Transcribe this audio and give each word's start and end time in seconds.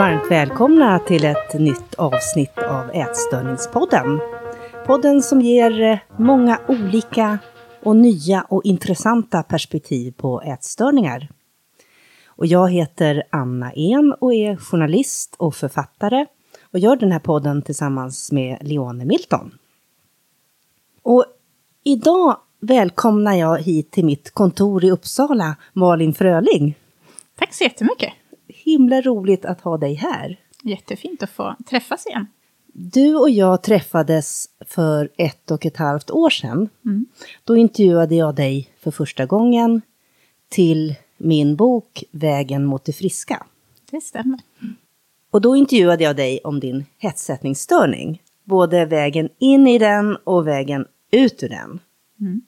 Varmt 0.00 0.30
välkomna 0.30 0.98
till 0.98 1.24
ett 1.24 1.54
nytt 1.54 1.94
avsnitt 1.94 2.58
av 2.58 2.90
Ätstörningspodden. 2.94 4.20
Podden 4.86 5.22
som 5.22 5.40
ger 5.40 5.82
eh, 5.82 5.98
många 6.18 6.60
olika 6.68 7.38
och 7.82 7.96
nya 7.96 8.46
och 8.48 8.64
intressanta 8.64 9.42
perspektiv 9.42 10.12
på 10.12 10.42
ätstörningar. 10.42 11.28
Och 12.26 12.46
jag 12.46 12.70
heter 12.70 13.22
Anna 13.30 13.72
En 13.72 14.14
och 14.20 14.34
är 14.34 14.56
journalist 14.56 15.34
och 15.38 15.54
författare 15.54 16.26
och 16.62 16.78
gör 16.78 16.96
den 16.96 17.12
här 17.12 17.18
podden 17.18 17.62
tillsammans 17.62 18.32
med 18.32 18.58
Leone 18.60 19.04
Milton. 19.04 19.58
Och 21.02 21.24
idag 21.84 22.36
välkomnar 22.60 23.34
jag 23.34 23.62
hit 23.62 23.90
till 23.90 24.04
mitt 24.04 24.30
kontor 24.30 24.84
i 24.84 24.90
Uppsala 24.90 25.56
Malin 25.72 26.14
Fröling. 26.14 26.74
Tack 27.38 27.54
så 27.54 27.64
jättemycket. 27.64 28.12
Himla 28.70 29.00
roligt 29.00 29.44
att 29.44 29.60
ha 29.60 29.78
dig 29.78 29.94
här. 29.94 30.40
Jättefint 30.62 31.22
att 31.22 31.30
få 31.30 31.56
träffas 31.70 32.06
igen. 32.06 32.26
Du 32.72 33.16
och 33.16 33.30
jag 33.30 33.62
träffades 33.62 34.48
för 34.66 35.10
ett 35.16 35.50
och 35.50 35.66
ett 35.66 35.76
halvt 35.76 36.10
år 36.10 36.30
sedan. 36.30 36.68
Mm. 36.84 37.06
Då 37.44 37.56
intervjuade 37.56 38.14
jag 38.14 38.34
dig 38.34 38.68
för 38.80 38.90
första 38.90 39.26
gången 39.26 39.82
till 40.48 40.94
min 41.18 41.56
bok 41.56 42.04
Vägen 42.10 42.64
mot 42.64 42.84
det 42.84 42.92
friska. 42.92 43.46
Det 43.90 44.00
stämmer. 44.00 44.40
Och 45.30 45.40
då 45.40 45.56
intervjuade 45.56 46.04
jag 46.04 46.16
dig 46.16 46.40
om 46.44 46.60
din 46.60 46.84
hetsättningsstörning. 46.98 48.22
Både 48.44 48.84
vägen 48.84 49.28
in 49.38 49.66
i 49.66 49.78
den 49.78 50.16
och 50.16 50.46
vägen 50.46 50.86
ut 51.10 51.42
ur 51.42 51.48
den. 51.48 51.80
Mm. 52.20 52.42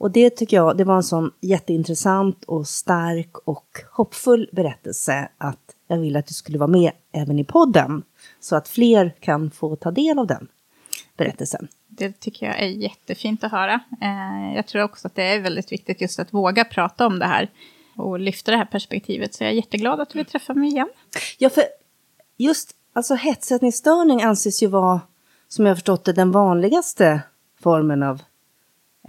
Och 0.00 0.10
det 0.10 0.30
tycker 0.30 0.56
jag, 0.56 0.76
det 0.76 0.84
var 0.84 0.96
en 0.96 1.02
sån 1.02 1.30
jätteintressant 1.40 2.44
och 2.44 2.68
stark 2.68 3.38
och 3.38 3.66
hoppfull 3.92 4.48
berättelse 4.52 5.28
att 5.38 5.74
jag 5.88 5.98
vill 5.98 6.16
att 6.16 6.26
du 6.26 6.34
skulle 6.34 6.58
vara 6.58 6.70
med 6.70 6.92
även 7.12 7.38
i 7.38 7.44
podden. 7.44 8.02
Så 8.40 8.56
att 8.56 8.68
fler 8.68 9.14
kan 9.20 9.50
få 9.50 9.76
ta 9.76 9.90
del 9.90 10.18
av 10.18 10.26
den 10.26 10.48
berättelsen. 11.16 11.68
Det 11.88 12.20
tycker 12.20 12.46
jag 12.46 12.60
är 12.60 12.66
jättefint 12.66 13.44
att 13.44 13.52
höra. 13.52 13.80
Eh, 14.00 14.56
jag 14.56 14.66
tror 14.66 14.82
också 14.82 15.06
att 15.06 15.14
det 15.14 15.22
är 15.22 15.40
väldigt 15.40 15.72
viktigt 15.72 16.00
just 16.00 16.18
att 16.18 16.34
våga 16.34 16.64
prata 16.64 17.06
om 17.06 17.18
det 17.18 17.26
här 17.26 17.50
och 17.96 18.20
lyfta 18.20 18.50
det 18.50 18.56
här 18.56 18.64
perspektivet. 18.64 19.34
Så 19.34 19.44
jag 19.44 19.50
är 19.50 19.54
jätteglad 19.54 20.00
att 20.00 20.10
du 20.10 20.18
vill 20.18 20.26
träffa 20.26 20.54
mig 20.54 20.68
igen. 20.68 20.88
Ja, 21.38 21.50
för 21.50 21.64
just 22.36 22.74
alltså 22.92 23.14
hetsättningsstörning 23.14 24.22
anses 24.22 24.62
ju 24.62 24.66
vara, 24.66 25.00
som 25.48 25.66
jag 25.66 25.70
har 25.70 25.76
förstått 25.76 26.04
det, 26.04 26.12
den 26.12 26.32
vanligaste 26.32 27.22
formen 27.62 28.02
av 28.02 28.22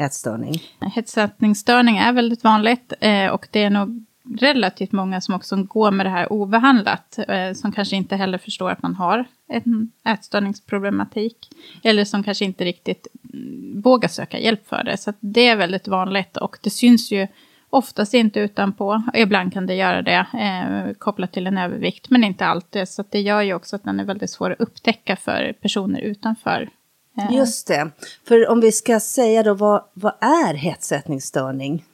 ätstörning. 0.02 0.62
Hetsätningsstörning 0.96 1.98
är 1.98 2.14
väldigt 2.14 2.44
vanligt 2.44 2.94
eh, 3.00 3.28
och 3.28 3.48
det 3.52 3.64
är 3.64 3.70
nog 3.70 4.06
relativt 4.40 4.92
många 4.92 5.22
som 5.22 5.36
också 5.36 5.64
går 5.64 5.92
med 5.92 6.06
det 6.06 6.10
här 6.10 6.34
obehandlat, 6.34 7.20
eh, 7.28 7.54
som 7.54 7.72
kanske 7.72 7.96
inte 7.96 8.16
heller 8.16 8.38
förstår 8.38 8.70
att 8.70 8.82
man 8.82 8.96
har 8.96 9.26
en 9.48 9.92
ätstörningsproblematik, 10.06 11.50
eller 11.84 12.06
som 12.06 12.24
kanske 12.24 12.46
inte 12.46 12.66
riktigt 12.66 13.08
mm, 13.34 13.82
vågar 13.82 14.10
söka 14.10 14.40
hjälp 14.40 14.68
för 14.68 14.84
det. 14.84 14.98
Så 14.98 15.14
det 15.20 15.48
är 15.48 15.56
väldigt 15.56 15.88
vanligt 15.88 16.38
och 16.38 16.58
det 16.62 16.70
syns 16.70 17.12
ju 17.12 17.28
oftast 17.70 18.14
inte 18.14 18.40
utanpå. 18.40 19.04
Ibland 19.14 19.54
kan 19.54 19.68
det 19.68 19.76
göra 19.76 20.02
det 20.02 20.26
eh, 20.34 20.94
kopplat 20.94 21.32
till 21.32 21.48
en 21.48 21.58
övervikt, 21.58 22.10
men 22.10 22.24
inte 22.24 22.46
alltid. 22.46 22.90
Så 22.90 23.04
det 23.10 23.22
gör 23.22 23.42
ju 23.42 23.54
också 23.54 23.76
att 23.76 23.84
den 23.84 24.00
är 24.00 24.06
väldigt 24.06 24.30
svår 24.30 24.52
att 24.52 24.62
upptäcka 24.62 25.16
för 25.16 25.54
personer 25.62 26.00
utanför 26.00 26.70
Eh. 27.18 27.36
Just 27.36 27.68
det. 27.68 27.92
För 28.28 28.50
om 28.50 28.60
vi 28.60 28.72
ska 28.72 29.00
säga 29.00 29.44
då, 29.44 29.54
vad, 29.54 29.84
vad 29.94 30.14
är 30.22 30.54
hetsättningsstörning? 30.54 31.86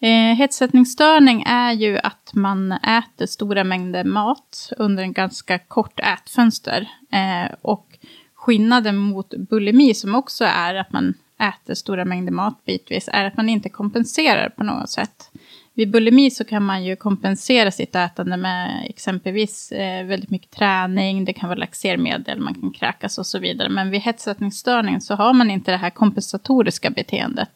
Eh, 0.00 0.36
hetsättningsstörning 0.36 1.44
är 1.46 1.72
ju 1.72 1.98
att 1.98 2.30
man 2.34 2.72
äter 2.72 3.26
stora 3.26 3.64
mängder 3.64 4.04
mat 4.04 4.72
under 4.76 5.02
en 5.02 5.12
ganska 5.12 5.58
kort 5.58 6.00
ätfönster. 6.00 6.88
Eh, 7.12 7.54
och 7.62 7.98
skillnaden 8.34 8.96
mot 8.96 9.34
bulimi, 9.48 9.94
som 9.94 10.14
också 10.14 10.44
är 10.44 10.74
att 10.74 10.92
man 10.92 11.14
äter 11.40 11.74
stora 11.74 12.04
mängder 12.04 12.32
mat 12.32 12.64
bitvis, 12.64 13.08
är 13.12 13.24
att 13.24 13.36
man 13.36 13.48
inte 13.48 13.68
kompenserar 13.68 14.48
på 14.48 14.64
något 14.64 14.90
sätt. 14.90 15.30
Vid 15.76 15.90
bulimi 15.90 16.30
så 16.30 16.44
kan 16.44 16.62
man 16.62 16.84
ju 16.84 16.96
kompensera 16.96 17.70
sitt 17.70 17.94
ätande 17.94 18.36
med 18.36 18.86
exempelvis 18.90 19.72
eh, 19.72 20.06
väldigt 20.06 20.30
mycket 20.30 20.50
träning, 20.50 21.24
det 21.24 21.32
kan 21.32 21.48
vara 21.48 21.58
laxermedel, 21.58 22.40
man 22.40 22.54
kan 22.54 22.72
kräkas 22.72 23.18
och 23.18 23.26
så 23.26 23.38
vidare. 23.38 23.68
Men 23.68 23.90
vid 23.90 24.00
hetsätningsstörning 24.00 25.00
så 25.00 25.14
har 25.14 25.32
man 25.32 25.50
inte 25.50 25.70
det 25.70 25.76
här 25.76 25.90
kompensatoriska 25.90 26.90
beteendet. 26.90 27.50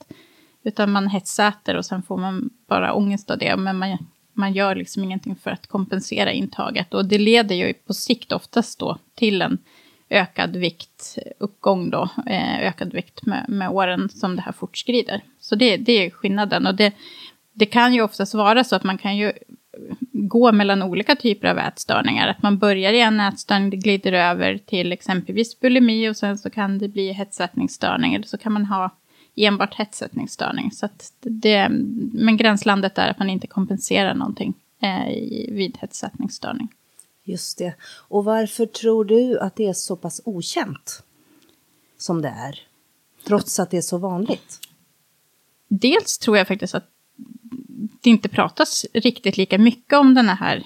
Utan 0.62 0.92
man 0.92 1.08
hetsäter 1.08 1.76
och 1.76 1.84
sen 1.84 2.02
får 2.02 2.16
man 2.16 2.50
bara 2.66 2.94
ångest 2.94 3.30
av 3.30 3.38
det. 3.38 3.56
Men 3.56 3.78
man, 3.78 3.98
man 4.32 4.52
gör 4.52 4.74
liksom 4.74 5.04
ingenting 5.04 5.36
för 5.36 5.50
att 5.50 5.66
kompensera 5.66 6.32
intaget. 6.32 6.94
Och 6.94 7.04
det 7.04 7.18
leder 7.18 7.54
ju 7.54 7.72
på 7.72 7.94
sikt 7.94 8.32
oftast 8.32 8.78
då 8.78 8.98
till 9.14 9.42
en 9.42 9.58
ökad 10.10 10.56
viktuppgång 10.56 11.90
då, 11.90 12.08
eh, 12.26 12.60
ökad 12.60 12.92
vikt 12.92 13.26
med, 13.26 13.44
med 13.48 13.70
åren 13.70 14.08
som 14.08 14.36
det 14.36 14.42
här 14.42 14.52
fortskrider. 14.52 15.22
Så 15.40 15.54
det, 15.54 15.76
det 15.76 15.92
är 15.92 16.10
skillnaden. 16.10 16.66
Och 16.66 16.74
det, 16.74 16.92
det 17.58 17.66
kan 17.66 17.94
ju 17.94 18.02
oftast 18.02 18.34
vara 18.34 18.64
så 18.64 18.76
att 18.76 18.84
man 18.84 18.98
kan 18.98 19.16
ju 19.16 19.32
gå 20.12 20.52
mellan 20.52 20.82
olika 20.82 21.16
typer 21.16 21.48
av 21.48 21.58
ätstörningar. 21.58 22.28
Att 22.28 22.42
man 22.42 22.58
börjar 22.58 22.92
i 22.92 23.00
en 23.00 23.20
ätstörning, 23.20 23.70
det 23.70 23.76
glider 23.76 24.12
över 24.12 24.58
till 24.58 24.92
exempelvis 24.92 25.60
bulimi 25.60 26.08
och 26.08 26.16
sen 26.16 26.38
så 26.38 26.50
kan 26.50 26.78
det 26.78 26.88
bli 26.88 27.12
hetsätningsstörning. 27.12 28.14
Eller 28.14 28.26
så 28.26 28.38
kan 28.38 28.52
man 28.52 28.64
ha 28.64 28.90
enbart 29.36 29.74
hetsätningsstörning. 29.74 30.70
Så 30.72 30.88
det, 31.20 31.68
men 32.12 32.36
gränslandet 32.36 32.98
är 32.98 33.08
att 33.08 33.18
man 33.18 33.30
inte 33.30 33.46
kompenserar 33.46 34.14
någonting 34.14 34.54
eh, 34.82 35.08
vid 35.54 35.78
hetsätningsstörning. 35.80 36.68
Just 37.24 37.58
det. 37.58 37.74
Och 38.08 38.24
varför 38.24 38.66
tror 38.66 39.04
du 39.04 39.38
att 39.38 39.56
det 39.56 39.66
är 39.66 39.72
så 39.72 39.96
pass 39.96 40.20
okänt 40.24 41.02
som 41.98 42.22
det 42.22 42.28
är? 42.28 42.60
Trots 43.26 43.60
att 43.60 43.70
det 43.70 43.76
är 43.76 43.82
så 43.82 43.98
vanligt? 43.98 44.60
Dels 45.68 46.18
tror 46.18 46.38
jag 46.38 46.48
faktiskt 46.48 46.74
att 46.74 46.90
det 48.00 48.10
inte 48.10 48.28
pratas 48.28 48.86
riktigt 48.94 49.36
lika 49.36 49.58
mycket 49.58 49.98
om 49.98 50.14
den 50.14 50.28
här 50.28 50.62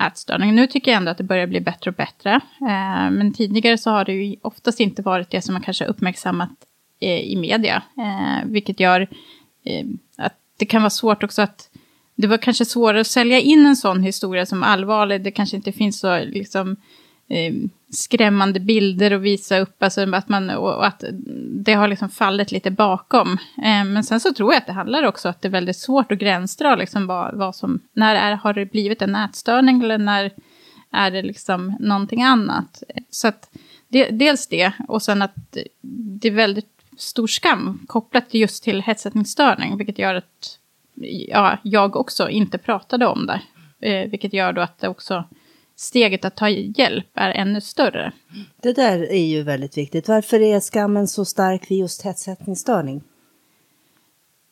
ätstörningen. 0.00 0.56
Nu 0.56 0.66
tycker 0.66 0.90
jag 0.90 0.98
ändå 0.98 1.10
att 1.10 1.18
det 1.18 1.24
börjar 1.24 1.46
bli 1.46 1.60
bättre 1.60 1.90
och 1.90 1.96
bättre. 1.96 2.34
Eh, 2.60 3.10
men 3.10 3.32
tidigare 3.32 3.78
så 3.78 3.90
har 3.90 4.04
det 4.04 4.12
ju 4.12 4.36
oftast 4.42 4.80
inte 4.80 5.02
varit 5.02 5.30
det 5.30 5.42
som 5.42 5.52
man 5.52 5.62
kanske 5.62 5.84
uppmärksammat 5.84 6.50
eh, 7.00 7.20
i 7.20 7.36
media. 7.36 7.82
Eh, 7.98 8.44
vilket 8.44 8.80
gör 8.80 9.00
eh, 9.64 9.86
att 10.16 10.34
det 10.56 10.66
kan 10.66 10.82
vara 10.82 10.90
svårt 10.90 11.22
också 11.22 11.42
att... 11.42 11.70
Det 12.18 12.26
var 12.26 12.38
kanske 12.38 12.64
svårare 12.64 13.00
att 13.00 13.06
sälja 13.06 13.40
in 13.40 13.66
en 13.66 13.76
sån 13.76 14.02
historia 14.02 14.46
som 14.46 14.62
allvarlig. 14.62 15.22
Det 15.22 15.30
kanske 15.30 15.56
inte 15.56 15.72
finns 15.72 15.98
så 15.98 16.24
liksom 16.24 16.76
eh, 17.28 17.54
skrämmande 17.90 18.60
bilder 18.60 19.10
att 19.10 19.20
visa 19.20 19.58
upp. 19.58 19.82
Alltså 19.82 20.14
att, 20.14 20.28
man, 20.28 20.50
och 20.50 20.86
att 20.86 21.04
det 21.64 21.72
har 21.72 21.88
liksom 21.88 22.08
fallit 22.08 22.52
lite 22.52 22.70
bakom. 22.70 23.32
Eh, 23.58 23.84
men 23.84 24.04
sen 24.04 24.20
så 24.20 24.32
tror 24.32 24.52
jag 24.52 24.60
att 24.60 24.66
det 24.66 24.72
handlar 24.72 25.02
också 25.02 25.28
att 25.28 25.42
det 25.42 25.48
är 25.48 25.52
väldigt 25.52 25.76
svårt 25.76 26.12
att 26.12 26.18
gränsdra 26.18 26.76
liksom 26.76 27.06
vad, 27.06 27.34
vad 27.34 27.56
som, 27.56 27.80
när 27.92 28.14
är, 28.14 28.34
har 28.34 28.54
det 28.54 28.66
blivit 28.66 29.02
en 29.02 29.12
nätstörning 29.12 29.82
eller 29.82 29.98
när 29.98 30.32
är 30.90 31.10
det 31.10 31.22
liksom 31.22 31.76
någonting 31.80 32.22
annat. 32.22 32.82
Eh, 32.88 33.02
så 33.10 33.28
att 33.28 33.50
det, 33.88 34.10
dels 34.10 34.46
det 34.48 34.72
och 34.88 35.02
sen 35.02 35.22
att 35.22 35.56
det 36.20 36.28
är 36.28 36.32
väldigt 36.32 36.70
stor 36.96 37.26
skam 37.26 37.80
kopplat 37.86 38.34
just 38.34 38.64
till 38.64 38.82
hetsättningsstörning, 38.82 39.76
vilket 39.76 39.98
gör 39.98 40.14
att 40.14 40.58
ja, 41.28 41.58
jag 41.62 41.96
också 41.96 42.28
inte 42.28 42.58
pratade 42.58 43.06
om 43.06 43.26
det. 43.26 43.40
Eh, 43.88 44.10
vilket 44.10 44.32
gör 44.32 44.52
då 44.52 44.60
att 44.60 44.78
det 44.78 44.88
också 44.88 45.24
steget 45.76 46.24
att 46.24 46.36
ta 46.36 46.48
hjälp 46.48 47.06
är 47.14 47.30
ännu 47.30 47.60
större. 47.60 48.12
Det 48.62 48.72
där 48.72 49.12
är 49.12 49.26
ju 49.26 49.42
väldigt 49.42 49.78
viktigt. 49.78 50.08
Varför 50.08 50.40
är 50.40 50.60
skammen 50.60 51.08
så 51.08 51.24
stark 51.24 51.70
vid 51.70 51.78
just 51.78 52.02
hetsättningsstörning? 52.02 53.02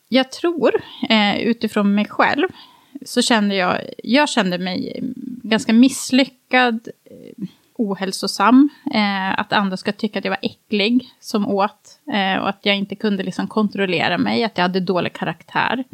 Jag 0.09 0.33
tror, 0.33 0.83
eh, 1.09 1.37
utifrån 1.37 1.95
mig 1.95 2.05
själv, 2.05 2.49
så 3.05 3.23
kände 3.23 3.55
jag, 3.55 3.81
jag 4.05 4.29
kände 4.29 4.59
mig 4.59 5.01
ganska 5.43 5.73
misslyckad, 5.73 6.89
eh, 7.05 7.47
ohälsosam, 7.75 8.69
eh, 8.95 9.41
att 9.41 9.53
andra 9.53 9.77
ska 9.77 9.93
tycka 9.93 10.19
att 10.19 10.25
jag 10.25 10.33
var 10.33 10.39
äcklig 10.43 11.09
som 11.21 11.49
åt, 11.49 12.01
och 12.41 12.49
att 12.49 12.61
jag 12.63 12.77
inte 12.77 12.97
kunde 12.97 13.23
liksom 13.23 13.49
kontrollera 13.49 14.19
mig, 14.19 14.45
att 14.45 14.59
jag 14.59 14.63
hade 14.63 14.81
dålig 14.81 15.13
karaktär. 15.13 15.85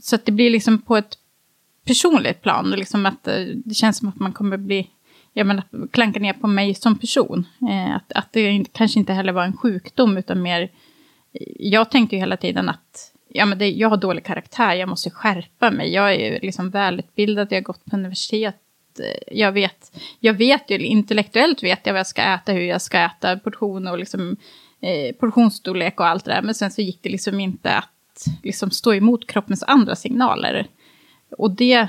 Så 0.00 0.16
att 0.16 0.26
det 0.26 0.32
blir 0.32 0.50
liksom 0.50 0.82
på 0.82 0.96
ett 0.96 1.18
personligt 1.84 2.42
plan. 2.42 2.70
Liksom 2.70 3.06
att, 3.06 3.28
eh, 3.28 3.44
det 3.64 3.74
känns 3.74 3.98
som 3.98 4.08
att 4.08 4.20
man 4.20 4.32
kommer 4.32 4.56
bli, 4.56 4.90
jag 5.32 5.46
menar, 5.46 5.64
klanka 5.92 6.20
ner 6.20 6.32
på 6.32 6.46
mig 6.46 6.74
som 6.74 6.98
person. 6.98 7.46
Eh, 7.70 7.96
att, 7.96 8.12
att 8.12 8.32
det 8.32 8.64
kanske 8.72 8.98
inte 8.98 9.12
heller 9.12 9.32
var 9.32 9.44
en 9.44 9.56
sjukdom, 9.56 10.16
utan 10.16 10.42
mer... 10.42 10.62
Eh, 11.32 11.52
jag 11.58 11.90
tänkte 11.90 12.16
ju 12.16 12.20
hela 12.20 12.36
tiden 12.36 12.68
att 12.68 13.14
ja, 13.34 13.46
men 13.46 13.58
det, 13.58 13.70
jag 13.70 13.88
har 13.88 13.96
dålig 13.96 14.24
karaktär, 14.24 14.74
jag 14.74 14.88
måste 14.88 15.10
skärpa 15.10 15.70
mig. 15.70 15.92
Jag 15.92 16.14
är 16.14 16.40
liksom 16.42 16.70
välutbildad, 16.70 17.48
jag 17.50 17.56
har 17.56 17.62
gått 17.62 17.84
på 17.84 17.96
universitet. 17.96 18.56
Eh, 18.98 19.38
jag 19.38 19.52
vet, 19.52 19.92
jag 20.20 20.34
vet 20.34 20.70
ju, 20.70 20.78
intellektuellt 20.78 21.62
vet 21.62 21.80
jag 21.86 21.92
vad 21.92 21.98
jag 21.98 22.06
ska 22.06 22.22
äta, 22.22 22.52
hur 22.52 22.60
jag 22.60 22.82
ska 22.82 22.98
äta, 22.98 23.36
portion 23.36 23.88
och 23.88 23.98
liksom, 23.98 24.36
eh, 24.80 25.14
portionsstorlek 25.14 26.00
och 26.00 26.06
allt 26.06 26.24
det 26.24 26.30
där. 26.30 26.42
Men 26.42 26.54
sen 26.54 26.70
så 26.70 26.82
gick 26.82 27.02
det 27.02 27.08
liksom 27.08 27.40
inte 27.40 27.70
att 27.70 28.26
liksom 28.42 28.70
stå 28.70 28.94
emot 28.94 29.26
kroppens 29.26 29.62
andra 29.62 29.96
signaler. 29.96 30.66
Och 31.38 31.50
det 31.50 31.88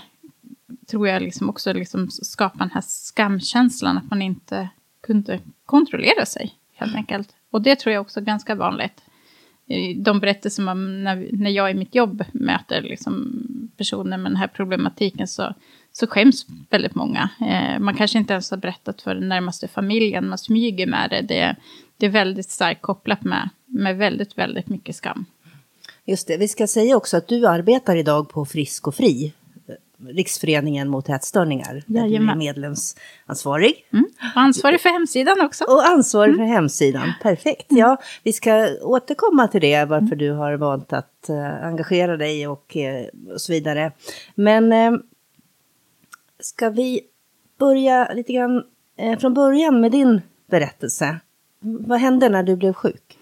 tror 0.88 1.08
jag 1.08 1.22
liksom 1.22 1.50
också 1.50 1.74
liksom 1.74 2.10
skapade 2.10 2.64
den 2.64 2.72
här 2.72 2.82
skamkänslan, 2.82 3.98
att 3.98 4.10
man 4.10 4.22
inte 4.22 4.70
kunde 5.04 5.40
kontrollera 5.66 6.26
sig 6.26 6.54
helt 6.74 6.96
enkelt. 6.96 7.36
Och 7.52 7.62
det 7.62 7.76
tror 7.76 7.94
jag 7.94 8.02
också 8.02 8.20
är 8.20 8.24
ganska 8.24 8.56
vanligt. 8.56 9.02
De 9.96 10.20
berättelser 10.20 10.64
man, 10.64 11.04
när, 11.04 11.30
när 11.32 11.50
jag 11.50 11.72
i 11.72 11.74
mitt 11.74 11.96
jobb 11.96 12.24
möter 12.34 12.82
liksom 12.82 13.42
personer 13.78 14.18
med 14.18 14.32
den 14.32 14.36
här 14.36 14.48
problematiken 14.48 15.28
så, 15.28 15.54
så 15.92 16.08
skäms 16.08 16.46
väldigt 16.70 16.96
många. 16.96 17.30
Eh, 17.42 17.80
man 17.80 17.96
kanske 17.96 18.18
inte 18.18 18.34
ens 18.34 18.52
har 18.52 18.58
berättat 18.58 19.02
för 19.02 19.16
den 19.16 19.30
närmaste 19.30 19.68
familjen, 19.68 20.30
man 20.30 20.38
smyger 20.38 20.88
med 20.88 21.10
det. 21.10 21.22
Det, 21.22 21.56
det 21.98 22.06
är 22.06 22.10
väldigt 22.10 22.50
starkt 22.50 22.82
kopplat 22.82 23.24
med, 23.24 23.50
med 23.66 23.98
väldigt, 23.98 24.38
väldigt 24.38 24.70
mycket 24.70 24.96
skam. 24.96 25.26
Just 26.08 26.28
det, 26.28 26.38
vi 26.38 26.48
ska 26.48 26.68
säga 26.68 26.98
också 26.98 27.18
att 27.18 27.28
du 27.28 27.48
arbetar 27.48 27.96
idag 27.96 28.30
på 28.30 28.46
Frisk 28.46 28.88
och 28.88 28.96
Fri, 28.96 29.34
Riksföreningen 29.98 30.90
mot 30.90 31.10
ätstörningar. 31.10 31.84
Där 31.88 32.08
du 32.08 32.16
är 32.16 32.36
medlemsansvarig. 32.36 33.86
Mm. 33.94 34.06
Och 34.36 34.42
ansvarig 34.42 34.82
för 34.82 34.90
hemsidan 34.90 35.42
också. 35.42 35.64
Och 35.64 35.86
ansvarig 35.86 36.34
mm. 36.34 36.48
för 36.48 36.54
hemsidan, 36.54 37.14
perfekt. 37.22 37.66
Ja, 37.70 37.98
vi 38.24 38.34
ska 38.34 38.70
återkomma 38.82 39.48
till 39.48 39.62
det, 39.62 39.86
varför 39.86 40.06
mm. 40.06 40.18
du 40.18 40.32
har 40.32 40.54
valt 40.54 40.94
att 40.94 41.28
uh, 41.30 41.66
engagera 41.66 42.18
dig 42.18 42.48
och, 42.48 42.76
uh, 42.76 43.34
och 43.34 43.42
så 43.42 43.52
vidare. 43.52 43.92
Men 44.36 44.74
uh, 44.74 45.00
ska 46.40 46.70
vi 46.70 47.02
börja 47.60 48.14
lite 48.14 48.34
grann 48.34 48.64
från 49.20 49.34
början 49.34 49.82
med 49.82 49.92
din 49.92 50.22
berättelse? 50.50 51.20
Vad 51.60 52.00
hände 52.00 52.30
när 52.30 52.44
du 52.44 52.56
blev 52.56 52.74
sjuk? 52.74 53.15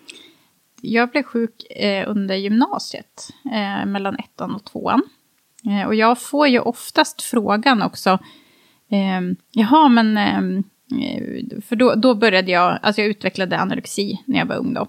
Jag 0.85 1.09
blev 1.09 1.23
sjuk 1.23 1.63
eh, 1.69 2.09
under 2.09 2.35
gymnasiet, 2.35 3.29
eh, 3.45 3.85
mellan 3.85 4.15
ettan 4.15 4.55
och 4.55 4.65
tvåan. 4.65 5.01
Eh, 5.65 5.87
och 5.87 5.95
jag 5.95 6.21
får 6.21 6.47
ju 6.47 6.59
oftast 6.59 7.21
frågan 7.21 7.81
också, 7.81 8.09
eh, 8.91 9.21
jaha 9.51 9.87
men, 9.89 10.17
ehm, 10.17 10.63
eh, 11.01 11.61
för 11.61 11.75
då, 11.75 11.95
då 11.95 12.15
började 12.15 12.51
jag, 12.51 12.79
alltså 12.81 13.01
jag 13.01 13.09
utvecklade 13.09 13.57
anorexi 13.57 14.23
när 14.25 14.39
jag 14.39 14.45
var 14.45 14.55
ung 14.55 14.73
då. 14.73 14.87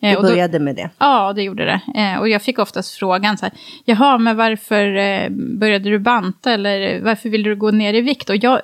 Eh, 0.00 0.22
du 0.22 0.28
började 0.28 0.58
då, 0.58 0.64
med 0.64 0.76
det? 0.76 0.90
Ja, 0.98 1.32
det 1.32 1.42
gjorde 1.42 1.64
det. 1.64 2.00
Eh, 2.00 2.18
och 2.18 2.28
jag 2.28 2.42
fick 2.42 2.58
oftast 2.58 2.94
frågan 2.94 3.38
så 3.38 3.46
här, 3.46 3.54
jaha, 3.84 4.18
men 4.18 4.36
varför 4.36 4.96
eh, 4.96 5.28
började 5.30 5.90
du 5.90 5.98
banta 5.98 6.52
eller 6.52 7.00
varför 7.00 7.28
ville 7.28 7.48
du 7.48 7.56
gå 7.56 7.70
ner 7.70 7.94
i 7.94 8.00
vikt? 8.00 8.30
Och 8.30 8.36
jag, 8.36 8.60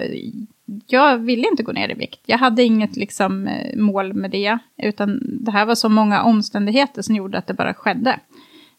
jag 0.86 1.18
ville 1.18 1.48
inte 1.48 1.62
gå 1.62 1.72
ner 1.72 1.90
i 1.90 1.94
vikt. 1.94 2.20
Jag 2.26 2.38
hade 2.38 2.62
inget 2.62 2.96
liksom, 2.96 3.46
eh, 3.46 3.76
mål 3.76 4.14
med 4.14 4.30
det. 4.30 4.58
Utan 4.76 5.20
det 5.22 5.50
här 5.50 5.66
var 5.66 5.74
så 5.74 5.88
många 5.88 6.22
omständigheter 6.22 7.02
som 7.02 7.16
gjorde 7.16 7.38
att 7.38 7.46
det 7.46 7.54
bara 7.54 7.74
skedde. 7.74 8.18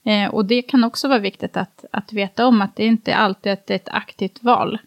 Eh, 0.06 0.30
och 0.30 0.45
det 0.45 0.62
kan 0.62 0.84
också 0.84 1.07
vara 1.07 1.19
viktigt 1.19 1.57
att, 1.57 1.86
att 1.92 2.13
veta 2.13 2.48
om 2.48 2.62
att 2.62 2.75
det 2.75 2.86
inte 2.86 3.16
alltid 3.16 3.51
är 3.51 3.75
ett 3.75 3.90
aktivt 3.90 4.44
val. 4.44 4.80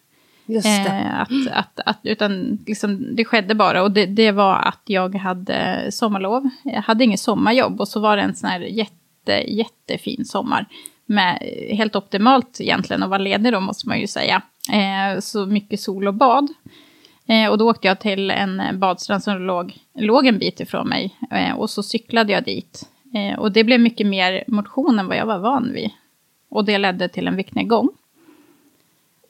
Eh, 0.49 1.19
att, 1.21 1.29
att, 1.51 1.79
att, 1.85 1.99
utan 2.03 2.59
liksom, 2.67 3.15
det 3.15 3.25
skedde 3.25 3.55
bara 3.55 3.83
och 3.83 3.91
det, 3.91 4.05
det, 4.05 4.31
var 4.31 4.55
att 4.55 4.81
jag 4.85 5.15
hade 5.15 5.87
sommarlov. 5.91 6.49
Jag 6.63 6.81
hade 6.81 7.03
inget 7.03 7.19
sommarjobb 7.19 7.81
och 7.81 7.87
så 7.87 7.99
var 7.99 8.17
det 8.17 8.23
en 8.23 8.35
sån 8.35 8.49
här 8.49 8.59
jätte, 8.59 9.31
jättefin 9.47 10.25
sommar. 10.25 10.65
Med, 11.05 11.37
helt 11.71 11.95
optimalt 11.95 12.61
egentligen 12.61 13.03
att 13.03 13.09
vara 13.09 13.21
ledig 13.21 13.53
då 13.53 13.59
måste 13.59 13.87
man 13.87 13.99
ju 13.99 14.07
säga. 14.07 14.41
Eh, 14.71 15.19
så 15.19 15.45
mycket 15.45 15.79
sol 15.79 16.07
och 16.07 16.13
bad. 16.13 16.47
Eh, 17.27 17.49
och 17.49 17.57
då 17.57 17.69
åkte 17.69 17.87
jag 17.87 17.99
till 17.99 18.31
en 18.31 18.59
eh, 18.59 18.73
badstrand 18.73 19.23
som 19.23 19.41
låg, 19.41 19.77
låg 19.93 20.27
en 20.27 20.39
bit 20.39 20.59
ifrån 20.59 20.87
mig. 20.87 21.15
Eh, 21.31 21.55
och 21.55 21.69
så 21.69 21.83
cyklade 21.83 22.33
jag 22.33 22.43
dit. 22.43 22.89
Eh, 23.13 23.39
och 23.39 23.51
det 23.51 23.63
blev 23.63 23.79
mycket 23.79 24.07
mer 24.07 24.43
motion 24.47 24.99
än 24.99 25.07
vad 25.07 25.17
jag 25.17 25.25
var 25.25 25.39
van 25.39 25.73
vid. 25.73 25.89
Och 26.49 26.65
det 26.65 26.77
ledde 26.77 27.09
till 27.09 27.27
en 27.27 27.35
viktnedgång. 27.35 27.89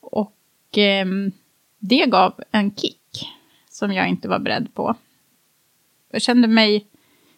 Och 0.02 0.38
ehm, 0.76 1.32
det 1.80 2.06
gav 2.06 2.34
en 2.52 2.76
kick 2.76 3.28
som 3.70 3.94
jag 3.94 4.10
inte 4.10 4.28
var 4.28 4.40
beredd 4.40 4.74
på. 4.74 4.96
Jag 6.12 6.22
kände 6.22 6.48
mig 6.48 6.88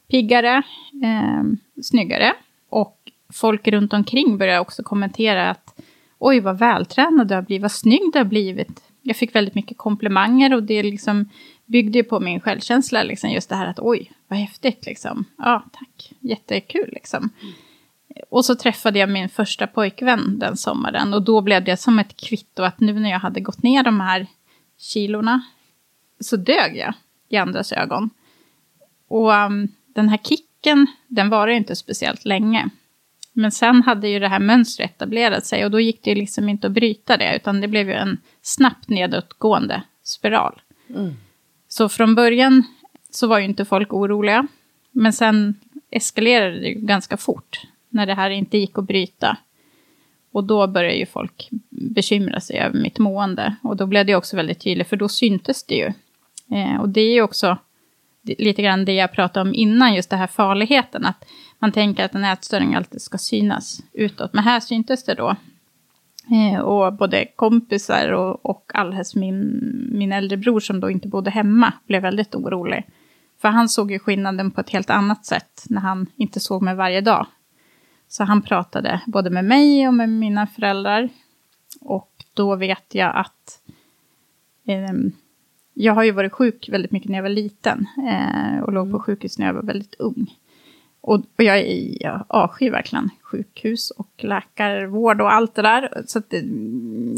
piggare, 0.07 0.63
eh, 1.03 1.43
snyggare. 1.81 2.33
Och 2.69 3.11
folk 3.33 3.67
runt 3.67 3.93
omkring 3.93 4.37
började 4.37 4.59
också 4.59 4.83
kommentera 4.83 5.49
att 5.49 5.81
oj 6.17 6.39
vad 6.39 6.59
vältränad 6.59 7.27
du 7.27 7.35
har 7.35 7.41
blivit, 7.41 7.61
vad 7.61 7.71
snygg 7.71 8.01
du 8.13 8.19
har 8.19 8.25
blivit 8.25 8.88
jag 9.01 9.17
fick 9.17 9.35
väldigt 9.35 9.55
mycket 9.55 9.77
komplimanger 9.77 10.53
och 10.53 10.63
det 10.63 10.83
liksom 10.83 11.29
byggde 11.65 12.03
på 12.03 12.19
min 12.19 12.39
självkänsla. 12.39 13.03
Liksom, 13.03 13.29
just 13.29 13.49
det 13.49 13.55
här 13.55 13.67
att 13.67 13.79
oj, 13.79 14.11
vad 14.27 14.39
häftigt 14.39 14.85
liksom. 14.85 15.25
Ja, 15.37 15.63
tack. 15.73 16.11
Jättekul 16.19 16.89
liksom. 16.93 17.29
Mm. 17.41 17.53
Och 18.29 18.45
så 18.45 18.55
träffade 18.55 18.99
jag 18.99 19.09
min 19.09 19.29
första 19.29 19.67
pojkvän 19.67 20.39
den 20.39 20.57
sommaren. 20.57 21.13
Och 21.13 21.21
då 21.21 21.41
blev 21.41 21.63
det 21.63 21.77
som 21.77 21.99
ett 21.99 22.17
kvitto 22.17 22.63
att 22.63 22.79
nu 22.79 22.93
när 22.93 23.09
jag 23.09 23.19
hade 23.19 23.39
gått 23.39 23.63
ner 23.63 23.83
de 23.83 23.99
här 23.99 24.27
kilorna 24.77 25.41
så 26.19 26.35
dög 26.35 26.77
jag 26.77 26.93
i 27.29 27.37
andras 27.37 27.71
ögon. 27.71 28.09
Och 29.07 29.31
um, 29.31 29.67
den 29.87 30.09
här 30.09 30.17
kicken, 30.17 30.87
den 31.07 31.29
var 31.29 31.47
inte 31.47 31.75
speciellt 31.75 32.25
länge. 32.25 32.69
Men 33.39 33.51
sen 33.51 33.83
hade 33.83 34.09
ju 34.09 34.19
det 34.19 34.27
här 34.27 34.39
mönstret 34.39 34.91
etablerat 34.91 35.45
sig 35.45 35.65
och 35.65 35.71
då 35.71 35.79
gick 35.79 36.03
det 36.03 36.15
liksom 36.15 36.49
inte 36.49 36.67
att 36.67 36.73
bryta 36.73 37.17
det, 37.17 37.35
utan 37.35 37.61
det 37.61 37.67
blev 37.67 37.87
ju 37.89 37.93
en 37.93 38.17
snabbt 38.41 38.89
nedåtgående 38.89 39.83
spiral. 40.03 40.61
Mm. 40.89 41.13
Så 41.67 41.89
från 41.89 42.15
början 42.15 42.63
så 43.09 43.27
var 43.27 43.39
ju 43.39 43.45
inte 43.45 43.65
folk 43.65 43.93
oroliga, 43.93 44.47
men 44.91 45.13
sen 45.13 45.55
eskalerade 45.91 46.59
det 46.59 46.67
ju 46.67 46.73
ganska 46.73 47.17
fort 47.17 47.61
när 47.89 48.05
det 48.05 48.13
här 48.13 48.29
inte 48.29 48.57
gick 48.57 48.77
att 48.77 48.87
bryta. 48.87 49.37
Och 50.31 50.43
då 50.43 50.67
började 50.67 50.97
ju 50.97 51.05
folk 51.05 51.49
bekymra 51.69 52.39
sig 52.39 52.59
över 52.59 52.79
mitt 52.79 52.99
mående. 52.99 53.55
Och 53.63 53.75
då 53.75 53.85
blev 53.85 54.05
det 54.05 54.15
också 54.15 54.35
väldigt 54.35 54.59
tydligt, 54.59 54.87
för 54.87 54.97
då 54.97 55.09
syntes 55.09 55.63
det 55.63 55.75
ju. 55.75 55.93
Eh, 56.57 56.81
och 56.81 56.89
det 56.89 57.01
är 57.01 57.13
ju 57.13 57.21
också 57.21 57.57
lite 58.23 58.61
grann 58.61 58.85
det 58.85 58.93
jag 58.93 59.11
pratade 59.11 59.49
om 59.49 59.55
innan, 59.55 59.95
just 59.95 60.09
det 60.09 60.15
här 60.15 60.27
farligheten. 60.27 61.05
Att 61.05 61.25
man 61.59 61.71
tänker 61.71 62.05
att 62.05 62.15
en 62.15 62.23
ätstörning 62.23 62.75
alltid 62.75 63.01
ska 63.01 63.17
synas 63.17 63.81
utåt. 63.93 64.33
Men 64.33 64.43
här 64.43 64.59
syntes 64.59 65.03
det 65.03 65.13
då. 65.13 65.35
Eh, 66.31 66.59
och 66.59 66.93
både 66.93 67.25
kompisar 67.35 68.11
och, 68.11 68.45
och 68.45 68.71
alldeles 68.73 69.15
min, 69.15 69.61
min 69.91 70.11
äldre 70.11 70.37
bror 70.37 70.59
som 70.59 70.79
då 70.79 70.89
inte 70.89 71.07
bodde 71.07 71.29
hemma 71.29 71.73
blev 71.87 72.01
väldigt 72.01 72.35
orolig. 72.35 72.85
För 73.41 73.49
han 73.49 73.69
såg 73.69 73.91
ju 73.91 73.99
skillnaden 73.99 74.51
på 74.51 74.61
ett 74.61 74.69
helt 74.69 74.89
annat 74.89 75.25
sätt 75.25 75.65
när 75.69 75.81
han 75.81 76.07
inte 76.15 76.39
såg 76.39 76.61
mig 76.61 76.75
varje 76.75 77.01
dag. 77.01 77.25
Så 78.07 78.23
han 78.23 78.41
pratade 78.41 79.01
både 79.05 79.29
med 79.29 79.45
mig 79.45 79.87
och 79.87 79.93
med 79.93 80.09
mina 80.09 80.47
föräldrar. 80.47 81.09
Och 81.81 82.11
då 82.33 82.55
vet 82.55 82.95
jag 82.95 83.15
att 83.15 83.61
eh, 84.67 84.93
jag 85.73 85.93
har 85.93 86.03
ju 86.03 86.11
varit 86.11 86.33
sjuk 86.33 86.69
väldigt 86.71 86.91
mycket 86.91 87.09
när 87.09 87.17
jag 87.17 87.23
var 87.23 87.29
liten. 87.29 87.87
Eh, 88.09 88.59
och 88.63 88.73
låg 88.73 88.85
på 88.85 88.89
mm. 88.89 88.99
sjukhus 88.99 89.39
när 89.39 89.45
jag 89.45 89.53
var 89.53 89.63
väldigt 89.63 89.95
ung. 89.99 90.35
Och, 91.09 91.19
och 91.37 91.43
jag, 91.43 91.67
jag 91.99 92.25
avskyr 92.27 92.71
verkligen 92.71 93.09
sjukhus 93.21 93.91
och 93.91 94.09
läkarvård 94.17 95.21
och 95.21 95.33
allt 95.33 95.55
det 95.55 95.61
där. 95.61 96.03
Så 96.05 96.19
att, 96.19 96.33
eh, 96.33 96.41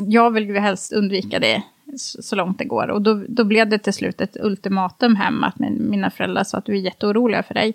jag 0.07 0.31
vill 0.31 0.47
ju 0.47 0.59
helst 0.59 0.93
undvika 0.93 1.39
det 1.39 1.63
så, 1.97 2.35
långt 2.35 2.57
det 2.57 2.65
går. 2.65 2.87
Och 2.89 3.01
då, 3.01 3.23
då 3.27 3.43
blev 3.43 3.69
det 3.69 3.77
till 3.77 3.93
slut 3.93 4.21
ett 4.21 4.37
ultimatum 4.39 5.15
hem 5.15 5.43
att 5.43 5.59
mina 5.59 6.09
föräldrar 6.09 6.43
sa 6.43 6.57
att 6.57 6.65
du 6.65 6.71
är 6.71 6.81
jätteoroliga 6.81 7.43
för 7.43 7.53
dig. 7.53 7.73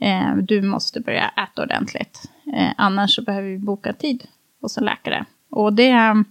Eh, 0.00 0.36
du 0.36 0.62
måste 0.62 1.00
börja 1.00 1.28
äta 1.28 1.62
ordentligt. 1.62 2.30
Eh, 2.56 2.72
annars 2.76 3.14
så 3.14 3.22
behöver 3.22 3.48
vi 3.48 3.58
boka 3.58 3.92
tid 3.92 4.26
hos 4.60 4.78
en 4.78 4.84
läkare. 4.84 5.24
Och 5.50 5.72
det, 5.72 6.24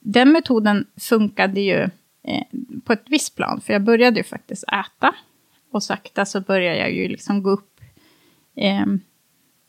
den 0.00 0.32
metoden 0.32 0.86
funkade 1.00 1.60
ju 1.60 1.82
eh, 2.24 2.44
på 2.84 2.92
ett 2.92 3.04
visst 3.06 3.36
plan. 3.36 3.60
För 3.60 3.72
jag 3.72 3.82
började 3.82 4.16
ju 4.16 4.24
faktiskt 4.24 4.64
äta. 4.64 5.14
Och 5.70 5.82
sakta 5.82 6.24
så 6.24 6.40
började 6.40 6.78
jag 6.78 6.92
ju 6.92 7.08
liksom 7.08 7.42
gå 7.42 7.50
upp 7.50 7.70
Eh, 8.56 8.86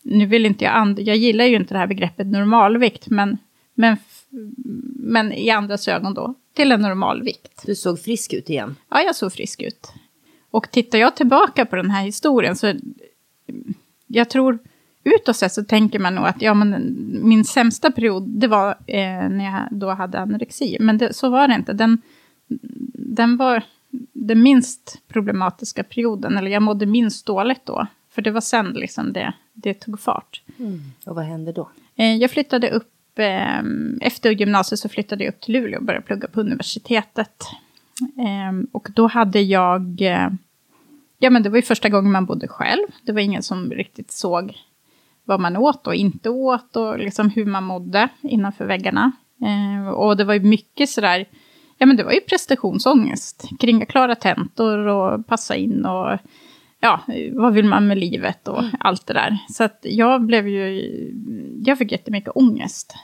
nu 0.04 0.25
vill 0.25 0.46
inte 0.46 0.65
jag, 0.65 1.00
jag 1.00 1.18
gillar 1.18 1.46
ju 1.46 1.56
inte 1.56 1.74
det 1.74 1.77
här 1.77 1.88
begreppet 1.88 2.27
normalvikt, 2.27 3.10
men, 3.10 3.38
men, 3.74 3.98
men 5.00 5.34
i 5.34 5.50
andras 5.50 5.88
ögon 5.88 6.13
då, 6.13 6.34
till 6.54 6.72
en 6.72 6.82
normalvikt. 6.82 7.63
Du 7.65 7.75
såg 7.75 8.00
frisk 8.00 8.34
ut 8.34 8.50
igen. 8.50 8.75
Ja, 8.89 9.01
jag 9.01 9.15
såg 9.15 9.34
frisk 9.34 9.62
ut. 9.62 9.94
Och 10.51 10.72
tittar 10.72 10.98
jag 10.98 11.15
tillbaka 11.15 11.65
på 11.65 11.75
den 11.75 11.92
här 11.92 12.04
historien 12.04 12.56
så, 12.56 12.74
jag 14.08 14.30
tror, 14.30 14.60
utåt 15.04 15.36
sett 15.36 15.54
så 15.54 15.63
tänker 15.63 16.00
man 16.00 16.15
nog 16.15 16.25
att 16.25 16.42
ja, 16.42 16.54
men 16.54 16.98
min 17.24 17.46
sämsta 17.46 17.92
period, 17.92 18.24
det 18.27 18.48
var 18.48 18.70
eh, 18.70 19.30
när 19.30 19.46
jag 19.46 19.80
då 19.80 19.89
hade 19.89 20.20
anorexi. 20.20 20.77
Men 20.80 20.98
det, 20.98 21.13
så 21.13 21.30
var 21.30 21.48
det 21.48 21.56
inte. 21.56 21.74
Den, 21.74 22.01
den 22.94 23.38
var 23.38 23.63
den 24.13 24.42
minst 24.42 25.01
problematiska 25.08 25.84
perioden, 25.84 26.38
eller 26.38 26.51
jag 26.51 26.63
mådde 26.63 26.86
minst 26.86 27.25
dåligt 27.25 27.65
då. 27.65 27.88
För 28.16 28.22
det 28.22 28.32
var 28.32 28.42
sen 28.42 28.72
liksom 28.72 29.14
det, 29.14 29.34
det 29.54 29.74
tog 29.74 30.00
fart. 30.00 30.42
Mm. 30.60 30.82
Och 31.06 31.16
vad 31.16 31.26
hände 31.26 31.52
då? 31.52 31.70
Eh, 31.96 32.16
jag 32.16 32.32
flyttade 32.32 32.70
upp, 32.70 33.20
eh, 33.20 33.60
efter 34.02 34.32
gymnasiet 34.32 34.80
så 34.80 34.90
flyttade 34.90 35.24
jag 35.24 35.34
upp 35.34 35.42
till 35.42 35.54
Luleå 35.54 35.80
och 35.80 35.86
började 35.86 36.06
plugga 36.06 36.28
på 36.28 36.40
universitetet. 36.42 37.44
Eh, 38.02 38.70
och 38.72 38.88
då 38.96 39.08
hade 39.08 39.42
jag, 39.42 40.02
ja 41.20 41.30
men 41.30 41.44
det 41.44 41.50
var 41.50 41.56
ju 41.56 41.62
första 41.62 41.90
gången 41.90 42.12
man 42.12 42.26
bodde 42.26 42.48
själv. 42.48 42.88
Det 43.04 43.12
var 43.12 43.22
ingen 43.22 43.44
som 43.44 43.72
riktigt 43.72 44.12
såg 44.12 44.58
vad 45.24 45.40
man 45.40 45.58
åt 45.58 45.88
och 45.88 45.96
inte 45.96 46.30
åt 46.30 46.76
och 46.76 47.00
liksom 47.00 47.30
hur 47.30 47.46
man 47.46 47.64
mådde 47.64 48.10
innanför 48.22 48.66
väggarna. 48.66 49.12
Eh, 49.42 49.90
och 49.90 50.18
det 50.18 50.24
var 50.24 50.34
ju 50.34 50.40
mycket 50.40 50.90
sådär, 50.90 51.26
ja 51.78 51.86
men 51.86 51.98
det 51.98 52.04
var 52.04 52.12
ju 52.12 52.22
prestationsångest 52.22 53.50
kring 53.60 53.82
att 53.82 53.90
klara 53.90 54.16
tentor 54.16 54.78
och 54.78 55.28
passa 55.28 55.56
in 55.56 55.86
och 55.86 56.20
ja, 56.86 57.01
vad 57.32 57.54
vill 57.54 57.65
man 57.65 57.88
med 57.88 57.98
livet 57.98 58.48
och 58.48 58.60
mm. 58.60 58.72
allt 58.80 59.08
det 59.08 59.13
där. 59.13 59.38
Så 59.50 59.70
jag 59.82 60.22
blev 60.22 60.48
ju, 60.48 60.89
jag 61.65 61.77
fick 61.77 61.92
jättemycket 61.92 62.32
ångest. 62.36 62.96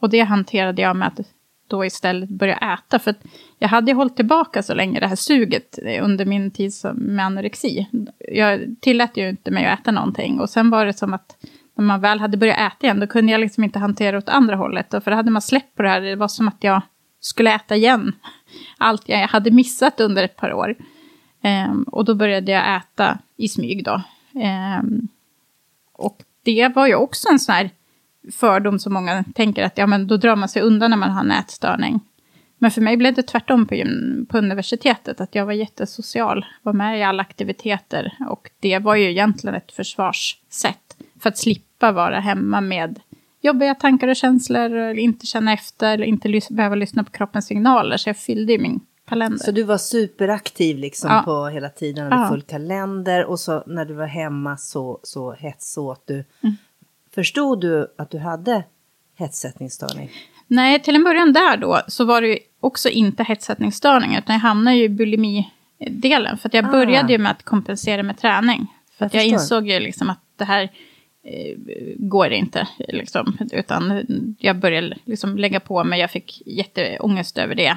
Och 0.00 0.10
det 0.10 0.20
hanterade 0.20 0.82
jag 0.82 0.96
med 0.96 1.08
att 1.08 1.20
då 1.68 1.84
istället 1.84 2.28
börja 2.28 2.56
äta. 2.56 2.98
För 2.98 3.14
jag 3.58 3.68
hade 3.68 3.92
hållit 3.92 4.16
tillbaka 4.16 4.62
så 4.62 4.74
länge 4.74 5.00
det 5.00 5.06
här 5.06 5.16
suget 5.16 5.78
under 6.02 6.24
min 6.24 6.50
tid 6.50 6.72
med 6.94 7.26
anorexi. 7.26 7.88
Jag 8.32 8.60
tillät 8.80 9.16
ju 9.16 9.28
inte 9.28 9.50
mig 9.50 9.66
att 9.66 9.80
äta 9.80 9.90
någonting. 9.90 10.40
Och 10.40 10.50
sen 10.50 10.70
var 10.70 10.86
det 10.86 10.92
som 10.92 11.14
att 11.14 11.36
när 11.76 11.84
man 11.84 12.00
väl 12.00 12.20
hade 12.20 12.36
börjat 12.36 12.58
äta 12.58 12.86
igen, 12.86 13.00
då 13.00 13.06
kunde 13.06 13.32
jag 13.32 13.40
liksom 13.40 13.64
inte 13.64 13.78
hantera 13.78 14.18
åt 14.18 14.28
andra 14.28 14.56
hållet. 14.56 14.94
Och 14.94 15.04
för 15.04 15.10
då 15.10 15.16
hade 15.16 15.30
man 15.30 15.42
släppt 15.42 15.76
på 15.76 15.82
det 15.82 15.88
här, 15.88 16.00
det 16.00 16.16
var 16.16 16.28
som 16.28 16.48
att 16.48 16.64
jag 16.64 16.82
skulle 17.20 17.54
äta 17.54 17.76
igen 17.76 18.12
allt 18.78 19.08
jag 19.08 19.28
hade 19.28 19.50
missat 19.50 20.00
under 20.00 20.24
ett 20.24 20.36
par 20.36 20.52
år. 20.52 20.76
Um, 21.42 21.82
och 21.82 22.04
då 22.04 22.14
började 22.14 22.52
jag 22.52 22.76
äta 22.76 23.18
i 23.36 23.48
smyg 23.48 23.84
då. 23.84 24.02
Um, 24.80 25.08
och 25.92 26.22
det 26.42 26.68
var 26.68 26.86
ju 26.86 26.94
också 26.94 27.28
en 27.28 27.38
sån 27.38 27.54
här 27.54 27.70
fördom 28.32 28.78
som 28.78 28.92
många 28.92 29.24
tänker 29.34 29.64
att 29.64 29.78
ja, 29.78 29.86
men 29.86 30.06
då 30.06 30.16
drar 30.16 30.36
man 30.36 30.48
sig 30.48 30.62
undan 30.62 30.90
när 30.90 30.96
man 30.96 31.10
har 31.10 31.20
en 31.20 31.30
ätstörning. 31.30 32.00
Men 32.58 32.70
för 32.70 32.80
mig 32.80 32.96
blev 32.96 33.14
det 33.14 33.22
tvärtom 33.22 33.66
på, 33.66 33.74
på 34.28 34.38
universitetet, 34.38 35.20
att 35.20 35.34
jag 35.34 35.46
var 35.46 35.52
jättesocial, 35.52 36.46
var 36.62 36.72
med 36.72 36.98
i 36.98 37.02
alla 37.02 37.20
aktiviteter 37.22 38.16
och 38.28 38.50
det 38.60 38.78
var 38.78 38.94
ju 38.94 39.10
egentligen 39.10 39.54
ett 39.54 39.72
försvarssätt 39.72 40.96
för 41.20 41.28
att 41.28 41.38
slippa 41.38 41.92
vara 41.92 42.20
hemma 42.20 42.60
med 42.60 43.00
jobbiga 43.40 43.74
tankar 43.74 44.08
och 44.08 44.16
känslor, 44.16 44.72
eller 44.72 44.98
inte 44.98 45.26
känna 45.26 45.52
efter, 45.52 45.94
eller 45.94 46.04
inte 46.04 46.28
lys 46.28 46.48
behöva 46.48 46.74
lyssna 46.74 47.04
på 47.04 47.10
kroppens 47.10 47.46
signaler. 47.46 47.96
Så 47.96 48.08
jag 48.08 48.16
fyllde 48.16 48.52
ju 48.52 48.58
min 48.58 48.80
kalender. 49.10 49.38
Så 49.38 49.50
du 49.50 49.62
var 49.62 49.78
superaktiv 49.78 50.78
liksom 50.78 51.10
ja. 51.10 51.22
på 51.24 51.46
hela 51.46 51.68
tiden, 51.68 52.04
hade 52.04 52.22
ja. 52.22 52.28
full 52.28 52.42
kalender 52.42 53.24
och 53.24 53.40
så 53.40 53.62
när 53.66 53.84
du 53.84 53.94
var 53.94 54.06
hemma 54.06 54.56
så, 54.56 55.00
så 55.02 55.32
hetsåt 55.32 56.02
du. 56.06 56.14
Mm. 56.14 56.56
Förstod 57.14 57.60
du 57.60 57.94
att 57.98 58.10
du 58.10 58.18
hade 58.18 58.64
hetsättningsstörning? 59.16 60.10
Nej, 60.46 60.82
till 60.82 60.94
en 60.94 61.04
början 61.04 61.32
där 61.32 61.56
då 61.56 61.80
så 61.88 62.04
var 62.04 62.22
det 62.22 62.38
också 62.60 62.88
inte 62.88 63.22
hetsättningsstörning 63.22 64.16
utan 64.16 64.34
jag 64.34 64.40
hamnade 64.40 64.76
ju 64.76 64.84
i 64.84 64.88
bulimidelen. 64.88 66.38
För 66.38 66.48
att 66.48 66.54
jag 66.54 66.64
ah. 66.64 66.70
började 66.70 67.12
ju 67.12 67.18
med 67.18 67.30
att 67.30 67.42
kompensera 67.42 68.02
med 68.02 68.18
träning. 68.18 68.66
För 68.98 69.04
jag 69.04 69.06
att 69.06 69.14
jag 69.14 69.26
insåg 69.26 69.68
ju 69.68 69.80
liksom 69.80 70.10
att 70.10 70.20
det 70.36 70.44
här 70.44 70.62
eh, 71.22 71.56
går 71.96 72.30
inte. 72.30 72.68
Liksom, 72.78 73.38
utan 73.52 74.06
jag 74.38 74.56
började 74.56 74.96
liksom 75.04 75.38
lägga 75.38 75.60
på 75.60 75.84
mig, 75.84 76.00
jag 76.00 76.10
fick 76.10 76.42
jätteångest 76.46 77.38
över 77.38 77.54
det 77.54 77.76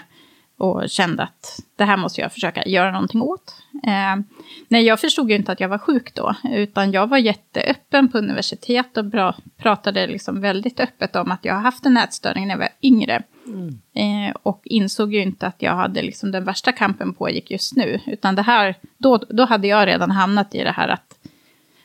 och 0.64 0.90
kände 0.90 1.24
att 1.24 1.60
det 1.76 1.84
här 1.84 1.98
måste 1.98 2.22
jag 2.22 2.34
försöka 2.34 2.66
göra 2.66 2.92
någonting 2.92 3.22
åt. 3.22 3.56
Eh, 3.84 4.24
nej, 4.68 4.84
jag 4.84 5.00
förstod 5.00 5.30
ju 5.30 5.36
inte 5.36 5.52
att 5.52 5.60
jag 5.60 5.70
var 5.70 5.78
sjuk 5.78 6.16
då, 6.16 6.36
utan 6.44 6.92
jag 6.92 7.08
var 7.08 7.18
jätteöppen 7.18 8.12
på 8.12 8.18
universitet 8.18 8.98
och 8.98 9.06
bra, 9.06 9.36
pratade 9.58 10.08
liksom 10.08 10.42
väldigt 10.42 10.80
öppet 10.80 11.16
om 11.16 11.32
att 11.32 11.46
jag 11.46 11.54
har 11.54 11.62
haft 11.62 11.86
en 11.86 11.98
ätstörning 11.98 12.48
när 12.48 12.54
jag 12.54 12.60
var 12.60 12.70
yngre. 12.82 13.24
Mm. 13.48 13.80
Eh, 13.94 14.36
och 14.44 14.62
insåg 14.66 15.14
ju 15.14 15.22
inte 15.22 15.48
att 15.48 15.62
jag 15.62 15.76
hade 15.76 16.02
liksom 16.02 16.32
den 16.32 16.46
värsta 16.46 16.72
kampen 16.72 17.14
pågick 17.14 17.52
just 17.52 17.76
nu, 17.76 18.00
utan 18.06 18.36
det 18.36 18.42
här, 18.42 18.76
då, 18.98 19.18
då 19.18 19.46
hade 19.46 19.68
jag 19.68 19.88
redan 19.88 20.12
hamnat 20.12 20.56
i 20.56 20.64
det 20.64 20.72
här 20.72 20.88
att 20.88 21.18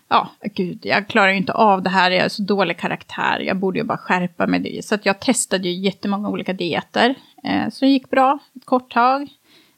ja, 0.08 0.30
gud, 0.54 0.78
jag 0.82 1.08
klarar 1.08 1.30
ju 1.30 1.36
inte 1.36 1.52
av 1.52 1.82
det 1.82 1.90
här, 1.90 2.10
jag 2.10 2.24
är 2.24 2.28
så 2.28 2.42
dålig 2.42 2.78
karaktär, 2.78 3.40
jag 3.40 3.56
borde 3.56 3.78
ju 3.78 3.84
bara 3.84 3.98
skärpa 3.98 4.46
mig. 4.46 4.82
Så 4.82 4.94
att 4.94 5.06
jag 5.06 5.20
testade 5.20 5.68
ju 5.68 5.84
jättemånga 5.84 6.28
olika 6.28 6.52
dieter. 6.52 7.14
Eh, 7.44 7.68
så 7.70 7.84
det 7.84 7.90
gick 7.90 8.10
bra 8.10 8.38
ett 8.56 8.64
kort 8.64 8.92
tag. 8.92 9.28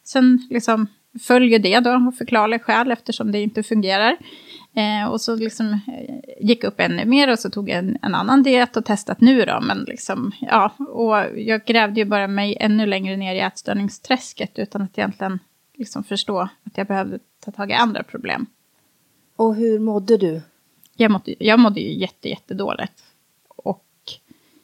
Sen 0.05 0.47
liksom 0.51 0.87
följer 1.21 1.59
det 1.59 1.81
då 1.81 1.91
av 1.91 2.13
förklarliga 2.19 2.59
skäl 2.59 2.91
eftersom 2.91 3.33
det 3.33 3.41
inte 3.41 3.63
fungerar. 3.63 4.17
Eh, 4.75 5.11
och 5.11 5.21
så 5.21 5.37
liksom 5.37 5.73
eh, 5.73 6.15
gick 6.41 6.65
upp 6.65 6.81
ännu 6.81 7.05
mer 7.05 7.33
och 7.33 7.39
så 7.39 7.51
tog 7.51 7.69
jag 7.69 7.79
en, 7.79 7.99
en, 8.03 8.15
annan 8.15 8.43
diet 8.43 8.77
och 8.77 8.85
testat 8.85 9.21
nu 9.21 9.45
då. 9.45 9.61
Men 9.61 9.79
liksom, 9.79 10.33
ja, 10.41 10.75
och 10.79 11.39
jag 11.41 11.65
grävde 11.65 12.01
ju 12.01 12.05
bara 12.05 12.29
mig 12.29 12.57
ännu 12.61 12.87
längre 12.87 13.17
ner 13.17 13.35
i 13.35 13.41
ätstörningsträsket 13.41 14.59
utan 14.59 14.83
att 14.83 14.99
egentligen 14.99 15.39
liksom 15.75 16.05
förstå 16.05 16.41
att 16.41 16.79
jag 16.79 16.87
behövde 16.87 17.19
ta 17.45 17.51
tag 17.51 17.71
i 17.71 17.75
andra 17.75 18.03
problem. 18.03 18.47
Och 19.37 19.55
hur 19.55 19.79
mådde 19.79 20.17
du? 20.17 20.43
Jag 20.97 21.11
mådde, 21.11 21.35
jag 21.39 21.59
mådde 21.59 21.81
ju 21.81 21.99
jätte, 21.99 22.29
jättedåligt. 22.29 23.05
Och 23.49 23.85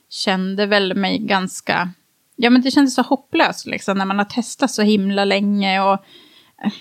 kände 0.08 0.66
väl 0.66 0.94
mig 0.94 1.18
ganska... 1.18 1.90
Ja, 2.36 2.50
men 2.50 2.62
det 2.62 2.70
kändes 2.70 2.94
så 2.94 3.02
hopplöst 3.02 3.66
liksom, 3.66 3.98
när 3.98 4.04
man 4.04 4.18
har 4.18 4.24
testat 4.24 4.70
så 4.70 4.82
himla 4.82 5.24
länge. 5.24 5.80
Och, 5.80 5.92
eh, 6.64 6.72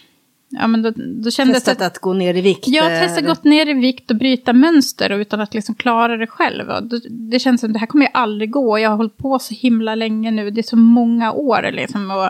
ja, 0.49 0.67
men 0.67 0.81
då, 0.81 0.91
då 0.95 1.31
kändes 1.31 1.63
testat 1.63 1.81
att, 1.81 1.91
att 1.91 2.01
gå 2.01 2.13
ner 2.13 2.37
i 2.37 2.41
vikt? 2.41 2.67
Ja, 2.67 2.83
testat 2.83 3.25
gått 3.25 3.43
ner 3.43 3.69
i 3.69 3.73
vikt 3.73 4.11
och 4.11 4.17
bryta 4.17 4.53
mönster 4.53 5.11
och 5.11 5.17
utan 5.17 5.41
att 5.41 5.53
liksom 5.53 5.75
klara 5.75 6.17
det 6.17 6.27
själv. 6.27 6.69
Och 6.69 6.83
då, 6.83 6.99
det 7.09 7.39
känns 7.39 7.61
som 7.61 7.69
att 7.69 7.73
det 7.73 7.79
här 7.79 7.87
kommer 7.87 8.05
ju 8.05 8.11
aldrig 8.13 8.51
gå. 8.51 8.79
Jag 8.79 8.89
har 8.89 8.97
hållit 8.97 9.17
på 9.17 9.39
så 9.39 9.53
himla 9.53 9.95
länge 9.95 10.31
nu. 10.31 10.51
Det 10.51 10.61
är 10.61 10.63
så 10.63 10.77
många 10.77 11.31
år 11.31 11.71
liksom. 11.71 12.11
Och, 12.11 12.29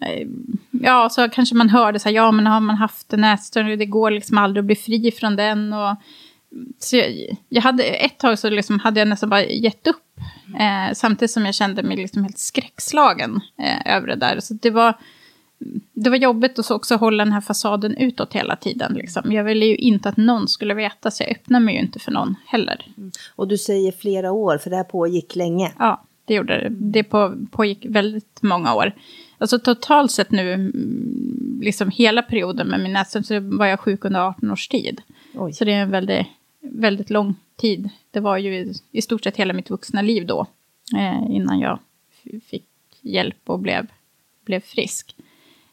Eh, 0.00 0.26
ja, 0.70 1.08
så 1.08 1.28
kanske 1.28 1.54
man 1.54 1.68
hörde 1.68 1.98
så 1.98 2.08
här, 2.08 2.16
ja 2.16 2.30
men 2.30 2.46
har 2.46 2.60
man 2.60 2.76
haft 2.76 3.12
en 3.12 3.24
ätstörning, 3.24 3.78
det 3.78 3.86
går 3.86 4.10
liksom 4.10 4.38
aldrig 4.38 4.60
att 4.60 4.66
bli 4.66 4.76
fri 4.76 5.12
från 5.12 5.36
den. 5.36 5.72
Och, 5.72 5.96
så 6.78 6.96
jag, 6.96 7.36
jag 7.48 7.62
hade, 7.62 7.84
ett 7.84 8.18
tag 8.18 8.38
så 8.38 8.50
liksom 8.50 8.80
hade 8.80 9.00
jag 9.00 9.08
nästan 9.08 9.28
bara 9.28 9.44
gett 9.44 9.86
upp. 9.86 10.20
Eh, 10.54 10.94
samtidigt 10.94 11.30
som 11.30 11.46
jag 11.46 11.54
kände 11.54 11.82
mig 11.82 11.96
liksom 11.96 12.22
helt 12.22 12.38
skräckslagen 12.38 13.40
eh, 13.58 13.96
över 13.96 14.06
det 14.06 14.16
där. 14.16 14.40
Så 14.40 14.54
det 14.54 14.70
var, 14.70 14.94
det 15.92 16.10
var 16.10 16.16
jobbigt 16.16 16.58
att 16.58 16.70
också 16.70 16.96
hålla 16.96 17.24
den 17.24 17.32
här 17.32 17.40
fasaden 17.40 17.96
utåt 17.96 18.32
hela 18.32 18.56
tiden. 18.56 18.92
Liksom. 18.94 19.32
Jag 19.32 19.44
ville 19.44 19.66
ju 19.66 19.76
inte 19.76 20.08
att 20.08 20.16
någon 20.16 20.48
skulle 20.48 20.74
veta, 20.74 21.10
så 21.10 21.22
jag 21.22 21.30
öppnade 21.30 21.64
mig 21.64 21.74
ju 21.74 21.80
inte 21.80 21.98
för 21.98 22.12
någon 22.12 22.34
heller. 22.46 22.86
Mm. 22.96 23.10
Och 23.36 23.48
du 23.48 23.58
säger 23.58 23.92
flera 23.92 24.32
år, 24.32 24.58
för 24.58 24.70
det 24.70 24.76
här 24.76 24.84
pågick 24.84 25.36
länge. 25.36 25.72
Ja, 25.78 26.04
det 26.24 26.34
gjorde 26.34 26.60
det. 26.60 26.68
Det 26.70 27.04
på, 27.04 27.34
pågick 27.50 27.86
väldigt 27.88 28.42
många 28.42 28.74
år. 28.74 28.92
Alltså 29.38 29.58
totalt 29.58 30.10
sett 30.10 30.30
nu, 30.30 30.52
mm, 30.52 31.60
liksom 31.62 31.90
hela 31.90 32.22
perioden 32.22 32.68
med 32.68 32.80
min 32.80 32.92
näsa, 32.92 33.22
så 33.22 33.40
var 33.40 33.66
jag 33.66 33.80
sjuk 33.80 34.04
under 34.04 34.20
18 34.20 34.50
års 34.50 34.68
tid. 34.68 35.00
Oj. 35.34 35.52
Så 35.52 35.64
det 35.64 35.72
är 35.72 35.82
en 35.82 35.90
väldigt, 35.90 36.26
väldigt 36.60 37.10
lång 37.10 37.34
tid. 37.56 37.88
Det 38.10 38.20
var 38.20 38.38
ju 38.38 38.54
i, 38.54 38.74
i 38.92 39.02
stort 39.02 39.24
sett 39.24 39.36
hela 39.36 39.52
mitt 39.52 39.70
vuxna 39.70 40.02
liv 40.02 40.26
då, 40.26 40.46
eh, 40.96 41.30
innan 41.30 41.60
jag 41.60 41.78
fick 42.46 42.64
hjälp 43.00 43.40
och 43.46 43.58
blev, 43.58 43.86
blev 44.44 44.60
frisk. 44.60 45.16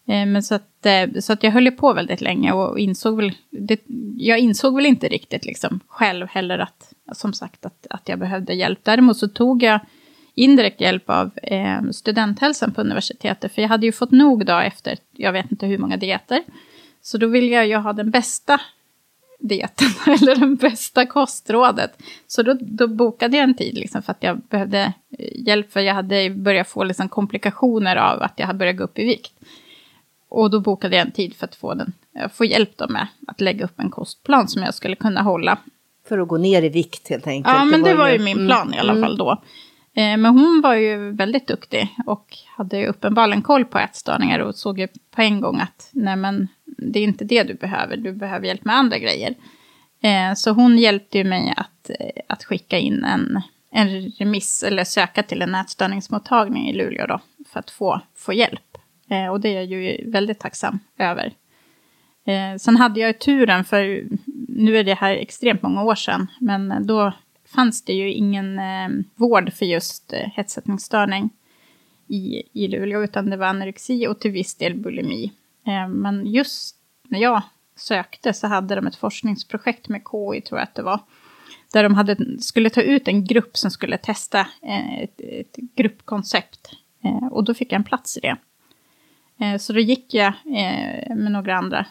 Eh, 0.05 0.25
men 0.25 0.43
så 0.43 0.55
att, 0.55 0.85
eh, 0.85 1.19
så 1.19 1.33
att 1.33 1.43
jag 1.43 1.51
höll 1.51 1.71
på 1.71 1.93
väldigt 1.93 2.21
länge 2.21 2.51
och 2.51 2.79
insåg 2.79 3.17
väl, 3.17 3.31
det, 3.49 3.81
jag 4.17 4.39
insåg 4.39 4.75
väl 4.75 4.85
inte 4.85 5.07
riktigt 5.07 5.45
liksom 5.45 5.79
själv 5.87 6.27
heller 6.27 6.59
att, 6.59 6.93
som 7.11 7.33
sagt, 7.33 7.65
att, 7.65 7.87
att 7.89 8.09
jag 8.09 8.19
behövde 8.19 8.53
hjälp. 8.53 8.79
Däremot 8.83 9.17
så 9.17 9.27
tog 9.27 9.63
jag 9.63 9.79
indirekt 10.35 10.81
hjälp 10.81 11.09
av 11.09 11.31
eh, 11.43 11.81
studenthälsan 11.91 12.71
på 12.71 12.81
universitetet. 12.81 13.55
För 13.55 13.61
jag 13.61 13.69
hade 13.69 13.85
ju 13.85 13.91
fått 13.91 14.11
nog 14.11 14.45
då 14.45 14.57
efter, 14.57 14.97
jag 15.11 15.31
vet 15.31 15.51
inte 15.51 15.65
hur 15.65 15.77
många 15.77 15.97
dieter. 15.97 16.43
Så 17.01 17.17
då 17.17 17.27
ville 17.27 17.47
jag 17.47 17.67
ju 17.67 17.75
ha 17.75 17.93
den 17.93 18.11
bästa 18.11 18.61
dieten, 19.43 19.87
eller 20.13 20.35
det 20.35 20.55
bästa 20.55 21.05
kostrådet. 21.05 22.03
Så 22.27 22.43
då, 22.43 22.57
då, 22.61 22.87
bokade 22.87 23.37
jag 23.37 23.43
en 23.43 23.53
tid 23.53 23.75
liksom, 23.75 24.01
för 24.03 24.11
att 24.11 24.23
jag 24.23 24.41
behövde 24.41 24.93
eh, 25.19 25.47
hjälp, 25.47 25.71
för 25.71 25.79
jag 25.79 25.93
hade 25.93 26.29
börjat 26.29 26.67
få 26.67 26.83
liksom, 26.83 27.09
komplikationer 27.09 27.95
av 27.95 28.21
att 28.23 28.33
jag 28.35 28.47
hade 28.47 28.59
börjat 28.59 28.77
gå 28.77 28.83
upp 28.83 28.99
i 28.99 29.05
vikt. 29.05 29.33
Och 30.29 30.49
då 30.49 30.59
bokade 30.59 30.95
jag 30.95 31.05
en 31.05 31.11
tid 31.11 31.35
för 31.35 31.45
att 31.45 31.55
få, 31.55 31.73
den, 31.73 31.93
eh, 32.15 32.29
få 32.29 32.45
hjälp 32.45 32.77
då 32.77 32.87
med 32.87 33.07
att 33.27 33.41
lägga 33.41 33.65
upp 33.65 33.79
en 33.79 33.89
kostplan 33.89 34.47
som 34.47 34.63
jag 34.63 34.73
skulle 34.73 34.95
kunna 34.95 35.21
hålla. 35.21 35.57
För 36.07 36.19
att 36.19 36.27
gå 36.27 36.37
ner 36.37 36.61
i 36.61 36.69
vikt 36.69 37.09
helt 37.09 37.27
enkelt? 37.27 37.55
Ja, 37.55 37.65
men 37.65 37.83
det 37.83 37.89
var, 37.89 37.89
det 37.89 37.97
var 37.97 38.09
ju 38.09 38.19
min 38.19 38.47
plan 38.47 38.67
mm, 38.67 38.73
i 38.73 38.79
alla 38.79 39.01
fall 39.01 39.17
då. 39.17 39.31
Eh, 39.95 40.17
men 40.17 40.25
hon 40.25 40.61
var 40.61 40.73
ju 40.73 41.11
väldigt 41.11 41.47
duktig 41.47 41.95
och 42.05 42.37
hade 42.57 42.77
ju 42.77 42.87
uppenbarligen 42.87 43.41
koll 43.41 43.65
på 43.65 43.79
ätstörningar 43.79 44.39
och 44.39 44.55
såg 44.55 44.79
ju 44.79 44.87
på 45.15 45.21
en 45.21 45.41
gång 45.41 45.59
att 45.59 45.89
nej 45.91 46.15
men 46.15 46.47
det 46.91 46.99
är 46.99 47.03
inte 47.03 47.25
det 47.25 47.43
du 47.43 47.53
behöver, 47.53 47.97
du 47.97 48.13
behöver 48.13 48.47
hjälp 48.47 48.65
med 48.65 48.75
andra 48.75 48.97
grejer. 48.97 49.35
Eh, 50.03 50.33
så 50.35 50.51
hon 50.51 50.77
hjälpte 50.77 51.17
ju 51.17 51.23
mig 51.23 51.53
att, 51.57 51.89
eh, 51.89 52.21
att 52.29 52.43
skicka 52.43 52.77
in 52.77 53.03
en, 53.03 53.41
en 53.71 54.09
remiss 54.09 54.63
eller 54.63 54.83
söka 54.83 55.23
till 55.23 55.41
en 55.41 55.55
ätstörningsmottagning 55.55 56.69
i 56.69 56.73
Luleå 56.73 57.07
då 57.07 57.19
för 57.47 57.59
att 57.59 57.71
få, 57.71 58.01
få 58.15 58.33
hjälp. 58.33 58.77
Eh, 59.09 59.27
och 59.27 59.39
det 59.39 59.49
är 59.49 59.53
jag 59.53 59.65
ju 59.65 60.11
väldigt 60.11 60.39
tacksam 60.39 60.79
över. 60.97 61.33
Eh, 62.25 62.57
sen 62.57 62.77
hade 62.77 62.99
jag 62.99 63.07
ju 63.07 63.13
turen, 63.13 63.63
för 63.63 64.03
nu 64.47 64.77
är 64.77 64.83
det 64.83 64.93
här 64.93 65.15
extremt 65.15 65.61
många 65.61 65.83
år 65.83 65.95
sedan, 65.95 66.27
men 66.39 66.87
då 66.87 67.13
fanns 67.45 67.85
det 67.85 67.93
ju 67.93 68.13
ingen 68.13 68.59
eh, 68.59 68.89
vård 69.15 69.53
för 69.53 69.65
just 69.65 70.13
eh, 70.13 70.19
hetsättningsstörning 70.19 71.29
i, 72.07 72.43
i 72.53 72.67
Luleå, 72.67 73.03
utan 73.03 73.29
det 73.29 73.37
var 73.37 73.47
anorexi 73.47 74.07
och 74.07 74.19
till 74.19 74.31
viss 74.31 74.55
del 74.55 74.75
bulimi. 74.75 75.31
Eh, 75.65 75.87
men 75.87 76.25
just 76.25 76.75
när 77.09 77.19
jag 77.19 77.41
sökte 77.75 78.33
så 78.33 78.47
hade 78.47 78.75
de 78.75 78.87
ett 78.87 78.95
forskningsprojekt 78.95 79.89
med 79.89 80.01
KI, 80.01 80.41
tror 80.41 80.59
jag 80.59 80.63
att 80.63 80.75
det 80.75 80.83
var. 80.83 80.99
där 81.73 81.83
de 81.83 81.95
hade, 81.95 82.41
skulle 82.41 82.69
ta 82.69 82.81
ut 82.81 83.07
en 83.07 83.25
grupp 83.25 83.57
som 83.57 83.71
skulle 83.71 83.97
testa 83.97 84.39
eh, 84.61 84.99
ett, 84.99 85.21
ett 85.21 85.55
gruppkoncept. 85.55 86.69
Eh, 87.03 87.27
och 87.27 87.43
då 87.43 87.53
fick 87.53 87.71
jag 87.71 87.77
en 87.77 87.83
plats 87.83 88.17
i 88.17 88.19
det. 88.19 88.37
Så 89.59 89.73
då 89.73 89.79
gick 89.79 90.13
jag 90.13 90.33
med 91.15 91.31
några 91.31 91.57
andra 91.57 91.85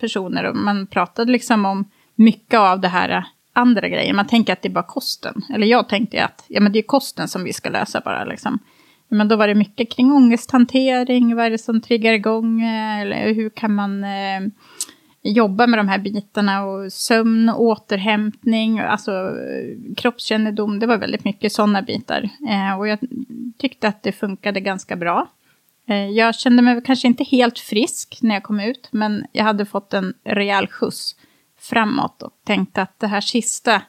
personer 0.00 0.44
och 0.44 0.56
man 0.56 0.86
pratade 0.86 1.32
liksom 1.32 1.64
om 1.64 1.90
mycket 2.14 2.58
av 2.58 2.80
det 2.80 2.88
här 2.88 3.24
andra 3.52 3.88
grejer. 3.88 4.14
Man 4.14 4.26
tänker 4.26 4.52
att 4.52 4.62
det 4.62 4.68
är 4.68 4.72
bara 4.72 4.84
kosten. 4.84 5.42
Eller 5.54 5.66
jag 5.66 5.88
tänkte 5.88 6.24
att 6.24 6.44
ja, 6.48 6.60
men 6.60 6.72
det 6.72 6.78
är 6.78 6.82
kosten 6.82 7.28
som 7.28 7.44
vi 7.44 7.52
ska 7.52 7.68
lösa 7.68 8.00
bara. 8.04 8.24
Liksom. 8.24 8.58
Men 9.08 9.28
då 9.28 9.36
var 9.36 9.48
det 9.48 9.54
mycket 9.54 9.92
kring 9.92 10.12
ångesthantering, 10.12 11.36
vad 11.36 11.46
är 11.46 11.50
det 11.50 11.58
som 11.58 11.80
triggar 11.80 12.12
igång, 12.12 12.62
eh, 12.62 13.00
eller 13.00 13.34
hur 13.34 13.50
kan 13.50 13.74
man 13.74 14.04
eh, 14.04 14.40
jobba 15.22 15.66
med 15.66 15.78
de 15.78 15.88
här 15.88 15.98
bitarna 15.98 16.64
och 16.64 16.92
sömn, 16.92 17.50
återhämtning, 17.50 18.78
alltså 18.78 19.12
eh, 19.12 19.94
kroppskännedom, 19.96 20.78
det 20.78 20.86
var 20.86 20.98
väldigt 20.98 21.24
mycket 21.24 21.52
sådana 21.52 21.82
bitar. 21.82 22.28
Eh, 22.48 22.78
och 22.78 22.88
jag 22.88 22.98
tyckte 23.58 23.88
att 23.88 24.02
det 24.02 24.12
funkade 24.12 24.60
ganska 24.60 24.96
bra. 24.96 25.28
Eh, 25.88 26.08
jag 26.10 26.34
kände 26.34 26.62
mig 26.62 26.82
kanske 26.84 27.08
inte 27.08 27.24
helt 27.24 27.58
frisk 27.58 28.18
när 28.22 28.34
jag 28.34 28.42
kom 28.42 28.60
ut, 28.60 28.88
men 28.90 29.26
jag 29.32 29.44
hade 29.44 29.66
fått 29.66 29.94
en 29.94 30.14
rejäl 30.24 30.66
skjuts 30.66 31.16
framåt 31.58 32.22
och 32.22 32.32
tänkte 32.44 32.82
att 32.82 33.00
det 33.00 33.06
här 33.06 33.20
sista 33.20 33.82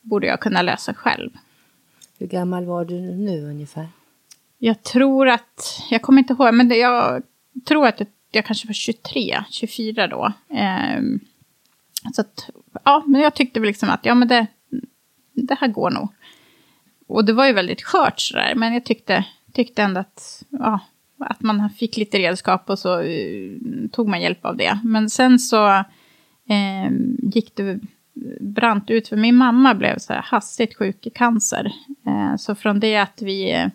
borde 0.00 0.26
jag 0.26 0.40
kunna 0.40 0.62
lösa 0.62 0.94
själv. 0.94 1.30
Hur 2.18 2.26
gammal 2.26 2.64
var 2.64 2.84
du 2.84 3.00
nu 3.00 3.50
ungefär? 3.50 3.88
Jag 4.62 4.82
tror 4.82 5.28
att, 5.28 5.82
jag 5.90 6.02
kommer 6.02 6.18
inte 6.18 6.32
ihåg, 6.32 6.54
men 6.54 6.68
det, 6.68 6.76
jag 6.76 7.22
tror 7.68 7.86
att 7.86 8.00
jag, 8.00 8.08
jag 8.30 8.44
kanske 8.44 8.66
var 8.66 8.74
23, 8.74 9.44
24 9.50 10.06
då. 10.06 10.32
Eh, 10.56 11.00
så 12.14 12.20
att, 12.20 12.50
ja, 12.84 13.04
men 13.06 13.20
jag 13.20 13.34
tyckte 13.34 13.60
väl 13.60 13.66
liksom 13.66 13.90
att, 13.90 14.06
ja 14.06 14.14
men 14.14 14.28
det, 14.28 14.46
det 15.32 15.56
här 15.60 15.68
går 15.68 15.90
nog. 15.90 16.08
Och 17.06 17.24
det 17.24 17.32
var 17.32 17.46
ju 17.46 17.52
väldigt 17.52 17.82
skört 17.82 18.20
sådär, 18.20 18.54
men 18.54 18.74
jag 18.74 18.84
tyckte, 18.84 19.24
tyckte 19.52 19.82
ändå 19.82 20.00
att, 20.00 20.42
ja, 20.50 20.80
att 21.18 21.42
man 21.42 21.70
fick 21.70 21.96
lite 21.96 22.18
redskap 22.18 22.70
och 22.70 22.78
så 22.78 23.00
uh, 23.02 23.56
tog 23.92 24.08
man 24.08 24.22
hjälp 24.22 24.44
av 24.44 24.56
det. 24.56 24.80
Men 24.84 25.10
sen 25.10 25.38
så 25.38 25.68
eh, 26.48 26.90
gick 27.22 27.56
det 27.56 27.80
brant 28.40 28.90
ut, 28.90 29.08
för 29.08 29.16
min 29.16 29.36
mamma 29.36 29.74
blev 29.74 29.98
så 29.98 30.12
här 30.12 30.22
hastigt 30.22 30.76
sjuk 30.76 31.06
i 31.06 31.10
cancer. 31.10 31.72
Eh, 32.06 32.36
så 32.36 32.54
från 32.54 32.80
det 32.80 32.96
att 32.96 33.22
vi 33.22 33.70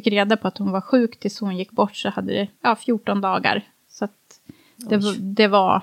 fick 0.00 0.12
reda 0.12 0.36
på 0.36 0.48
att 0.48 0.58
hon 0.58 0.70
var 0.70 0.80
sjuk 0.80 1.18
tills 1.18 1.40
hon 1.40 1.56
gick 1.56 1.70
bort 1.70 1.96
så 1.96 2.08
hade 2.08 2.32
det 2.32 2.48
ja, 2.62 2.76
14 2.76 3.20
dagar. 3.20 3.62
Så 3.88 4.04
att 4.04 4.40
det, 4.76 5.18
det 5.18 5.48
var 5.48 5.82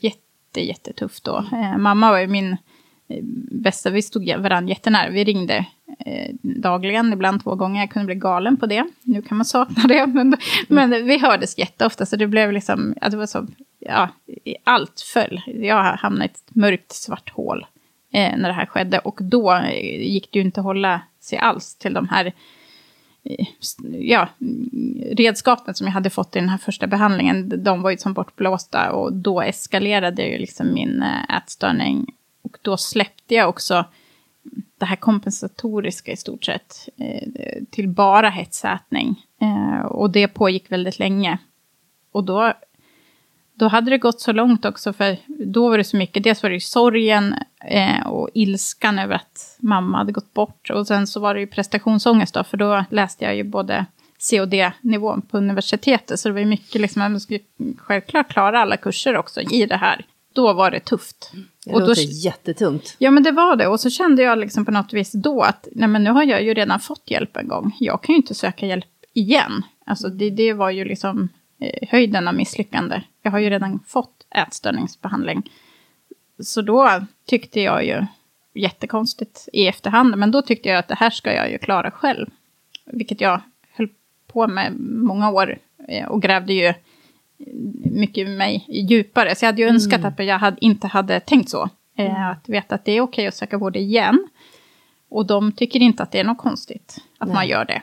jätte, 0.00 0.60
jättetufft 0.60 1.24
då. 1.24 1.44
Eh, 1.52 1.78
mamma 1.78 2.10
var 2.10 2.18
ju 2.18 2.26
min 2.26 2.52
eh, 3.08 3.22
bästa, 3.50 3.90
vi 3.90 4.02
stod 4.02 4.36
varandra 4.38 4.68
jättenära. 4.68 5.10
Vi 5.10 5.24
ringde 5.24 5.66
eh, 5.98 6.34
dagligen, 6.42 7.12
ibland 7.12 7.42
två 7.42 7.54
gånger. 7.54 7.80
Jag 7.80 7.90
kunde 7.90 8.06
bli 8.06 8.14
galen 8.14 8.56
på 8.56 8.66
det. 8.66 8.84
Nu 9.02 9.22
kan 9.22 9.36
man 9.36 9.44
sakna 9.44 9.82
det. 9.82 10.06
Men, 10.14 10.26
mm. 10.26 10.38
men 10.68 11.06
vi 11.06 11.18
hördes 11.18 11.58
jätteofta, 11.58 12.06
så 12.06 12.16
det 12.16 12.26
blev 12.26 12.52
liksom, 12.52 12.94
ja, 13.00 13.08
det 13.08 13.16
var 13.16 13.26
så, 13.26 13.46
ja, 13.78 14.08
allt 14.64 15.00
föll. 15.00 15.40
Jag 15.46 15.82
hamnade 15.82 16.24
i 16.24 16.28
ett 16.28 16.54
mörkt 16.54 16.92
svart 16.92 17.30
hål 17.30 17.66
eh, 18.12 18.36
när 18.36 18.48
det 18.48 18.54
här 18.54 18.66
skedde. 18.66 18.98
Och 18.98 19.18
då 19.22 19.52
eh, 19.52 20.02
gick 20.12 20.32
det 20.32 20.38
ju 20.38 20.44
inte 20.44 20.60
att 20.60 20.64
hålla 20.64 21.00
sig 21.20 21.38
alls 21.38 21.74
till 21.74 21.94
de 21.94 22.08
här 22.08 22.32
ja, 24.00 24.28
redskapen 25.12 25.74
som 25.74 25.86
jag 25.86 25.94
hade 25.94 26.10
fått 26.10 26.36
i 26.36 26.38
den 26.38 26.48
här 26.48 26.58
första 26.58 26.86
behandlingen, 26.86 27.64
de 27.64 27.82
var 27.82 27.90
ju 27.90 27.96
som 27.96 28.12
bortblåsta 28.12 28.92
och 28.92 29.12
då 29.12 29.40
eskalerade 29.40 30.22
ju 30.22 30.38
liksom 30.38 30.74
min 30.74 31.02
eh, 31.02 31.36
ätstörning. 31.36 32.14
Och 32.42 32.58
då 32.62 32.76
släppte 32.76 33.34
jag 33.34 33.48
också 33.48 33.84
det 34.78 34.84
här 34.84 34.96
kompensatoriska 34.96 36.12
i 36.12 36.16
stort 36.16 36.44
sett 36.44 36.88
eh, 36.96 37.28
till 37.70 37.88
bara 37.88 38.28
hetsätning. 38.28 39.24
Eh, 39.40 39.86
och 39.86 40.10
det 40.10 40.28
pågick 40.28 40.72
väldigt 40.72 40.98
länge. 40.98 41.38
Och 42.12 42.24
då 42.24 42.52
då 43.58 43.68
hade 43.68 43.90
det 43.90 43.98
gått 43.98 44.20
så 44.20 44.32
långt 44.32 44.64
också, 44.64 44.92
för 44.92 45.16
då 45.26 45.68
var 45.68 45.78
det 45.78 45.84
så 45.84 45.96
mycket. 45.96 46.24
Dels 46.24 46.42
var 46.42 46.50
det 46.50 46.56
ju 46.56 46.60
sorgen 46.60 47.34
eh, 47.64 48.06
och 48.06 48.30
ilskan 48.34 48.98
över 48.98 49.14
att 49.14 49.56
mamma 49.58 49.98
hade 49.98 50.12
gått 50.12 50.34
bort. 50.34 50.70
Och 50.70 50.86
sen 50.86 51.06
så 51.06 51.20
var 51.20 51.34
det 51.34 51.40
ju 51.40 51.46
prestationsångest 51.46 52.34
då, 52.34 52.44
för 52.44 52.56
då 52.56 52.84
läste 52.90 53.24
jag 53.24 53.36
ju 53.36 53.44
både 53.44 53.86
C 54.18 54.40
och 54.40 54.48
D-nivån 54.48 55.22
på 55.22 55.38
universitetet. 55.38 56.20
Så 56.20 56.28
det 56.28 56.32
var 56.32 56.40
ju 56.40 56.46
mycket 56.46 56.80
liksom, 56.80 57.00
man 57.00 57.20
skulle 57.20 57.40
självklart 57.78 58.28
klara 58.28 58.60
alla 58.60 58.76
kurser 58.76 59.16
också 59.16 59.40
i 59.40 59.66
det 59.66 59.76
här. 59.76 60.04
Då 60.34 60.52
var 60.52 60.70
det 60.70 60.80
tufft. 60.80 61.32
Det 61.66 61.72
och 61.72 61.80
låter 61.80 61.94
då, 61.94 62.00
jättetungt. 62.02 62.96
Ja, 62.98 63.10
men 63.10 63.22
det 63.22 63.30
var 63.30 63.56
det. 63.56 63.66
Och 63.66 63.80
så 63.80 63.90
kände 63.90 64.22
jag 64.22 64.38
liksom 64.38 64.64
på 64.64 64.70
något 64.70 64.92
vis 64.92 65.12
då 65.12 65.42
att 65.42 65.68
nej, 65.72 65.88
men 65.88 66.04
nu 66.04 66.10
har 66.10 66.24
jag 66.24 66.42
ju 66.42 66.54
redan 66.54 66.80
fått 66.80 67.10
hjälp 67.10 67.36
en 67.36 67.48
gång. 67.48 67.76
Jag 67.80 68.02
kan 68.02 68.12
ju 68.12 68.16
inte 68.16 68.34
söka 68.34 68.66
hjälp 68.66 68.86
igen. 69.12 69.62
Alltså 69.86 70.08
det, 70.08 70.30
det 70.30 70.52
var 70.52 70.70
ju 70.70 70.84
liksom 70.84 71.28
höjden 71.88 72.28
av 72.28 72.34
misslyckande. 72.34 73.02
Jag 73.22 73.30
har 73.30 73.38
ju 73.38 73.50
redan 73.50 73.80
fått 73.86 74.26
ätstörningsbehandling. 74.30 75.50
Så 76.38 76.62
då 76.62 77.06
tyckte 77.26 77.60
jag 77.60 77.84
ju, 77.84 78.06
jättekonstigt 78.54 79.48
i 79.52 79.66
efterhand, 79.66 80.16
men 80.16 80.30
då 80.30 80.42
tyckte 80.42 80.68
jag 80.68 80.78
att 80.78 80.88
det 80.88 80.94
här 80.94 81.10
ska 81.10 81.34
jag 81.34 81.50
ju 81.50 81.58
klara 81.58 81.90
själv. 81.90 82.26
Vilket 82.84 83.20
jag 83.20 83.40
höll 83.72 83.88
på 84.26 84.48
med 84.48 84.72
många 84.80 85.30
år 85.30 85.58
eh, 85.88 86.06
och 86.06 86.22
grävde 86.22 86.52
ju 86.52 86.74
mycket 87.84 88.28
mig 88.28 88.64
djupare. 88.68 89.34
Så 89.34 89.44
jag 89.44 89.48
hade 89.48 89.62
ju 89.62 89.68
önskat 89.68 90.00
mm. 90.00 90.12
att 90.12 90.26
jag 90.26 90.38
hade, 90.38 90.56
inte 90.60 90.86
hade 90.86 91.20
tänkt 91.20 91.50
så. 91.50 91.68
Eh, 91.96 92.16
mm. 92.16 92.30
Att 92.30 92.48
veta 92.48 92.74
att 92.74 92.84
det 92.84 92.92
är 92.92 93.00
okej 93.00 93.26
att 93.26 93.34
söka 93.34 93.58
vård 93.58 93.76
igen. 93.76 94.28
Och 95.08 95.26
de 95.26 95.52
tycker 95.52 95.80
inte 95.80 96.02
att 96.02 96.12
det 96.12 96.20
är 96.20 96.24
något 96.24 96.38
konstigt 96.38 96.98
att 97.18 97.28
Nej. 97.28 97.34
man 97.34 97.48
gör 97.48 97.64
det. 97.64 97.82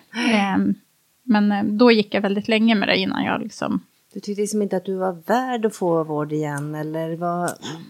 Um, 0.56 0.76
men 1.24 1.52
eh, 1.52 1.64
då 1.64 1.92
gick 1.92 2.14
jag 2.14 2.22
väldigt 2.22 2.48
länge 2.48 2.76
med 2.76 2.88
det 2.88 2.98
innan 2.98 3.24
jag 3.24 3.42
liksom... 3.42 3.86
Du 4.14 4.20
tyckte 4.20 4.42
liksom 4.42 4.62
inte 4.62 4.78
att 4.78 4.86
du 4.86 4.96
var 4.96 5.12
värd 5.28 5.66
att 5.66 5.76
få 5.76 6.04
vård 6.04 6.32
igen? 6.32 6.76
Eller 6.76 7.16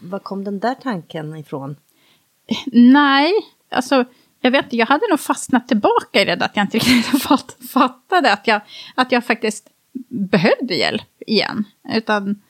var 0.10 0.20
kom 0.20 0.44
den 0.44 0.60
där 0.60 0.76
tanken 0.76 1.36
ifrån? 1.36 1.76
Nej, 2.72 3.34
alltså 3.70 4.06
jag 4.42 4.52
vet 4.52 4.74
jag 4.74 4.86
hade 4.86 5.10
nog 5.10 5.20
fastnat 5.20 5.68
tillbaka 5.68 6.22
i 6.22 6.26
det 6.26 6.46
att 6.46 6.56
jag 6.56 6.64
inte 6.64 6.78
riktigt 6.78 7.24
fattade 7.70 8.34
att 8.34 8.48
jag, 8.48 8.62
att 8.96 9.12
jag 9.12 9.26
faktiskt 9.26 9.70
behövde 10.10 10.76
hjälp 10.76 11.22
igen. 11.28 11.64
Utan 11.94 12.42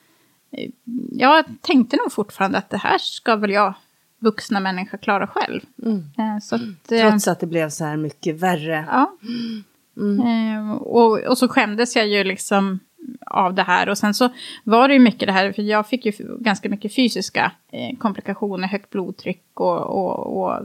eh, 0.50 0.70
jag 1.12 1.44
tänkte 1.60 1.96
nog 1.96 2.12
fortfarande 2.12 2.58
att 2.58 2.70
det 2.70 2.76
här 2.76 2.98
ska 2.98 3.36
väl 3.36 3.50
jag, 3.50 3.74
vuxna 4.18 4.60
människa, 4.60 4.96
klara 4.96 5.26
själv. 5.26 5.60
Mm. 5.82 5.98
Eh, 5.98 6.38
så 6.42 6.54
att, 6.54 6.62
Trots 6.88 7.28
att 7.28 7.40
det 7.40 7.46
blev 7.46 7.70
så 7.70 7.84
här 7.84 7.96
mycket 7.96 8.40
värre. 8.40 8.84
Ja. 8.90 9.16
Mm. 9.22 9.64
Eh, 9.96 10.72
och, 10.72 11.18
och 11.18 11.38
så 11.38 11.48
skämdes 11.48 11.96
jag 11.96 12.08
ju 12.08 12.24
liksom 12.24 12.80
av 13.26 13.54
det 13.54 13.62
här. 13.62 13.88
Och 13.88 13.98
sen 13.98 14.14
så 14.14 14.28
var 14.64 14.88
det 14.88 14.94
ju 14.94 15.00
mycket 15.00 15.28
det 15.28 15.32
här, 15.32 15.52
för 15.52 15.62
jag 15.62 15.88
fick 15.88 16.06
ju 16.06 16.12
ganska 16.40 16.68
mycket 16.68 16.94
fysiska 16.94 17.52
eh, 17.72 17.98
komplikationer, 17.98 18.68
högt 18.68 18.90
blodtryck 18.90 19.44
och, 19.54 19.80
och, 19.80 20.42
och, 20.42 20.60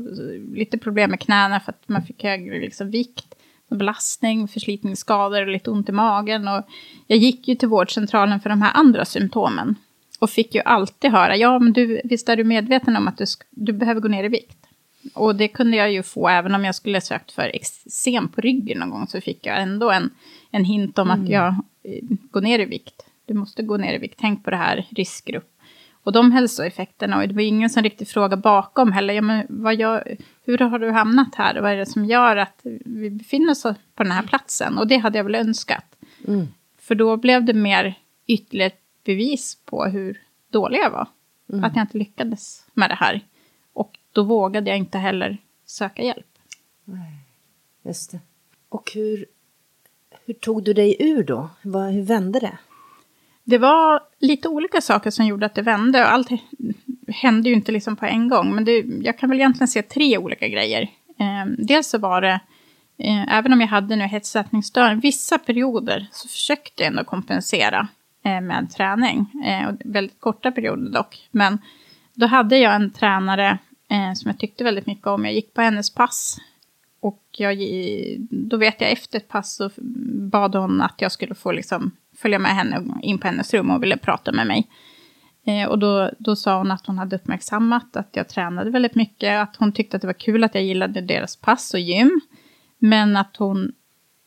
lite 0.53 0.77
problem 0.77 1.09
med 1.09 1.19
knäna 1.19 1.59
för 1.59 1.71
att 1.71 1.89
man 1.89 2.03
fick 2.03 2.23
högre 2.23 2.59
liksom, 2.59 2.91
vikt, 2.91 3.35
belastning, 3.69 4.47
förslitningsskador 4.47 5.41
och 5.41 5.47
lite 5.47 5.71
ont 5.71 5.89
i 5.89 5.91
magen. 5.91 6.47
Och 6.47 6.63
jag 7.07 7.17
gick 7.17 7.47
ju 7.47 7.55
till 7.55 7.67
vårdcentralen 7.67 8.39
för 8.39 8.49
de 8.49 8.61
här 8.61 8.71
andra 8.73 9.05
symptomen. 9.05 9.75
Och 10.19 10.29
fick 10.29 10.55
ju 10.55 10.61
alltid 10.61 11.11
höra, 11.11 11.35
ja 11.37 11.59
men 11.59 11.73
du, 11.73 12.01
visst 12.03 12.29
är 12.29 12.35
du 12.35 12.43
medveten 12.43 12.95
om 12.95 13.07
att 13.07 13.17
du, 13.17 13.25
du 13.49 13.73
behöver 13.73 14.01
gå 14.01 14.07
ner 14.07 14.23
i 14.23 14.27
vikt? 14.27 14.58
Och 15.13 15.35
det 15.35 15.47
kunde 15.47 15.77
jag 15.77 15.91
ju 15.91 16.03
få 16.03 16.29
även 16.29 16.55
om 16.55 16.65
jag 16.65 16.75
skulle 16.75 17.01
sökt 17.01 17.31
för 17.31 17.55
eksem 17.55 18.27
på 18.27 18.41
ryggen 18.41 18.79
någon 18.79 18.89
gång 18.89 19.07
så 19.07 19.21
fick 19.21 19.45
jag 19.45 19.61
ändå 19.61 19.91
en, 19.91 20.09
en 20.51 20.65
hint 20.65 20.99
om 20.99 21.11
mm. 21.11 21.23
att 21.23 21.29
jag 21.29 21.47
eh, 21.83 22.03
går 22.31 22.41
ner 22.41 22.59
i 22.59 22.65
vikt. 22.65 23.05
Du 23.25 23.33
måste 23.33 23.63
gå 23.63 23.77
ner 23.77 23.93
i 23.93 23.97
vikt, 23.97 24.19
tänk 24.21 24.43
på 24.43 24.49
det 24.49 24.57
här, 24.57 24.87
riskgrupp. 24.89 25.55
Och 26.03 26.11
de 26.11 26.31
hälsoeffekterna, 26.31 27.17
och 27.17 27.27
det 27.27 27.33
var 27.33 27.41
ingen 27.41 27.69
som 27.69 27.83
riktigt 27.83 28.09
frågade 28.09 28.37
bakom 28.37 28.91
heller, 28.91 29.13
ja, 29.13 29.21
men 29.21 29.45
vad 29.49 29.75
gör, 29.75 30.17
hur 30.45 30.57
har 30.57 30.79
du 30.79 30.91
hamnat 30.91 31.35
här? 31.35 31.61
Vad 31.61 31.71
är 31.71 31.77
det 31.77 31.85
som 31.85 32.05
gör 32.05 32.35
att 32.35 32.59
vi 32.85 33.09
befinner 33.09 33.51
oss 33.51 33.61
på 33.95 34.03
den 34.03 34.11
här 34.11 34.23
platsen? 34.23 34.77
Och 34.77 34.87
det 34.87 34.97
hade 34.97 35.17
jag 35.17 35.23
väl 35.23 35.35
önskat. 35.35 35.95
Mm. 36.27 36.47
För 36.79 36.95
då 36.95 37.17
blev 37.17 37.45
det 37.45 37.53
mer 37.53 37.95
ytterligare 38.27 38.71
bevis 39.05 39.57
på 39.65 39.85
hur 39.85 40.21
dålig 40.49 40.79
jag 40.79 40.91
var. 40.91 41.07
Mm. 41.53 41.63
Att 41.63 41.75
jag 41.75 41.83
inte 41.83 41.97
lyckades 41.97 42.65
med 42.73 42.89
det 42.89 42.95
här 42.95 43.21
då 44.19 44.23
vågade 44.23 44.69
jag 44.69 44.77
inte 44.77 44.97
heller 44.97 45.37
söka 45.65 46.03
hjälp. 46.03 46.27
Nej, 46.85 47.13
just 47.83 48.11
det. 48.11 48.19
Och 48.69 48.91
hur, 48.93 49.25
hur 50.25 50.33
tog 50.33 50.63
du 50.63 50.73
dig 50.73 50.95
ur 50.99 51.23
då? 51.23 51.49
Hur 51.61 52.01
vände 52.01 52.39
det? 52.39 52.57
Det 53.43 53.57
var 53.57 54.01
lite 54.19 54.47
olika 54.47 54.81
saker 54.81 55.11
som 55.11 55.25
gjorde 55.25 55.45
att 55.45 55.55
det 55.55 55.61
vände. 55.61 56.05
Allt 56.05 56.29
hände 57.07 57.49
ju 57.49 57.55
inte 57.55 57.71
liksom 57.71 57.95
på 57.95 58.05
en 58.05 58.29
gång. 58.29 58.55
Men 58.55 58.65
det, 58.65 58.85
jag 59.01 59.17
kan 59.17 59.29
väl 59.29 59.39
egentligen 59.39 59.67
se 59.67 59.81
tre 59.81 60.17
olika 60.17 60.47
grejer. 60.47 60.81
Eh, 61.19 61.45
dels 61.57 61.89
så 61.89 61.97
var 61.97 62.21
det, 62.21 62.39
eh, 62.97 63.37
även 63.37 63.53
om 63.53 63.61
jag 63.61 63.67
hade 63.67 63.95
nu 63.95 64.03
hetsätningsstörning, 64.03 64.99
vissa 64.99 65.37
perioder 65.37 66.07
så 66.11 66.27
försökte 66.27 66.83
jag 66.83 66.87
ändå 66.87 67.03
kompensera 67.03 67.87
eh, 68.23 68.41
med 68.41 68.71
träning. 68.71 69.43
Eh, 69.45 69.69
väldigt 69.85 70.19
korta 70.19 70.51
perioder 70.51 70.91
dock. 70.91 71.27
Men 71.31 71.61
då 72.13 72.25
hade 72.25 72.57
jag 72.57 72.75
en 72.75 72.91
tränare 72.91 73.57
eh, 73.89 74.13
som 74.13 74.29
jag 74.29 74.39
tyckte 74.39 74.63
väldigt 74.63 74.85
mycket 74.85 75.07
om. 75.07 75.25
Jag 75.25 75.33
gick 75.33 75.53
på 75.53 75.61
hennes 75.61 75.89
pass. 75.89 76.37
Och 76.99 77.23
jag, 77.31 77.57
då 78.29 78.57
vet 78.57 78.81
jag 78.81 78.91
efter 78.91 79.17
ett 79.17 79.27
pass 79.27 79.55
så 79.55 79.69
bad 80.31 80.55
hon 80.55 80.81
att 80.81 81.01
jag 81.01 81.11
skulle 81.11 81.35
få 81.35 81.51
liksom 81.51 81.91
följa 82.17 82.39
med 82.39 82.55
henne 82.55 82.99
in 83.01 83.17
på 83.17 83.27
hennes 83.27 83.53
rum 83.53 83.71
och 83.71 83.83
ville 83.83 83.97
prata 83.97 84.31
med 84.31 84.47
mig. 84.47 84.67
Eh, 85.45 85.69
och 85.69 85.79
då, 85.79 86.11
då 86.19 86.35
sa 86.35 86.57
hon 86.57 86.71
att 86.71 86.87
hon 86.87 86.97
hade 86.97 87.15
uppmärksammat 87.15 87.95
att 87.95 88.09
jag 88.11 88.29
tränade 88.29 88.69
väldigt 88.69 88.95
mycket, 88.95 89.41
att 89.41 89.55
hon 89.55 89.71
tyckte 89.71 89.95
att 89.97 90.01
det 90.01 90.07
var 90.07 90.13
kul 90.13 90.43
att 90.43 90.55
jag 90.55 90.63
gillade 90.63 91.01
deras 91.01 91.35
pass 91.35 91.73
och 91.73 91.79
gym. 91.79 92.21
Men 92.77 93.17
att 93.17 93.35
hon 93.37 93.71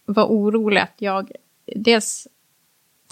var 0.05 0.25
orolig 0.25 0.81
att 0.81 0.97
jag 0.99 1.31
dels 1.77 2.29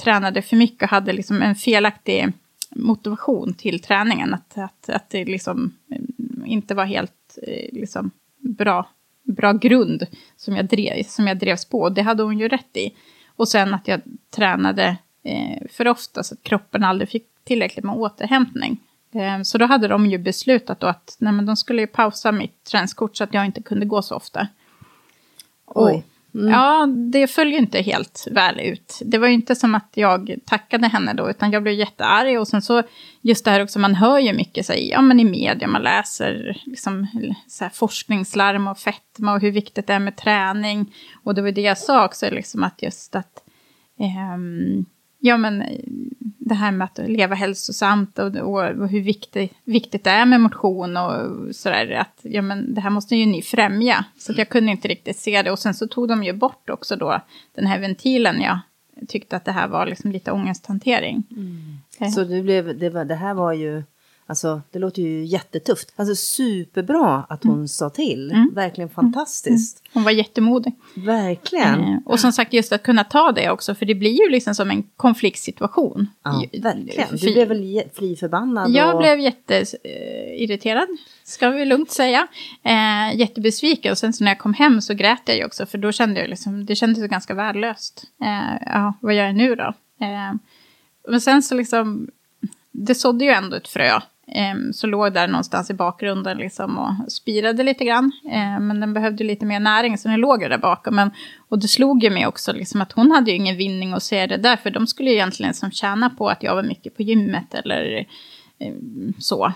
tränade 0.03 0.43
för 0.43 0.57
mycket 0.57 0.83
och 0.83 0.89
hade 0.89 1.13
liksom 1.13 1.43
en 1.43 1.55
felaktig 1.55 2.33
motivation 2.71 3.55
till 3.55 3.83
träningen. 3.83 4.35
Att, 4.35 4.59
att, 4.59 4.91
att 4.91 5.11
det 5.11 5.25
liksom 5.25 5.73
inte 6.47 6.75
var 6.75 6.85
helt 6.85 7.39
eh, 7.43 7.73
liksom, 7.73 8.11
bra, 8.39 8.89
bra 9.23 9.53
grund 9.53 10.07
som 10.37 10.57
jag, 10.57 10.67
drev, 10.67 11.03
som 11.03 11.27
jag 11.27 11.39
drevs 11.39 11.65
på. 11.65 11.89
Det 11.89 12.03
hade 12.03 12.23
hon 12.23 12.39
ju 12.39 12.49
rätt 12.49 12.77
i. 12.77 12.95
Och 13.37 13.49
sen 13.49 13.75
att 13.75 13.89
jag 13.89 14.01
tränade 14.31 14.97
eh, 15.23 15.67
för 15.71 15.89
ofta 15.89 16.23
så 16.23 16.35
att 16.35 16.43
kroppen 16.43 16.85
aldrig 16.85 17.09
fick 17.09 17.27
tillräckligt 17.45 17.85
med 17.85 17.95
återhämtning. 17.95 18.81
Eh, 19.13 19.43
så 19.43 19.59
då 19.59 19.65
hade 19.65 19.89
de 19.89 20.07
ju 20.07 20.19
beslutat 20.19 20.81
då 20.81 20.87
att 20.87 21.17
nej, 21.19 21.33
men 21.33 21.47
de 21.47 21.57
skulle 21.57 21.81
ju 21.81 21.87
pausa 21.87 22.33
mitt 22.33 22.65
träningskort 22.65 23.17
så 23.17 23.25
att 23.25 23.35
jag 23.35 23.47
inte 23.47 23.63
kunde 23.63 23.87
gå 23.87 24.03
så 24.03 24.17
ofta. 24.17 24.49
Oj. 25.67 26.05
Mm. 26.35 26.49
Ja, 26.51 26.87
det 26.87 27.27
följer 27.27 27.59
inte 27.59 27.81
helt 27.81 28.29
väl 28.31 28.61
ut. 28.61 28.99
Det 29.05 29.19
var 29.19 29.29
ju 29.29 29.35
inte 29.35 29.55
som 29.55 29.75
att 29.75 29.91
jag 29.95 30.35
tackade 30.47 30.89
henne 30.89 31.13
då, 31.15 31.31
utan 31.31 31.51
jag 31.51 31.63
blev 31.63 31.75
jättearg. 31.75 32.41
Och 32.41 32.49
sen 32.49 32.63
så, 32.63 32.83
just 33.21 33.45
det 33.45 33.51
här 33.51 33.63
också, 33.63 33.79
man 33.79 33.95
hör 33.95 34.19
ju 34.19 34.33
mycket 34.33 34.67
så 34.67 34.73
ja, 34.77 35.01
men 35.01 35.21
i 35.21 35.25
media, 35.25 35.69
man 35.69 35.83
läser 35.83 36.63
liksom, 36.67 37.07
så 37.49 37.65
här, 37.65 37.71
forskningslarm 37.71 38.69
och 38.69 38.79
fetma 38.79 39.33
och 39.35 39.41
hur 39.41 39.53
viktigt 39.53 39.87
det 39.87 39.93
är 39.93 39.99
med 39.99 40.17
träning. 40.17 40.95
Och 41.25 41.35
det 41.35 41.43
var 41.43 41.53
det 41.53 41.61
jag 41.61 41.79
sa 41.79 42.05
också, 42.05 42.31
liksom, 42.31 42.65
att 42.65 42.83
just 42.83 43.17
att 43.17 43.45
um, 44.35 44.87
ja, 45.21 45.37
men 45.37 45.65
det 46.51 46.55
här 46.55 46.73
med 46.73 46.85
att 46.85 47.11
leva 47.11 47.35
hälsosamt 47.35 48.19
och, 48.19 48.37
och, 48.37 48.89
hur 48.89 49.01
viktigt, 49.01 49.53
viktigt 49.65 50.05
det 50.05 50.11
är 50.11 50.27
med 50.27 50.41
motion 50.41 50.97
och 50.97 51.55
sådär. 51.55 51.91
Att 51.91 52.21
ja, 52.23 52.43
men 52.43 52.75
det 52.75 52.81
här 52.81 52.91
måste 52.91 53.17
ju 53.17 53.27
ni 53.27 53.43
främja. 53.43 54.05
Så 54.19 54.33
jag 54.37 54.49
kunde 54.49 54.71
inte 54.71 54.89
riktigt 54.89 55.17
se 55.17 55.43
det. 55.43 55.51
Och 55.51 55.59
sen 55.59 55.75
så 55.75 55.87
tog 55.87 56.09
de 56.09 56.25
ju 56.25 56.33
bort 56.33 56.71
också 56.71 56.97
då 56.97 57.21
den 57.55 57.67
här 57.67 57.79
ventilen. 57.79 58.41
Jag 58.41 58.59
tyckte 59.09 59.37
att 59.37 59.45
det 59.45 59.53
här 59.53 59.69
var 59.69 59.87
liksom 59.87 60.13
lite 60.13 60.33
ångesthantering. 60.33 61.23
Mm. 61.31 61.79
Eh. 62.01 62.09
Så 62.09 62.25
det, 62.25 62.43
blev, 62.43 62.79
det, 62.79 62.91
var, 62.91 63.05
det 63.05 63.15
här 63.15 63.35
var 63.35 63.53
ju 63.53 63.83
Alltså, 64.31 64.63
det 64.71 64.79
låter 64.79 65.03
ju 65.03 65.25
jättetufft. 65.25 65.93
Alltså 65.97 66.15
superbra 66.15 67.27
att 67.29 67.45
hon 67.45 67.55
mm. 67.55 67.69
sa 67.69 67.91
till. 67.91 68.31
Mm. 68.31 68.51
Verkligen 68.55 68.91
mm. 68.91 68.95
fantastiskt. 68.95 69.81
Mm. 69.81 69.91
Hon 69.93 70.03
var 70.05 70.11
jättemodig. 70.11 70.73
Verkligen. 70.95 71.81
Eh, 71.81 71.99
och 72.05 72.21
som 72.21 72.33
sagt, 72.33 72.53
just 72.53 72.73
att 72.73 72.83
kunna 72.83 73.05
ta 73.05 73.33
det 73.33 73.51
också, 73.51 73.75
för 73.75 73.87
det 73.87 73.95
blir 73.95 74.25
ju 74.25 74.31
liksom 74.31 74.55
som 74.55 74.71
en 74.71 74.83
konfliktsituation. 74.97 76.09
Ja, 76.23 76.45
verkligen. 76.63 77.09
Du 77.11 77.33
blev 77.33 77.49
väl 77.49 77.83
fly 77.95 78.17
förbannad? 78.17 78.71
Jag 78.71 78.95
och... 78.95 79.01
blev 79.01 79.21
jätteirriterad, 79.21 80.89
ska 81.25 81.51
vi 81.51 81.65
lugnt 81.65 81.91
säga. 81.91 82.27
Eh, 82.63 83.19
jättebesviken. 83.19 83.93
Och 83.93 83.99
sen 83.99 84.13
så 84.13 84.25
när 84.25 84.31
jag 84.31 84.39
kom 84.39 84.55
hem 84.55 84.81
så 84.81 84.95
grät 84.95 85.23
jag 85.25 85.37
ju 85.37 85.45
också, 85.45 85.67
för 85.67 85.79
då 85.79 85.93
kände 85.93 86.21
jag 86.21 86.31
liksom, 86.31 86.67
det 86.67 86.77
kändes 86.77 87.05
ganska 87.05 87.35
värdelöst. 87.35 88.05
Eh, 88.23 88.63
ja, 88.67 88.95
vad 89.01 89.15
gör 89.15 89.25
jag 89.25 89.37
nu 89.37 89.55
då? 89.55 89.75
Eh, 90.01 90.35
men 91.09 91.21
sen 91.21 91.43
så 91.43 91.55
liksom, 91.55 92.11
det 92.73 92.95
sådde 92.95 93.25
ju 93.25 93.31
ändå 93.31 93.57
ett 93.57 93.69
frö 93.69 94.01
så 94.73 94.87
låg 94.87 95.13
där 95.13 95.29
någonstans 95.29 95.71
i 95.71 95.75
bakgrunden 95.75 96.39
liksom 96.39 96.79
och 96.79 97.13
spirade 97.13 97.63
lite 97.63 97.85
grann. 97.85 98.13
Um, 98.25 98.67
men 98.67 98.81
den 98.81 98.95
behövde 98.95 99.25
lite 99.25 99.47
mer 99.47 99.61
näring 99.61 99.99
så 99.99 100.09
den 100.09 100.21
låg 100.21 100.41
där 100.41 100.59
bakom. 100.59 100.95
Men, 100.95 101.11
och 101.49 101.59
det 101.59 101.69
slog 101.69 102.03
ju 102.05 102.11
mig 102.11 102.27
också 102.27 102.53
liksom 102.53 102.81
att 102.81 102.93
hon 102.93 103.11
hade 103.11 103.31
ju 103.31 103.37
ingen 103.37 103.57
vinning 103.57 103.93
att 103.93 104.03
se 104.03 104.27
det 104.27 104.37
där. 104.37 104.57
För 104.57 104.71
de 104.71 104.87
skulle 104.87 105.11
ju 105.11 105.17
egentligen 105.17 105.55
som 105.55 105.71
tjäna 105.71 106.11
på 106.11 106.29
att 106.29 106.43
jag 106.43 106.55
var 106.55 106.63
mycket 106.63 106.97
på 106.97 107.03
gymmet 107.03 107.55
eller 107.55 108.07
um, 108.61 109.15
så. 109.19 109.53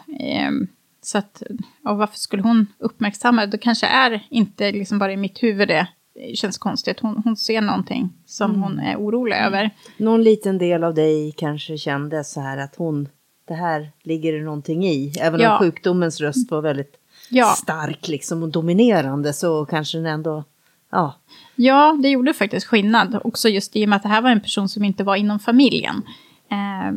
så 1.02 1.18
att, 1.18 1.42
varför 1.82 2.18
skulle 2.18 2.42
hon 2.42 2.66
uppmärksamma 2.78 3.40
det? 3.40 3.46
Det 3.46 3.58
kanske 3.58 3.86
är 3.86 4.26
inte 4.30 4.72
liksom 4.72 4.98
bara 4.98 5.12
i 5.12 5.16
mitt 5.16 5.42
huvud 5.42 5.68
det 5.68 5.86
känns 6.34 6.58
konstigt. 6.58 7.00
Hon, 7.00 7.22
hon 7.24 7.36
ser 7.36 7.60
någonting 7.60 8.12
som 8.26 8.50
mm. 8.50 8.62
hon 8.62 8.78
är 8.78 8.96
orolig 8.96 9.36
över. 9.36 9.70
Någon 9.96 10.22
liten 10.22 10.58
del 10.58 10.84
av 10.84 10.94
dig 10.94 11.32
kanske 11.36 11.78
kände 11.78 12.24
så 12.24 12.40
här 12.40 12.58
att 12.58 12.76
hon 12.76 13.08
det 13.44 13.54
här 13.54 13.90
ligger 14.02 14.32
det 14.32 14.44
någonting 14.44 14.86
i. 14.86 15.12
Även 15.20 15.40
ja. 15.40 15.52
om 15.52 15.58
sjukdomens 15.58 16.20
röst 16.20 16.50
var 16.50 16.62
väldigt 16.62 16.96
ja. 17.28 17.46
stark 17.46 18.08
liksom 18.08 18.42
och 18.42 18.48
dominerande 18.48 19.32
så 19.32 19.66
kanske 19.66 19.98
den 19.98 20.06
ändå, 20.06 20.44
ja. 20.90 21.14
Ja, 21.56 21.98
det 22.02 22.08
gjorde 22.08 22.34
faktiskt 22.34 22.66
skillnad. 22.66 23.20
Också 23.24 23.48
just 23.48 23.76
i 23.76 23.84
och 23.84 23.88
med 23.88 23.96
att 23.96 24.02
det 24.02 24.08
här 24.08 24.22
var 24.22 24.30
en 24.30 24.40
person 24.40 24.68
som 24.68 24.84
inte 24.84 25.04
var 25.04 25.16
inom 25.16 25.38
familjen. 25.38 26.02
Eh, 26.50 26.92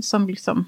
som 0.00 0.28
liksom, 0.28 0.64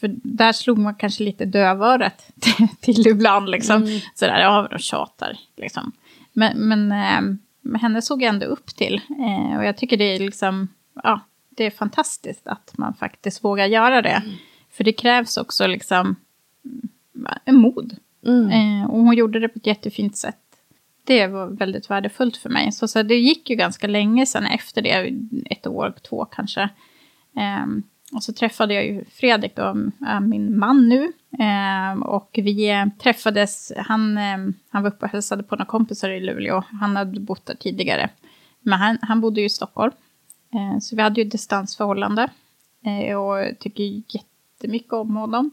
för 0.00 0.14
där 0.22 0.52
slog 0.52 0.78
man 0.78 0.94
kanske 0.94 1.24
lite 1.24 1.44
dövörat 1.44 2.30
till, 2.80 3.06
ibland 3.06 3.48
liksom. 3.48 3.82
Mm. 3.82 4.00
Sådär, 4.14 4.40
ja, 4.40 4.68
de 4.70 4.78
tjatar 4.78 5.38
liksom. 5.56 5.92
Men, 6.32 6.58
men 6.58 6.92
eh, 6.92 7.78
henne 7.80 8.02
såg 8.02 8.22
jag 8.22 8.28
ändå 8.28 8.46
upp 8.46 8.66
till. 8.66 9.00
Eh, 9.08 9.58
och 9.58 9.64
jag 9.64 9.76
tycker 9.76 9.96
det 9.96 10.04
är 10.04 10.18
liksom, 10.18 10.68
ja, 11.02 11.20
det 11.56 11.64
är 11.64 11.70
fantastiskt 11.70 12.46
att 12.46 12.78
man 12.78 12.94
faktiskt 12.94 13.44
vågar 13.44 13.66
göra 13.66 14.02
det. 14.02 14.22
Mm. 14.24 14.36
För 14.70 14.84
det 14.84 14.92
krävs 14.92 15.36
också 15.36 15.66
liksom 15.66 16.16
mm, 16.64 17.26
en 17.44 17.56
mod. 17.56 17.96
Mm. 18.26 18.50
Eh, 18.50 18.90
och 18.90 18.98
hon 18.98 19.14
gjorde 19.14 19.40
det 19.40 19.48
på 19.48 19.58
ett 19.58 19.66
jättefint 19.66 20.16
sätt. 20.16 20.36
Det 21.04 21.26
var 21.26 21.46
väldigt 21.46 21.90
värdefullt 21.90 22.36
för 22.36 22.50
mig. 22.50 22.72
Så, 22.72 22.88
så 22.88 23.02
det 23.02 23.14
gick 23.14 23.50
ju 23.50 23.56
ganska 23.56 23.86
länge 23.86 24.26
sedan 24.26 24.46
efter 24.46 24.82
det, 24.82 25.14
ett 25.50 25.66
år, 25.66 25.94
två 26.08 26.24
kanske. 26.24 26.62
Eh, 27.36 27.66
och 28.12 28.22
så 28.22 28.32
träffade 28.32 28.74
jag 28.74 28.86
ju 28.86 29.04
Fredrik, 29.04 29.56
då, 29.56 29.76
min 30.20 30.58
man 30.58 30.88
nu. 30.88 31.12
Eh, 31.38 32.02
och 32.02 32.30
vi 32.32 32.84
träffades, 32.98 33.72
han, 33.76 34.18
ehm, 34.18 34.54
han 34.70 34.82
var 34.82 34.90
uppe 34.90 35.04
och 35.04 35.12
hälsade 35.12 35.42
på 35.42 35.54
några 35.54 35.64
kompisar 35.64 36.10
i 36.10 36.20
Luleå. 36.20 36.62
Han 36.80 36.96
hade 36.96 37.20
bott 37.20 37.46
där 37.46 37.54
tidigare. 37.54 38.10
Men 38.60 38.78
han, 38.78 38.98
han 39.02 39.20
bodde 39.20 39.40
ju 39.40 39.46
i 39.46 39.50
Stockholm. 39.50 39.92
Eh, 40.54 40.78
så 40.80 40.96
vi 40.96 41.02
hade 41.02 41.20
ju 41.20 41.28
distansförhållande. 41.28 42.30
Eh, 42.84 43.16
och 43.16 43.58
tycker 43.58 44.02
jättemycket 44.08 44.92
om 44.92 45.16
honom. 45.16 45.50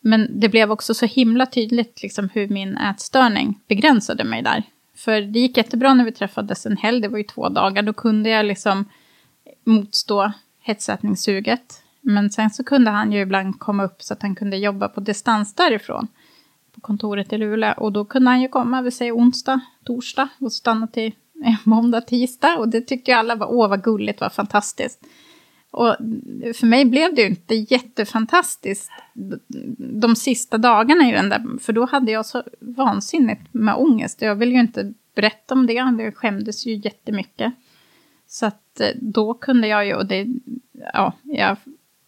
Men 0.00 0.40
det 0.40 0.48
blev 0.48 0.72
också 0.72 0.94
så 0.94 1.06
himla 1.06 1.46
tydligt 1.46 2.02
liksom 2.02 2.28
hur 2.34 2.48
min 2.48 2.76
ätstörning 2.76 3.60
begränsade 3.68 4.24
mig 4.24 4.42
där. 4.42 4.62
För 4.94 5.20
det 5.20 5.40
gick 5.40 5.56
jättebra 5.56 5.94
när 5.94 6.04
vi 6.04 6.12
träffades 6.12 6.66
en 6.66 6.76
helg, 6.76 7.00
det 7.00 7.08
var 7.08 7.18
ju 7.18 7.24
två 7.24 7.48
dagar. 7.48 7.82
Då 7.82 7.92
kunde 7.92 8.30
jag 8.30 8.46
liksom 8.46 8.84
motstå 9.64 10.32
hetsätningssuget. 10.60 11.82
Men 12.00 12.30
sen 12.30 12.50
så 12.50 12.64
kunde 12.64 12.90
han 12.90 13.12
ju 13.12 13.20
ibland 13.20 13.60
komma 13.60 13.84
upp 13.84 14.02
så 14.02 14.12
att 14.12 14.22
han 14.22 14.34
kunde 14.34 14.56
jobba 14.56 14.88
på 14.88 15.00
distans 15.00 15.54
därifrån. 15.54 16.08
På 16.74 16.80
kontoret 16.80 17.32
i 17.32 17.38
Luleå. 17.38 17.74
Och 17.76 17.92
då 17.92 18.04
kunde 18.04 18.30
han 18.30 18.40
ju 18.40 18.48
komma, 18.48 18.82
vi 18.82 18.90
säger 18.90 19.16
onsdag, 19.16 19.60
torsdag 19.84 20.28
och 20.38 20.52
stanna 20.52 20.86
till 20.86 21.12
måndag, 21.64 22.00
tisdag. 22.00 22.56
Och 22.58 22.68
det 22.68 22.80
tyckte 22.80 23.10
ju 23.10 23.16
alla 23.16 23.34
var, 23.34 23.46
åh 23.46 23.68
vad 23.68 23.82
gulligt, 23.82 24.20
vad 24.20 24.32
fantastiskt. 24.32 25.00
Och 25.70 25.96
för 26.54 26.66
mig 26.66 26.84
blev 26.84 27.14
det 27.14 27.22
ju 27.22 27.28
inte 27.28 27.54
jättefantastiskt 27.54 28.90
de 29.78 30.16
sista 30.16 30.58
dagarna 30.58 31.08
i 31.08 31.12
den 31.12 31.28
där, 31.28 31.58
för 31.60 31.72
då 31.72 31.84
hade 31.84 32.12
jag 32.12 32.26
så 32.26 32.42
vansinnigt 32.60 33.54
med 33.54 33.74
ångest. 33.74 34.22
Jag 34.22 34.34
ville 34.34 34.52
ju 34.52 34.60
inte 34.60 34.92
berätta 35.14 35.54
om 35.54 35.66
det, 35.66 35.72
jag 35.72 36.16
skämdes 36.16 36.66
ju 36.66 36.74
jättemycket. 36.74 37.52
Så 38.26 38.46
att 38.46 38.80
eh, 38.80 38.88
då 38.94 39.34
kunde 39.34 39.68
jag 39.68 39.86
ju, 39.86 39.94
och 39.94 40.06
det, 40.06 40.26
ja, 40.92 41.12
jag 41.22 41.56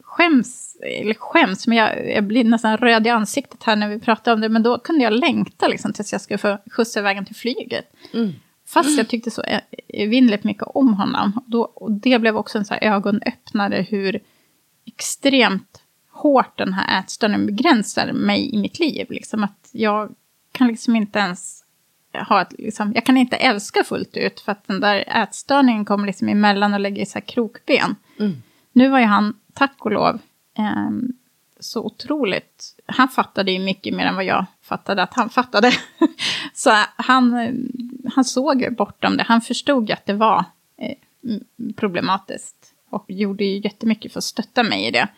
skäms, 0.03 0.77
eller 0.83 1.15
skäms, 1.15 1.67
men 1.67 1.79
jag, 1.79 2.11
jag 2.11 2.25
blir 2.25 2.45
nästan 2.45 2.77
röd 2.77 3.07
i 3.07 3.11
ansiktet 3.11 3.63
här 3.63 3.77
när 3.77 3.89
vi 3.89 4.01
pratar 4.01 4.33
om 4.33 4.41
det, 4.41 4.49
men 4.49 4.63
då 4.63 4.79
kunde 4.79 5.05
jag 5.05 5.13
längta 5.13 5.69
liksom 5.69 5.93
tills 5.93 6.13
jag 6.13 6.21
skulle 6.21 6.39
få 6.39 6.59
skjutsa 6.71 7.03
vägen 7.03 7.25
till 7.25 7.37
flyget. 7.37 7.93
Mm. 8.15 8.33
Fast 8.73 8.99
jag 8.99 9.09
tyckte 9.09 9.31
så 9.31 9.43
evinnerligt 9.89 10.45
mycket 10.45 10.63
om 10.63 10.95
honom. 10.95 11.41
Då, 11.47 11.63
och 11.63 11.93
det 11.93 12.19
blev 12.19 12.37
också 12.37 12.59
en 12.59 12.65
så 12.65 12.75
här 12.75 12.85
ögonöppnare 12.85 13.87
hur 13.91 14.21
extremt 14.87 15.83
hårt 16.11 16.59
den 16.59 16.73
här 16.73 17.01
ätstörningen 17.01 17.47
begränsar 17.47 18.13
mig 18.13 18.55
i 18.55 18.59
mitt 18.59 18.79
liv. 18.79 19.07
Liksom 19.11 19.45
att 19.45 19.69
jag 19.73 20.15
kan 20.53 20.69
liksom 20.69 20.97
inte 20.97 21.19
ens 21.19 21.65
ha 22.29 22.43
ett, 22.43 22.53
liksom, 22.59 22.93
jag 22.95 23.05
kan 23.05 23.17
inte 23.17 23.37
älska 23.37 23.85
fullt 23.85 24.17
ut 24.17 24.41
för 24.41 24.53
att 24.53 24.67
den 24.67 24.81
där 24.81 25.05
ätstörningen 25.23 25.85
kommer 25.85 26.07
liksom 26.07 26.29
emellan 26.29 26.75
och 26.75 26.81
lägger 26.81 27.05
så 27.05 27.19
här 27.19 27.27
krokben. 27.27 27.97
Mm. 28.19 28.43
Nu 28.73 28.89
var 28.89 28.99
ju 28.99 29.05
han, 29.05 29.35
tack 29.55 29.85
och 29.85 29.93
lov, 29.93 30.19
eh, 30.59 30.91
så 31.61 31.85
otroligt... 31.85 32.77
Han 32.87 33.09
fattade 33.09 33.53
ju 33.53 33.59
mycket 33.59 33.95
mer 33.95 34.07
än 34.07 34.15
vad 34.15 34.25
jag 34.25 34.47
fattade 34.63 35.03
att 35.03 35.15
han 35.15 35.31
fattade. 35.31 35.73
så 36.55 36.71
han, 36.97 37.57
han 38.15 38.25
såg 38.25 38.75
bortom 38.77 39.17
det. 39.17 39.23
Han 39.23 39.41
förstod 39.41 39.91
att 39.91 40.07
det 40.07 40.13
var 40.13 40.45
eh, 40.79 40.97
problematiskt. 41.77 42.57
Och 42.91 43.05
gjorde 43.09 43.45
ju 43.45 43.61
jättemycket 43.65 44.13
för 44.13 44.19
att 44.21 44.25
stötta 44.25 44.63
mig 44.63 44.87
i 44.87 44.91
det. 44.91 45.09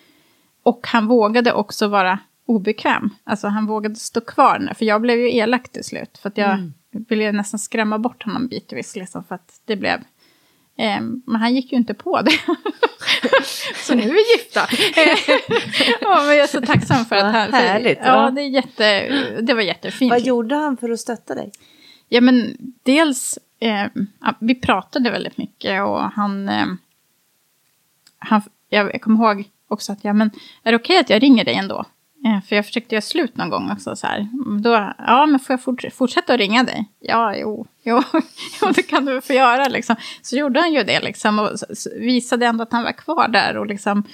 Och 0.62 0.86
han 0.86 1.06
vågade 1.06 1.52
också 1.52 1.88
vara 1.88 2.18
obekväm. 2.46 3.10
Alltså 3.24 3.48
han 3.48 3.66
vågade 3.66 3.94
stå 3.94 4.20
kvar, 4.20 4.72
för 4.78 4.84
jag 4.84 5.00
blev 5.00 5.18
ju 5.18 5.36
elak 5.36 5.68
till 5.68 5.84
slut. 5.84 6.18
För 6.18 6.28
att 6.28 6.38
jag 6.38 6.52
Mm. 6.52 6.72
ville 7.08 7.32
nästan 7.32 7.60
skrämma 7.60 7.98
bort 7.98 8.22
honom 8.22 8.48
bitvis, 8.48 8.96
liksom, 8.96 9.24
för 9.24 9.34
att 9.34 9.60
det 9.64 9.76
blev... 9.76 10.00
Eh, 10.76 11.00
men 11.26 11.36
han 11.40 11.54
gick 11.54 11.72
ju 11.72 11.78
inte 11.78 11.94
på 11.94 12.20
det. 12.20 12.32
så 13.76 13.94
nu 13.94 14.02
är 14.02 14.12
vi 14.12 14.32
gifta. 14.32 14.60
ja, 16.00 16.22
men 16.26 16.36
jag 16.36 16.44
är 16.44 16.46
så 16.46 16.60
tacksam 16.60 17.04
för 17.04 17.16
att 17.16 17.32
han... 17.34 17.50
För, 17.50 17.56
härligt, 17.56 17.98
ja, 17.98 18.24
ja. 18.24 18.30
det, 18.30 18.42
är 18.42 18.48
jätte, 18.48 19.08
det 19.40 19.54
var 19.54 19.62
jättefint. 19.62 20.10
Vad 20.10 20.20
gjorde 20.22 20.54
han 20.54 20.76
för 20.76 20.90
att 20.90 21.00
stötta 21.00 21.34
dig? 21.34 21.52
Ja, 22.14 22.20
men 22.20 22.56
dels, 22.82 23.38
eh, 23.60 23.86
vi 24.38 24.54
pratade 24.54 25.10
väldigt 25.10 25.36
mycket 25.38 25.82
och 25.82 26.00
han, 26.00 26.48
eh, 26.48 26.66
han 28.18 28.42
jag, 28.68 28.94
jag 28.94 29.02
kommer 29.02 29.24
ihåg 29.24 29.44
också 29.68 29.92
att, 29.92 30.04
ja 30.04 30.12
men 30.12 30.30
är 30.62 30.72
det 30.72 30.76
okej 30.76 30.98
att 30.98 31.10
jag 31.10 31.22
ringer 31.22 31.44
dig 31.44 31.54
ändå? 31.54 31.84
Eh, 32.26 32.42
för 32.48 32.56
jag 32.56 32.66
försökte 32.66 32.94
göra 32.94 33.02
slut 33.02 33.36
någon 33.36 33.50
gång 33.50 33.70
också 33.70 33.96
så 33.96 34.06
här. 34.06 34.28
Då, 34.62 34.92
ja 34.98 35.26
men 35.26 35.40
får 35.40 35.52
jag 35.52 35.62
fort, 35.62 35.84
fortsätta 35.92 36.34
att 36.34 36.40
ringa 36.40 36.62
dig? 36.62 36.88
Ja, 37.00 37.36
jo, 37.36 37.66
jo, 37.82 38.02
jo, 38.62 38.70
det 38.74 38.82
kan 38.82 39.04
du 39.04 39.20
få 39.20 39.32
göra 39.32 39.68
liksom. 39.68 39.96
Så 40.22 40.36
gjorde 40.36 40.60
han 40.60 40.72
ju 40.72 40.82
det 40.82 41.00
liksom 41.00 41.38
och 41.38 41.50
visade 41.96 42.46
ändå 42.46 42.62
att 42.62 42.72
han 42.72 42.84
var 42.84 42.92
kvar 42.92 43.28
där 43.28 43.56
och 43.56 43.66
liksom 43.66 44.04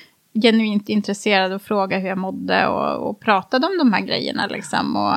genuint 0.42 0.88
intresserad 0.88 1.52
och 1.52 1.62
frågade 1.62 2.02
hur 2.02 2.08
jag 2.08 2.18
mådde 2.18 2.66
och, 2.66 3.08
och 3.08 3.20
pratade 3.20 3.66
om 3.66 3.78
de 3.78 3.92
här 3.92 4.00
grejerna 4.00 4.46
liksom. 4.46 4.96
Och, 4.96 5.14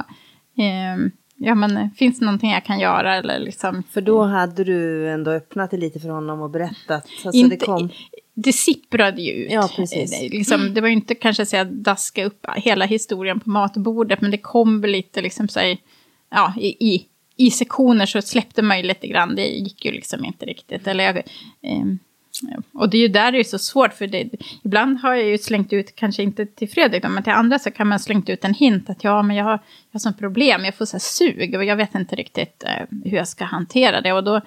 eh, 0.63 0.97
ja 1.43 1.55
men 1.55 1.89
finns 1.91 2.19
det 2.19 2.25
någonting 2.25 2.51
jag 2.51 2.65
kan 2.65 2.79
göra 2.79 3.15
eller 3.15 3.39
liksom. 3.39 3.83
För 3.91 4.01
då 4.01 4.23
hade 4.23 4.63
du 4.63 5.09
ändå 5.09 5.31
öppnat 5.31 5.71
det 5.71 5.77
lite 5.77 5.99
för 5.99 6.09
honom 6.09 6.41
och 6.41 6.49
berättat. 6.49 7.07
Alltså 7.25 7.31
Inte, 7.33 7.55
det 7.55 7.65
kom... 7.65 7.89
det 8.33 8.53
sipprade 8.53 9.21
ju 9.21 9.31
ut. 9.31 9.51
Ja, 9.51 9.69
precis. 9.75 10.21
Eh, 10.21 10.29
Liksom, 10.29 10.73
det 10.73 10.81
var 10.81 10.87
ju 10.87 10.93
inte 10.93 11.15
kanske 11.15 11.45
så 11.45 11.57
att 11.57 11.71
daska 11.71 12.25
upp 12.25 12.45
hela 12.55 12.85
historien 12.85 13.39
på 13.39 13.49
matbordet, 13.49 14.21
men 14.21 14.31
det 14.31 14.37
kom 14.37 14.81
lite 14.81 15.21
liksom 15.21 15.47
så 15.47 15.59
här, 15.59 15.77
ja, 16.31 16.53
i, 16.59 16.93
i, 16.95 17.05
i 17.35 17.51
sektioner 17.51 18.05
så 18.05 18.21
släppte 18.21 18.61
man 18.61 18.77
ju 18.77 18.83
lite 18.83 19.07
grann. 19.07 19.35
Det 19.35 19.47
gick 19.47 19.85
ju 19.85 19.91
liksom 19.91 20.25
inte 20.25 20.45
riktigt. 20.45 20.87
Eller 20.87 21.03
jag, 21.03 21.21
ehm, 21.63 21.99
och 22.73 22.89
det 22.89 22.97
är 22.97 23.01
ju 23.01 23.07
där 23.07 23.31
det 23.31 23.39
är 23.39 23.43
så 23.43 23.59
svårt, 23.59 23.93
för 23.93 24.07
det, 24.07 24.29
ibland 24.63 24.99
har 24.99 25.13
jag 25.13 25.27
ju 25.27 25.37
slängt 25.37 25.73
ut, 25.73 25.95
kanske 25.95 26.23
inte 26.23 26.45
till 26.45 26.69
Fredrik, 26.69 27.03
då, 27.03 27.09
men 27.09 27.23
till 27.23 27.33
andra 27.33 27.59
så 27.59 27.71
kan 27.71 27.87
man 27.87 27.99
slängt 27.99 28.29
ut 28.29 28.45
en 28.45 28.53
hint 28.53 28.89
att 28.89 29.03
ja, 29.03 29.21
men 29.21 29.35
jag 29.35 29.45
har, 29.45 29.51
jag 29.51 29.93
har 29.93 29.99
sånt 29.99 30.19
problem, 30.19 30.65
jag 30.65 30.75
får 30.75 30.85
så 30.85 30.93
här 30.93 30.99
sug 30.99 31.55
och 31.55 31.63
jag 31.63 31.75
vet 31.75 31.95
inte 31.95 32.15
riktigt 32.15 32.63
eh, 32.63 32.97
hur 33.03 33.17
jag 33.17 33.27
ska 33.27 33.43
hantera 33.43 34.01
det. 34.01 34.13
Och 34.13 34.23
då, 34.23 34.41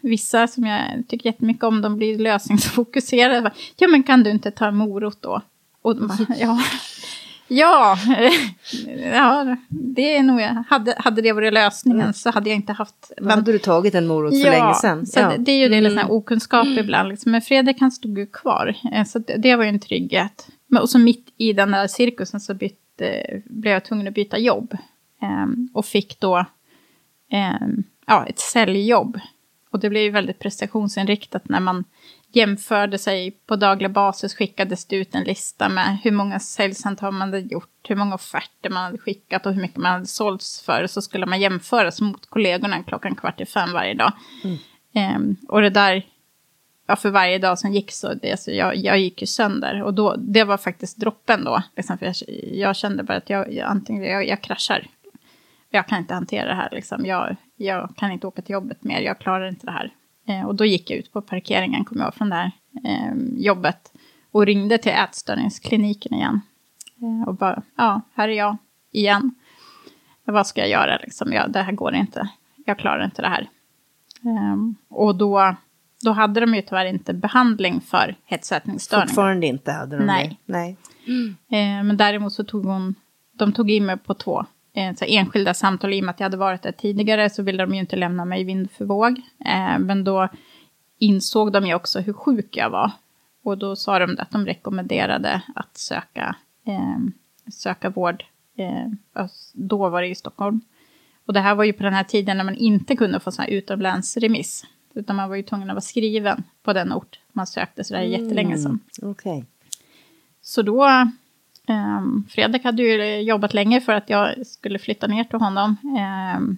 vissa 0.00 0.46
som 0.46 0.64
jag 0.64 1.08
tycker 1.08 1.26
jättemycket 1.26 1.64
om, 1.64 1.82
de 1.82 1.96
blir 1.96 2.18
lösningsfokuserade. 2.18 3.50
Ja, 3.76 3.88
men 3.88 4.02
kan 4.02 4.22
du 4.22 4.30
inte 4.30 4.50
ta 4.50 4.66
en 4.66 4.76
morot 4.76 5.22
då? 5.22 5.42
Och 5.82 5.96
de 5.96 6.06
bara, 6.06 6.26
ja, 6.38 6.62
ja, 7.48 7.98
ja, 9.12 9.56
det 9.68 10.16
är 10.16 10.22
nog, 10.22 10.40
jag. 10.40 10.64
hade, 10.68 10.94
hade 10.98 11.22
det 11.22 11.32
varit 11.32 11.52
lösningen 11.52 12.14
så 12.14 12.30
hade 12.30 12.50
jag 12.50 12.56
inte 12.56 12.72
haft... 12.72 13.12
Då 13.16 13.28
hade 13.30 13.52
du 13.52 13.58
tagit 13.58 13.94
en 13.94 14.06
morot 14.06 14.42
för 14.42 14.50
länge 14.50 14.74
sedan. 14.74 15.06
Så 15.06 15.20
det, 15.20 15.36
det 15.38 15.52
är 15.52 15.56
ju 15.56 15.68
det, 15.68 15.86
Mm. 15.86 16.10
okunskap 16.10 16.66
ibland. 16.66 17.08
Liksom. 17.08 17.32
Men 17.32 17.42
Fredrik 17.42 17.80
han 17.80 17.90
stod 17.90 18.18
ju 18.18 18.26
kvar. 18.26 18.74
Eh, 18.92 19.04
Så 19.04 19.18
det, 19.18 19.36
det 19.36 19.56
var 19.56 19.64
ju 19.64 19.68
en 19.70 19.80
trygghet. 19.80 20.48
Men, 20.66 20.82
och 20.82 20.90
så 20.90 20.98
mitt 20.98 21.34
i 21.36 21.52
den 21.52 21.70
där 21.70 21.86
cirkusen 21.86 22.40
så 22.40 22.54
bytte, 22.54 23.26
blev 23.44 23.72
jag 23.72 23.84
tvungen 23.84 24.08
att 24.08 24.14
byta 24.14 24.38
jobb. 24.38 24.76
Ehm, 25.22 25.68
och 25.74 25.86
fick 25.86 26.20
då 26.20 26.44
ehm, 27.32 27.82
ja, 28.06 28.26
ett 28.26 28.38
säljjobb. 28.38 29.20
Och 29.70 29.80
det 29.80 29.90
blev 29.90 30.02
ju 30.02 30.10
väldigt 30.10 30.38
prestationsinriktat 30.38 31.48
när 31.48 31.60
man 31.60 31.84
jämförde 32.36 32.98
sig 32.98 33.30
på 33.30 33.56
daglig 33.56 33.90
basis 33.90 34.34
skickades 34.34 34.84
det 34.84 34.96
ut 34.96 35.14
en 35.14 35.24
lista 35.24 35.68
med 35.68 35.98
hur 36.04 36.10
många 36.10 36.38
säljsamtal 36.38 37.12
man 37.12 37.20
hade 37.20 37.40
gjort, 37.40 37.86
hur 37.88 37.96
många 37.96 38.14
offerter 38.14 38.70
man 38.70 38.84
hade 38.84 38.98
skickat 38.98 39.46
och 39.46 39.54
hur 39.54 39.62
mycket 39.62 39.76
man 39.76 39.92
hade 39.92 40.06
sålts 40.06 40.62
för. 40.62 40.86
Så 40.86 41.02
skulle 41.02 41.26
man 41.26 41.40
jämföras 41.40 42.00
mot 42.00 42.26
kollegorna 42.26 42.82
klockan 42.82 43.14
kvart 43.14 43.40
i 43.40 43.46
fem 43.46 43.72
varje 43.72 43.94
dag. 43.94 44.12
Ehm, 44.94 45.36
och 45.48 45.60
det 45.60 45.70
där, 45.70 46.06
ja 46.86 46.96
för 46.96 47.10
varje 47.10 47.38
dag 47.38 47.58
som 47.58 47.72
gick 47.72 47.92
så, 47.92 48.14
det, 48.14 48.40
så 48.40 48.50
jag, 48.50 48.76
jag 48.76 48.98
gick 48.98 49.20
ju 49.20 49.26
sönder. 49.26 49.82
Och 49.82 49.94
då, 49.94 50.16
det 50.16 50.44
var 50.44 50.56
faktiskt 50.56 50.96
droppen 50.96 51.44
då. 51.44 51.62
Liksom, 51.76 51.98
för 51.98 52.06
jag, 52.06 52.14
jag 52.52 52.76
kände 52.76 53.02
bara 53.02 53.18
att 53.18 53.30
jag, 53.30 53.52
jag, 53.52 53.70
antingen, 53.70 54.04
jag, 54.04 54.26
jag 54.26 54.42
kraschar. 54.42 54.86
Jag 55.70 55.88
kan 55.88 55.98
inte 55.98 56.14
hantera 56.14 56.48
det 56.48 56.54
här. 56.54 56.68
Liksom. 56.72 57.06
Jag, 57.06 57.36
jag 57.56 57.94
kan 57.96 58.10
inte 58.10 58.26
åka 58.26 58.42
till 58.42 58.52
jobbet 58.52 58.84
mer. 58.84 59.00
Jag 59.00 59.18
klarar 59.18 59.48
inte 59.48 59.66
det 59.66 59.72
här. 59.72 59.92
Eh, 60.26 60.46
och 60.46 60.54
då 60.54 60.64
gick 60.64 60.90
jag 60.90 60.98
ut 60.98 61.12
på 61.12 61.22
parkeringen, 61.22 61.84
kom 61.84 62.00
jag 62.00 62.14
från 62.14 62.28
det 62.30 62.34
här 62.34 62.50
eh, 62.84 63.14
jobbet. 63.36 63.92
Och 64.30 64.46
ringde 64.46 64.78
till 64.78 64.92
ätstörningskliniken 64.92 66.14
igen. 66.14 66.40
Eh, 67.02 67.28
och 67.28 67.34
bara, 67.34 67.62
ja, 67.76 68.00
här 68.14 68.28
är 68.28 68.32
jag 68.32 68.56
igen. 68.92 69.34
Vad 70.24 70.46
ska 70.46 70.60
jag 70.60 70.70
göra 70.70 70.98
liksom? 70.98 71.32
Jag, 71.32 71.50
det 71.50 71.62
här 71.62 71.72
går 71.72 71.94
inte. 71.94 72.28
Jag 72.66 72.78
klarar 72.78 73.04
inte 73.04 73.22
det 73.22 73.28
här. 73.28 73.48
Ehm, 74.24 74.74
och 74.88 75.14
då, 75.14 75.56
då 76.04 76.12
hade 76.12 76.40
de 76.40 76.54
ju 76.54 76.62
tyvärr 76.62 76.86
inte 76.86 77.14
behandling 77.14 77.80
för 77.80 78.16
hetsätningsstörning. 78.24 79.08
Fortfarande 79.08 79.46
inte 79.46 79.72
hade 79.72 79.96
de 79.96 80.04
Nej. 80.04 80.38
det. 80.46 80.52
Nej. 80.52 80.76
Eh, 81.48 81.84
men 81.84 81.96
däremot 81.96 82.32
så 82.32 82.44
tog 82.44 82.64
hon, 82.64 82.94
de 83.32 83.52
tog 83.52 83.70
in 83.70 83.86
mig 83.86 83.96
på 83.96 84.14
två 84.14 84.46
så 84.98 85.04
enskilda 85.04 85.54
samtal. 85.54 85.92
I 85.94 86.00
och 86.00 86.04
med 86.04 86.10
att 86.12 86.20
jag 86.20 86.24
hade 86.24 86.36
varit 86.36 86.62
där 86.62 86.72
tidigare 86.72 87.30
så 87.30 87.42
ville 87.42 87.62
de 87.62 87.74
ju 87.74 87.80
inte 87.80 87.96
lämna 87.96 88.24
mig 88.24 88.44
vind 88.44 88.70
för 88.70 88.84
våg. 88.84 89.18
Eh, 89.46 89.78
men 89.78 90.04
då 90.04 90.28
insåg 90.98 91.52
de 91.52 91.66
ju 91.66 91.74
också 91.74 92.00
hur 92.00 92.12
sjuk 92.12 92.56
jag 92.56 92.70
var. 92.70 92.90
Och 93.42 93.58
då 93.58 93.76
sa 93.76 93.98
de 93.98 94.16
att 94.18 94.30
de 94.30 94.46
rekommenderade 94.46 95.42
att 95.54 95.76
söka, 95.76 96.36
eh, 96.66 96.96
söka 97.52 97.90
vård. 97.90 98.24
Eh, 98.56 98.86
ös- 99.22 99.50
då 99.54 99.88
var 99.88 100.02
det 100.02 100.08
i 100.08 100.14
Stockholm. 100.14 100.60
Och 101.26 101.32
det 101.32 101.40
här 101.40 101.54
var 101.54 101.64
ju 101.64 101.72
på 101.72 101.82
den 101.82 101.92
här 101.94 102.04
tiden 102.04 102.36
när 102.36 102.44
man 102.44 102.54
inte 102.56 102.96
kunde 102.96 103.20
få 103.20 103.30
sån 103.30 103.42
här 103.42 103.50
utomlandsremiss. 103.52 104.64
Utan 104.94 105.16
man 105.16 105.28
var 105.28 105.36
ju 105.36 105.42
tvungen 105.42 105.70
att 105.70 105.74
vara 105.74 105.80
skriven 105.80 106.42
på 106.62 106.72
den 106.72 106.92
ort 106.92 107.20
man 107.32 107.46
sökte. 107.46 107.84
Så 107.84 107.94
det 107.94 107.98
här 107.98 108.06
är 108.06 108.10
jättelänge 108.10 108.58
sedan. 108.58 108.80
Okej. 109.02 109.44
Så 110.42 110.62
då, 110.62 110.86
um, 111.68 112.26
Fredrik 112.30 112.64
hade 112.64 112.82
ju 112.82 113.20
jobbat 113.20 113.54
länge 113.54 113.80
för 113.80 113.92
att 113.92 114.10
jag 114.10 114.46
skulle 114.46 114.78
flytta 114.78 115.06
ner 115.06 115.24
till 115.24 115.38
honom. 115.38 115.76
Ehm, 115.98 116.56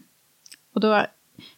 och 0.74 0.80
då, 0.80 1.06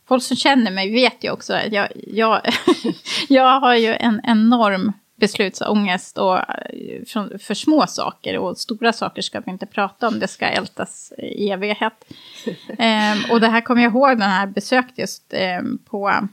folk 0.08 0.22
som 0.22 0.36
känner 0.36 0.70
mig 0.70 0.92
vet 0.92 1.24
ju 1.24 1.30
också 1.30 1.54
att 1.54 1.72
jag, 1.72 1.88
jag, 1.94 2.40
jag 3.28 3.60
har 3.60 3.74
ju 3.74 3.94
en 3.94 4.20
enorm 4.24 4.92
beslutsångest 5.20 6.18
och, 6.18 6.38
eh, 6.38 7.04
för, 7.06 7.38
för 7.38 7.54
små 7.54 7.86
saker 7.86 8.38
och 8.38 8.58
stora 8.58 8.92
saker 8.92 9.22
ska 9.22 9.40
vi 9.40 9.50
inte 9.50 9.66
prata 9.66 10.08
om, 10.08 10.18
det 10.18 10.28
ska 10.28 10.46
ältas 10.46 11.12
i 11.18 11.50
evighet. 11.50 12.12
Ehm, 12.78 13.18
och 13.30 13.40
det 13.40 13.48
här 13.48 13.60
kommer 13.60 13.82
jag 13.82 13.92
ihåg 13.92 14.18
när 14.18 14.40
jag 14.40 14.52
besökte 14.52 15.00
just 15.00 15.32
ehm, 15.32 15.78
på, 15.84 16.28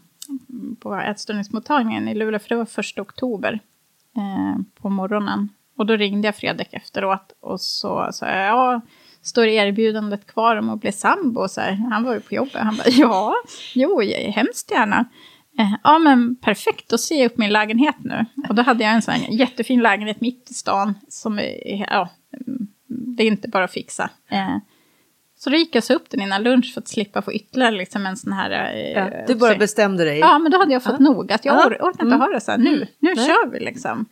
på 0.79 0.95
ätstörningsmottagningen 0.95 2.07
i 2.07 2.15
Luleå, 2.15 2.39
för 2.39 2.49
det 2.49 2.55
var 2.55 2.65
första 2.65 3.01
oktober 3.01 3.59
eh, 4.17 4.61
på 4.81 4.89
morgonen. 4.89 5.49
Och 5.77 5.85
då 5.85 5.95
ringde 5.95 6.27
jag 6.27 6.35
Fredrik 6.35 6.73
efteråt 6.73 7.33
och 7.41 7.61
så 7.61 8.09
sa 8.11 8.25
jag, 8.29 8.47
ja, 8.47 8.81
står 9.21 9.45
erbjudandet 9.45 10.27
kvar 10.27 10.55
om 10.55 10.69
att 10.69 10.81
bli 10.81 10.91
sambo? 10.91 11.47
Så 11.47 11.61
här, 11.61 11.71
han 11.91 12.03
var 12.03 12.13
ju 12.13 12.19
på 12.19 12.35
jobbet, 12.35 12.55
han 12.61 12.75
bara, 12.77 12.89
ja, 12.89 13.33
jo, 13.75 14.01
hemskt 14.35 14.71
gärna. 14.71 15.05
Eh, 15.59 15.73
ja, 15.83 15.99
men 15.99 16.35
perfekt, 16.35 16.89
då 16.89 16.97
ser 16.97 17.15
jag 17.15 17.25
upp 17.31 17.37
min 17.37 17.53
lägenhet 17.53 17.95
nu. 17.99 18.25
Och 18.49 18.55
då 18.55 18.61
hade 18.61 18.83
jag 18.83 18.93
en 18.93 19.01
sån 19.01 19.13
här 19.13 19.27
jättefin 19.31 19.81
lägenhet 19.81 20.21
mitt 20.21 20.51
i 20.51 20.53
stan, 20.53 20.93
som 21.09 21.39
är, 21.39 21.85
ja, 21.91 22.09
mm, 22.47 22.67
det 22.87 23.23
är 23.23 23.27
inte 23.27 23.47
bara 23.47 23.63
att 23.63 23.71
fixa. 23.71 24.09
Eh, 24.31 24.57
så 25.39 25.49
då 25.49 25.55
gick 25.55 25.75
jag 25.75 25.83
så 25.83 25.93
upp 25.93 26.09
den 26.09 26.21
innan 26.21 26.43
lunch 26.43 26.73
för 26.73 26.81
att 26.81 26.87
slippa 26.87 27.21
få 27.21 27.33
ytterligare 27.33 27.75
liksom 27.75 28.05
en 28.05 28.17
sån 28.17 28.33
här... 28.33 28.51
eh, 28.75 28.91
Ja, 28.91 29.25
du 29.27 29.35
bara 29.35 29.55
bestämde 29.55 30.03
dig. 30.05 30.19
Ja, 30.19 30.39
men 30.39 30.51
då 30.51 30.57
hade 30.57 30.73
jag 30.73 30.83
fått 30.83 30.99
nog. 30.99 31.31
Att 31.31 31.45
jag 31.45 31.55
Ja. 31.55 31.65
or 31.67 31.73
orkar 31.73 31.87
inte 31.89 32.01
Mm. 32.05 32.19
ha 32.21 32.27
det 32.27 32.41
så 32.41 32.51
här. 32.51 32.57
Nu, 32.57 32.87
nu 32.99 33.13
Nej. 33.15 33.25
kör 33.27 33.51
vi 33.51 33.59
liksom. 33.59 34.05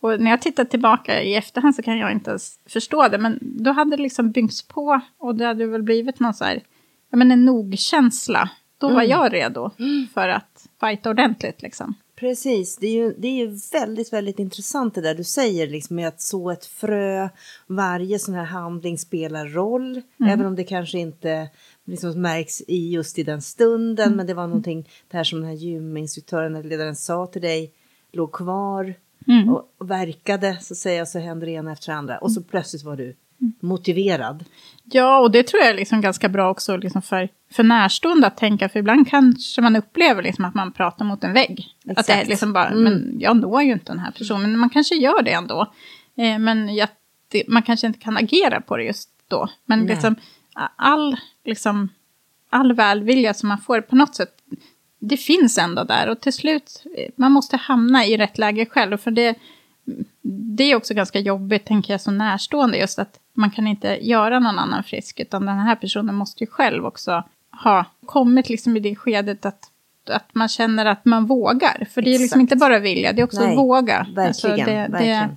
Och 0.00 0.20
när 0.20 0.30
jag 0.30 0.42
tittar 0.42 0.64
tillbaka 0.64 1.22
i 1.22 1.34
efterhand 1.34 1.74
så 1.74 1.82
kan 1.82 1.98
jag 1.98 2.12
inte 2.12 2.30
ens 2.30 2.58
förstå 2.66 3.08
det. 3.08 3.18
Men 3.18 3.38
då 3.42 3.70
hade 3.70 3.96
det 3.96 4.02
liksom 4.02 4.30
byggts 4.30 4.62
på 4.62 5.00
och 5.18 5.34
det 5.34 5.44
hade 5.46 5.66
väl 5.66 5.82
blivit 5.82 6.20
någon 6.20 6.34
så 6.34 6.44
här, 6.44 6.62
ja 7.10 7.16
men 7.16 7.30
en 7.30 7.44
nog-känsla. 7.44 8.50
Då 8.78 8.86
var 8.88 9.02
Mm. 9.02 9.10
jag 9.10 9.32
redo 9.32 9.70
för 10.14 10.28
att 10.28 10.66
fighta 10.80 11.10
ordentligt 11.10 11.62
liksom. 11.62 11.94
Precis, 12.16 12.76
det 12.76 12.86
är, 12.86 12.92
ju, 12.92 13.14
det 13.18 13.28
är 13.28 13.46
ju 13.46 13.58
väldigt, 13.72 14.12
väldigt 14.12 14.38
intressant 14.38 14.94
det 14.94 15.00
där 15.00 15.14
du 15.14 15.24
säger, 15.24 15.66
liksom 15.66 15.96
med 15.96 16.08
att 16.08 16.20
så 16.20 16.50
ett 16.50 16.66
frö, 16.66 17.28
varje 17.66 18.18
sån 18.18 18.34
här 18.34 18.44
handling 18.44 18.98
spelar 18.98 19.46
roll, 19.46 20.02
även 20.26 20.46
om 20.46 20.56
det 20.56 20.64
kanske 20.64 20.98
inte 20.98 21.48
liksom 21.84 22.22
märks 22.22 22.60
i 22.60 22.90
just 22.90 23.18
i 23.18 23.22
den 23.22 23.42
stunden, 23.42 24.16
men 24.16 24.26
det 24.26 24.34
var 24.34 24.46
någonting, 24.46 24.88
det 25.08 25.16
här 25.16 25.24
som 25.24 25.40
den 25.40 25.48
här 25.48 25.56
gyminstruktören 25.56 26.56
eller 26.56 26.68
ledaren 26.68 26.96
sa 26.96 27.26
till 27.26 27.42
dig, 27.42 27.72
låg 28.12 28.32
kvar 28.32 28.94
Mm. 29.26 29.48
och, 29.48 29.74
och 29.78 29.90
verkade, 29.90 30.56
så 30.60 30.74
att 30.74 30.78
säga, 30.78 31.06
så 31.06 31.18
händer 31.18 31.46
det 31.46 31.52
ena 31.52 31.72
efter 31.72 31.92
det 31.92 31.98
andra, 31.98 32.18
och 32.18 32.32
så 32.32 32.42
plötsligt 32.42 32.82
var 32.84 32.96
du 32.96 33.16
motiverad. 33.60 34.44
Ja, 34.84 35.20
och 35.20 35.30
det 35.30 35.42
tror 35.42 35.62
jag 35.62 35.70
är 35.70 35.74
liksom 35.74 36.00
ganska 36.00 36.28
bra 36.28 36.50
också 36.50 36.76
liksom 36.76 37.02
för, 37.02 37.28
för 37.52 37.62
närstående 37.62 38.26
att 38.26 38.36
tänka. 38.36 38.68
För 38.68 38.78
ibland 38.78 39.08
kanske 39.08 39.60
man 39.60 39.76
upplever 39.76 40.22
liksom 40.22 40.44
att 40.44 40.54
man 40.54 40.72
pratar 40.72 41.04
mot 41.04 41.24
en 41.24 41.32
vägg. 41.32 41.66
Att 41.86 42.06
det 42.06 42.12
är 42.12 42.16
Exakt. 42.16 42.28
liksom 42.28 42.52
bara, 42.52 42.68
Mm. 42.68 42.82
men 42.84 43.20
jag 43.20 43.36
når 43.36 43.62
ju 43.62 43.72
inte 43.72 43.92
den 43.92 43.98
här 43.98 44.10
personen. 44.10 44.50
Men 44.50 44.60
man 44.60 44.70
kanske 44.70 44.94
gör 44.94 45.22
det 45.22 45.32
ändå. 45.32 45.72
Eh, 46.16 46.38
men 46.38 46.74
jag 46.74 46.88
det, 47.28 47.44
man 47.48 47.62
kanske 47.62 47.86
inte 47.86 47.98
kan 47.98 48.16
agera 48.16 48.60
på 48.60 48.76
det 48.76 48.84
just 48.84 49.10
då. 49.28 49.48
Men 49.64 49.86
liksom, 49.86 50.16
all, 50.76 51.16
liksom, 51.44 51.88
all 52.50 52.72
välvilja 52.72 53.34
som 53.34 53.48
man 53.48 53.58
får 53.58 53.80
på 53.80 53.96
något 53.96 54.14
sätt, 54.14 54.34
det 55.00 55.16
finns 55.16 55.58
ändå 55.58 55.84
där. 55.84 56.08
Och 56.08 56.20
till 56.20 56.32
slut, 56.32 56.84
man 57.16 57.32
måste 57.32 57.56
hamna 57.56 58.06
i 58.06 58.16
rätt 58.16 58.38
läge 58.38 58.66
själv. 58.66 58.96
För 58.96 59.10
det, 59.10 59.34
det 60.56 60.64
är 60.64 60.76
också 60.76 60.94
ganska 60.94 61.18
jobbigt, 61.18 61.64
tänker 61.64 61.94
jag, 61.94 62.00
som 62.00 62.18
närstående, 62.18 62.78
just 62.78 62.98
att 62.98 63.18
man 63.32 63.50
kan 63.50 63.66
inte 63.66 63.98
göra 64.02 64.38
någon 64.38 64.58
annan 64.58 64.84
frisk, 64.84 65.20
utan 65.20 65.46
den 65.46 65.58
här 65.58 65.76
personen 65.76 66.14
måste 66.14 66.44
ju 66.44 66.50
själv 66.50 66.86
också 66.86 67.24
ha 67.64 67.84
kommit 68.06 68.48
liksom 68.48 68.76
i 68.76 68.80
det 68.80 68.96
skedet 68.96 69.46
att, 69.46 69.70
att 70.10 70.34
man 70.34 70.48
känner 70.48 70.86
att 70.86 71.04
man 71.04 71.26
vågar. 71.26 71.86
För 71.90 72.02
det 72.02 72.14
är 72.14 72.18
liksom 72.18 72.40
inte 72.40 72.56
bara 72.56 72.78
vilja, 72.78 73.12
det 73.12 73.20
är 73.20 73.24
också 73.24 73.40
Nej, 73.40 73.50
att 73.50 73.58
våga. 73.58 74.06
Verkligen, 74.14 74.26
Alltså 74.28 74.48
det, 74.48 74.86
verkligen. 74.90 75.28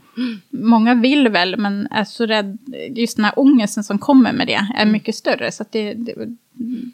Det, 0.50 0.58
många 0.58 0.96
vill 0.96 1.30
väl, 1.30 1.58
men 1.58 1.88
är 1.92 2.04
så 2.04 2.26
rädd, 2.26 2.58
just 2.96 3.16
den 3.16 3.26
här 3.26 3.40
ångesten 3.40 3.84
som 3.84 4.00
kommer 4.00 4.34
med 4.34 4.48
det 4.48 4.54
är 4.54 4.82
Mm. 4.82 4.92
mycket 4.92 5.16
större. 5.16 5.52
Så 5.52 5.66
det, 5.72 5.94
det, 5.94 6.14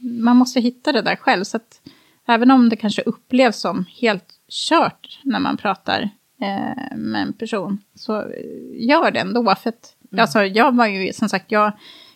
man 0.01 0.37
måste 0.37 0.59
hitta 0.59 0.91
det 0.91 1.01
där 1.01 1.15
själv. 1.15 1.43
Så 1.43 1.57
att 1.57 1.81
även 2.29 2.51
om 2.51 2.69
det 2.69 2.75
kanske 2.75 3.01
upplevs 3.01 3.59
som 3.59 3.85
helt 4.01 4.25
kört 4.69 5.19
när 5.23 5.39
man 5.39 5.57
pratar 5.57 6.09
eh, 6.41 6.97
med 6.97 7.21
en 7.21 7.33
person, 7.33 7.81
så 7.95 8.19
eh, 8.21 8.27
gör 8.89 9.11
det 9.11 9.19
ändå. 9.19 9.55
För 9.55 9.69
att, 9.69 9.95
Mm. 10.11 10.21
alltså, 10.21 10.43
jag 10.43 10.75
var 10.75 10.87
ju, 10.87 11.13
som 11.13 11.29
sagt, 11.29 11.51
jag 11.51 11.71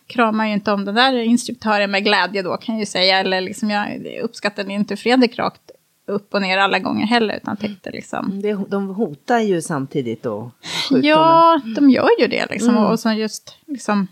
kramar 0.07 0.47
ju 0.47 0.53
inte 0.53 0.71
om 0.71 0.85
den 0.85 0.95
där 0.95 1.13
instruktören 1.13 1.91
med 1.91 2.03
glädje 2.03 2.41
då, 2.41 2.57
kan 2.57 2.75
jag 2.75 2.79
ju 2.79 2.85
säga. 2.85 3.19
Eller 3.19 3.41
liksom, 3.41 3.69
jag 3.69 4.05
uppskattade 4.23 4.73
inte 4.73 4.97
Fredrik 4.97 5.39
rakt 5.39 5.71
upp 6.07 6.33
och 6.33 6.41
ner 6.41 6.57
alla 6.57 6.79
gånger 6.79 7.05
heller, 7.05 7.37
utan 7.37 7.57
tänkte 7.57 7.91
liksom... 7.91 8.41
Det, 8.41 8.53
de 8.69 8.87
hotar 8.87 9.39
ju 9.39 9.61
samtidigt 9.61 10.23
då 10.23 10.51
sjukdomen. 10.89 11.05
Ja, 11.05 11.61
de 11.75 11.89
gör 11.89 12.09
ju 12.19 12.27
det 12.27 12.45
liksom. 12.49 12.69
Mm. 12.69 12.83
Och 12.83 12.99
så 12.99 13.11
just 13.11 13.57
liksom 13.65 14.07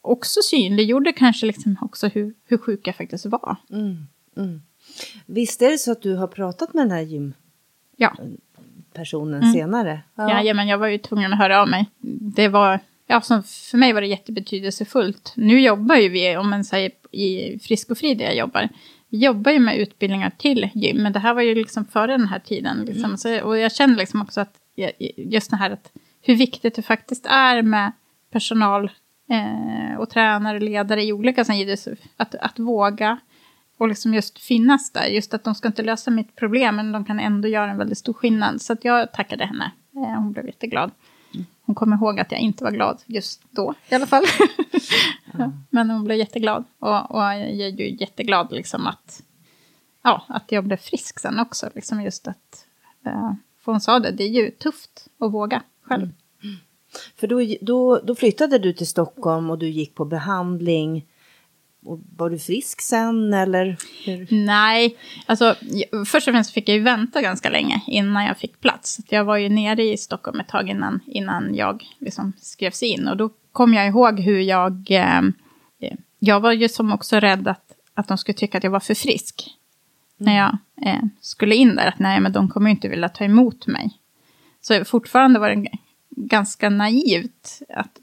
också 0.00 0.40
synliggjorde 0.42 1.12
kanske 1.12 1.46
liksom 1.46 1.76
också 1.80 2.08
hur, 2.08 2.34
hur 2.44 2.58
sjuk 2.58 2.86
jag 2.86 2.96
faktiskt 2.96 3.26
var. 3.26 3.56
Mm, 3.70 3.96
mm. 4.36 4.62
Visst 5.26 5.62
är 5.62 5.70
det 5.70 5.78
så 5.78 5.92
att 5.92 6.02
du 6.02 6.14
har 6.14 6.26
pratat 6.26 6.74
med 6.74 6.84
den 6.84 6.90
här 6.90 7.02
gympersonen 7.96 9.42
Ja, 9.46 9.52
senare? 9.52 10.00
ja. 10.14 10.42
ja, 10.42 10.54
men 10.54 10.68
jag 10.68 10.78
var 10.78 10.86
ju 10.86 10.98
tvungen 10.98 11.32
att 11.32 11.38
höra 11.38 11.60
av 11.62 11.68
mig. 11.68 11.86
Det 12.36 12.48
var, 12.48 12.80
ja, 13.06 13.20
som 13.20 13.42
för 13.42 13.78
mig 13.78 13.92
var 13.92 14.00
det 14.00 14.06
jättebetydelsefullt. 14.06 15.32
Nu 15.36 15.60
jobbar 15.60 15.96
ju 15.96 16.08
vi, 16.08 16.36
om 16.36 16.50
man 16.50 16.64
säger 16.64 16.90
i 17.10 17.58
Frisk 17.58 17.90
och 17.90 17.98
Fri 17.98 18.14
där 18.14 18.24
jag 18.24 18.36
jobbar, 18.36 18.68
vi 19.08 19.18
jobbar 19.18 19.52
ju 19.52 19.58
med 19.58 19.78
utbildningar 19.78 20.30
till 20.38 20.70
gym, 20.74 20.96
men 20.96 21.12
det 21.12 21.18
här 21.18 21.34
var 21.34 21.42
ju 21.42 21.54
liksom 21.54 21.84
före 21.84 22.12
den 22.12 22.28
här 22.28 22.38
tiden. 22.38 22.84
Liksom. 22.84 23.16
Så, 23.16 23.40
och 23.42 23.58
jag 23.58 23.72
känner 23.72 23.96
liksom 23.96 24.22
också 24.22 24.40
att 24.40 24.54
just 25.16 25.50
det 25.50 25.56
här 25.56 25.70
att 25.70 25.92
hur 26.22 26.34
viktigt 26.36 26.74
det 26.74 26.82
faktiskt 26.82 27.26
är 27.26 27.62
med 27.62 27.92
personal 28.30 28.90
eh, 29.30 29.98
och 29.98 30.10
tränare 30.10 30.56
och 30.56 30.62
ledare 30.62 31.02
i 31.04 31.12
olika 31.12 31.42
idrotts- 31.42 31.96
att, 32.16 32.34
att 32.34 32.58
våga 32.58 33.18
och 33.78 33.88
liksom 33.88 34.14
just 34.14 34.38
finnas 34.38 34.90
där. 34.90 35.06
Just 35.06 35.34
att 35.34 35.44
de 35.44 35.54
ska 35.54 35.68
inte 35.68 35.82
lösa 35.82 36.10
mitt 36.10 36.36
problem, 36.36 36.76
men 36.76 36.92
de 36.92 37.04
kan 37.04 37.20
ändå 37.20 37.48
göra 37.48 37.70
en 37.70 37.78
väldigt 37.78 37.98
stor 37.98 38.12
skillnad. 38.12 38.62
Så 38.62 38.72
att 38.72 38.84
jag 38.84 39.12
tackade 39.12 39.44
henne. 39.44 39.72
Eh, 39.94 40.00
hon 40.02 40.32
blev 40.32 40.46
jätteglad. 40.46 40.90
Hon 41.62 41.74
kom 41.74 41.92
ihåg 41.92 42.20
att 42.20 42.32
jag 42.32 42.40
inte 42.40 42.64
var 42.64 42.70
glad 42.70 43.02
just 43.06 43.42
då, 43.50 43.74
i 43.88 43.94
alla 43.94 44.06
fall. 44.06 44.24
Ja, 45.38 45.52
men 45.70 45.90
hon 45.90 46.04
blev 46.04 46.18
jätteglad. 46.18 46.64
Och, 46.78 47.10
och 47.10 47.22
jag 47.22 47.40
är 47.40 47.68
ju 47.68 47.96
jätteglad 48.00 48.52
liksom 48.52 48.86
att, 48.86 49.22
ja, 50.02 50.24
att 50.28 50.52
jag 50.52 50.64
blev 50.64 50.76
frisk 50.76 51.20
sen 51.20 51.40
också. 51.40 51.70
Liksom 51.74 52.02
just 52.02 52.28
att, 52.28 52.66
eh, 53.06 53.32
för 53.64 53.72
hon 53.72 53.80
sa 53.80 53.98
det, 53.98 54.10
det 54.10 54.24
är 54.24 54.28
ju 54.28 54.50
tufft 54.50 55.08
att 55.18 55.32
våga 55.32 55.62
själv. 55.82 56.08
För 57.16 57.26
då, 57.26 57.56
då, 57.60 58.00
då 58.04 58.14
flyttade 58.14 58.58
du 58.58 58.72
till 58.72 58.86
Stockholm 58.86 59.50
och 59.50 59.58
du 59.58 59.68
gick 59.68 59.94
på 59.94 60.04
behandling. 60.04 61.06
Och 61.86 62.00
var 62.16 62.30
du 62.30 62.38
frisk 62.38 62.80
sen 62.80 63.34
eller? 63.34 63.76
Hur? 64.04 64.28
Nej, 64.30 64.96
alltså 65.26 65.54
först 66.06 66.28
och 66.28 66.34
främst 66.34 66.50
fick 66.50 66.68
jag 66.68 66.76
ju 66.76 66.82
vänta 66.82 67.22
ganska 67.22 67.48
länge 67.48 67.80
innan 67.86 68.24
jag 68.24 68.38
fick 68.38 68.60
plats. 68.60 68.98
Jag 69.08 69.24
var 69.24 69.36
ju 69.36 69.48
nere 69.48 69.82
i 69.82 69.96
Stockholm 69.96 70.40
ett 70.40 70.48
tag 70.48 70.68
innan, 70.68 71.00
innan 71.06 71.54
jag 71.54 71.84
liksom 71.98 72.32
skrevs 72.40 72.82
in. 72.82 73.08
Och 73.08 73.16
då 73.16 73.30
kom 73.52 73.74
jag 73.74 73.86
ihåg 73.86 74.20
hur 74.20 74.40
jag... 74.40 74.90
Eh, 74.90 75.22
jag 76.18 76.40
var 76.40 76.52
ju 76.52 76.68
som 76.68 76.92
också 76.92 77.20
rädd 77.20 77.48
att, 77.48 77.72
att 77.94 78.08
de 78.08 78.18
skulle 78.18 78.38
tycka 78.38 78.58
att 78.58 78.64
jag 78.64 78.70
var 78.70 78.80
för 78.80 78.94
frisk. 78.94 79.50
När 80.16 80.36
jag 80.36 80.58
eh, 80.82 81.04
skulle 81.20 81.54
in 81.54 81.76
där, 81.76 81.86
att 81.86 81.98
nej, 81.98 82.20
men 82.20 82.32
de 82.32 82.48
kommer 82.48 82.70
ju 82.70 82.74
inte 82.74 82.88
vilja 82.88 83.08
ta 83.08 83.24
emot 83.24 83.66
mig. 83.66 83.90
Så 84.60 84.84
fortfarande 84.84 85.38
var 85.38 85.50
det 85.50 85.68
ganska 86.10 86.70
naivt. 86.70 87.62
Att, 87.68 87.98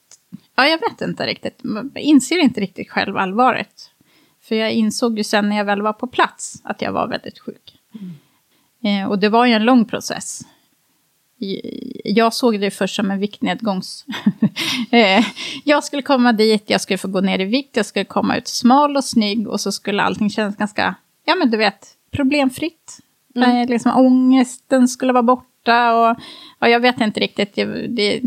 ja, 0.55 0.67
jag 0.67 0.77
vet 0.77 1.01
inte 1.01 1.25
riktigt. 1.25 1.59
Jag 1.63 1.97
inser 1.97 2.39
inte 2.39 2.61
riktigt 2.61 2.89
själv 2.89 3.17
allvaret. 3.17 3.89
För 4.41 4.55
jag 4.55 4.71
insåg 4.71 5.17
ju 5.17 5.23
sen 5.23 5.49
när 5.49 5.57
jag 5.57 5.65
väl 5.65 5.81
var 5.81 5.93
på 5.93 6.07
plats 6.07 6.61
att 6.63 6.81
jag 6.81 6.91
var 6.91 7.07
väldigt 7.07 7.39
sjuk. 7.39 7.79
Eh, 8.83 9.09
och 9.09 9.19
det 9.19 9.29
var 9.29 9.45
ju 9.45 9.53
en 9.53 9.65
lång 9.65 9.85
process. 9.85 10.41
Jag 12.03 12.33
såg 12.33 12.59
det 12.59 12.71
först 12.71 12.95
som 12.95 13.11
en 13.11 13.19
viktnedgångs... 13.19 14.05
eh, 14.91 15.25
jag 15.63 15.83
skulle 15.83 16.01
komma 16.01 16.33
dit, 16.33 16.63
jag 16.67 16.81
skulle 16.81 16.97
få 16.97 17.07
gå 17.07 17.21
ner 17.21 17.39
i 17.39 17.45
vikt, 17.45 17.77
jag 17.77 17.85
skulle 17.85 18.05
komma 18.05 18.37
ut 18.37 18.47
smal 18.47 18.97
och 18.97 19.03
snygg 19.03 19.47
och 19.47 19.61
så 19.61 19.71
skulle 19.71 20.03
allting 20.03 20.29
kännas 20.29 20.55
ganska, 20.55 20.95
ja 21.25 21.35
men 21.35 21.51
du 21.51 21.57
vet, 21.57 21.87
problemfritt. 22.11 22.99
Eh, 23.35 23.69
liksom 23.69 23.91
ångesten 23.97 24.87
skulle 24.87 25.13
vara 25.13 25.23
borta 25.23 25.93
och, 25.93 26.17
och 26.59 26.69
jag 26.69 26.79
vet 26.79 27.01
inte 27.01 27.19
riktigt, 27.19 27.55
det, 27.55 27.87
det, 27.87 28.21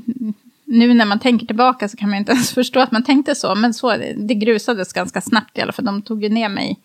nu 0.67 0.95
när 0.95 1.07
man 1.07 1.19
tänker 1.19 1.47
tillbaka 1.47 1.89
så 1.89 1.97
kan 1.97 2.11
man 2.11 2.19
inte 2.19 2.33
ens 2.37 2.55
förstå 2.55 2.81
att 2.81 2.93
man 2.93 3.05
tänkte 3.05 3.35
så, 3.35 3.55
men 3.55 3.75
så, 3.75 3.97
det 4.17 4.35
grusades 4.35 4.93
ganska 4.93 5.21
snabbt 5.21 5.59
i 5.59 5.61
alla 5.61 5.73
fall. 5.73 5.85
De 5.85 6.03
tog 6.03 6.23
ju 6.23 6.29
ner 6.29 6.49
mig 6.49 6.79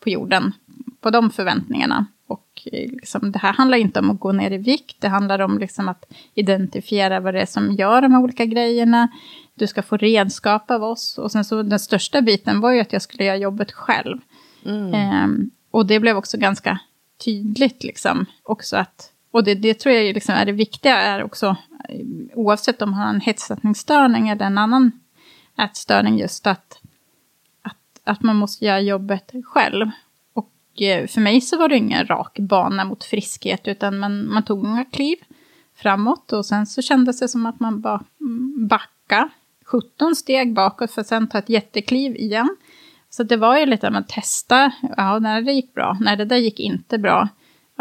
på 0.00 0.10
jorden 0.10 0.52
på 1.00 1.10
de 1.10 1.30
förväntningarna. 1.30 2.06
Och 2.26 2.62
eh, 2.72 2.90
liksom, 2.90 3.32
det 3.32 3.38
här 3.38 3.52
handlar 3.52 3.78
inte 3.78 4.00
om 4.00 4.10
att 4.10 4.20
gå 4.20 4.32
ner 4.32 4.50
i 4.50 4.58
vikt, 4.58 4.96
det 5.00 5.08
handlar 5.08 5.38
om 5.38 5.58
liksom 5.58 5.88
att 5.88 6.04
identifiera 6.34 7.20
vad 7.20 7.34
det 7.34 7.40
är 7.40 7.46
som 7.46 7.72
gör 7.72 8.02
de 8.02 8.12
här 8.12 8.20
olika 8.20 8.44
grejerna. 8.44 9.08
Du 9.54 9.66
ska 9.66 9.82
få 9.82 9.96
redskap 9.96 10.70
av 10.70 10.84
oss. 10.84 11.18
Och 11.18 11.32
sen 11.32 11.44
så 11.44 11.62
den 11.62 11.78
största 11.78 12.22
biten 12.22 12.60
var 12.60 12.70
ju 12.70 12.80
att 12.80 12.92
jag 12.92 13.02
skulle 13.02 13.24
göra 13.24 13.36
jobbet 13.36 13.72
själv. 13.72 14.18
Ehm, 14.94 15.50
och 15.70 15.86
det 15.86 16.00
blev 16.00 16.16
också 16.16 16.38
ganska 16.38 16.78
tydligt 17.24 17.84
liksom. 17.84 18.26
Också 18.42 18.76
att, 18.76 19.12
och 19.30 19.44
det, 19.44 19.54
det 19.54 19.74
tror 19.74 19.94
jag 19.94 20.14
liksom 20.14 20.34
är 20.34 20.46
det 20.46 20.52
viktiga 20.52 20.96
är 20.96 21.22
också, 21.22 21.56
oavsett 22.34 22.82
om 22.82 22.90
man 22.90 23.00
har 23.00 23.08
en 23.08 23.20
hetsättningsstörning 23.20 24.28
eller 24.28 24.46
en 24.46 24.58
annan 24.58 24.92
ätstörning, 25.58 26.18
just 26.18 26.46
att, 26.46 26.80
att, 27.62 28.00
att 28.04 28.22
man 28.22 28.36
måste 28.36 28.64
göra 28.64 28.80
jobbet 28.80 29.32
själv. 29.44 29.90
Och 30.32 30.82
eh, 30.82 31.06
för 31.06 31.20
mig 31.20 31.40
så 31.40 31.58
var 31.58 31.68
det 31.68 31.76
ingen 31.76 32.06
rak 32.06 32.38
bana 32.38 32.84
mot 32.84 33.04
friskhet, 33.04 33.68
utan 33.68 33.98
man, 33.98 34.32
man 34.32 34.42
tog 34.42 34.62
många 34.62 34.84
kliv 34.84 35.16
framåt 35.74 36.32
och 36.32 36.46
sen 36.46 36.66
så 36.66 36.82
kändes 36.82 37.20
det 37.20 37.28
som 37.28 37.46
att 37.46 37.60
man 37.60 37.80
bara 37.80 38.04
mm, 38.20 38.66
backa 38.68 39.28
17 39.64 40.16
steg 40.16 40.54
bakåt 40.54 40.90
för 40.90 41.00
att 41.00 41.06
sen 41.06 41.28
ta 41.28 41.38
ett 41.38 41.48
jättekliv 41.48 42.16
igen. 42.16 42.56
Så 43.10 43.22
det 43.22 43.36
var 43.36 43.58
ju 43.58 43.66
lite 43.66 43.86
att 43.86 43.92
man 43.92 44.04
testa, 44.04 44.72
ja, 44.96 45.18
när 45.18 45.42
det 45.42 45.52
gick 45.52 45.74
bra, 45.74 45.96
när 46.00 46.16
det 46.16 46.24
där 46.24 46.36
gick 46.36 46.60
inte 46.60 46.98
bra. 46.98 47.28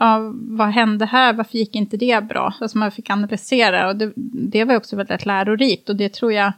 Ja, 0.02 0.34
vad 0.34 0.68
hände 0.68 1.06
här, 1.06 1.34
varför 1.34 1.58
gick 1.58 1.76
inte 1.76 1.98
det 1.98 2.24
bra? 2.24 2.54
Alltså 2.62 2.78
man 2.78 2.92
fick 2.92 3.10
analysera 3.10 3.88
och 3.88 3.96
det, 3.96 4.14
det 4.16 4.64
var 4.64 4.76
också 4.76 4.96
väldigt 4.96 5.26
lärorikt 5.26 5.90
och 5.90 5.96
det 5.96 6.14
tror 6.14 6.34
jag 6.34 6.54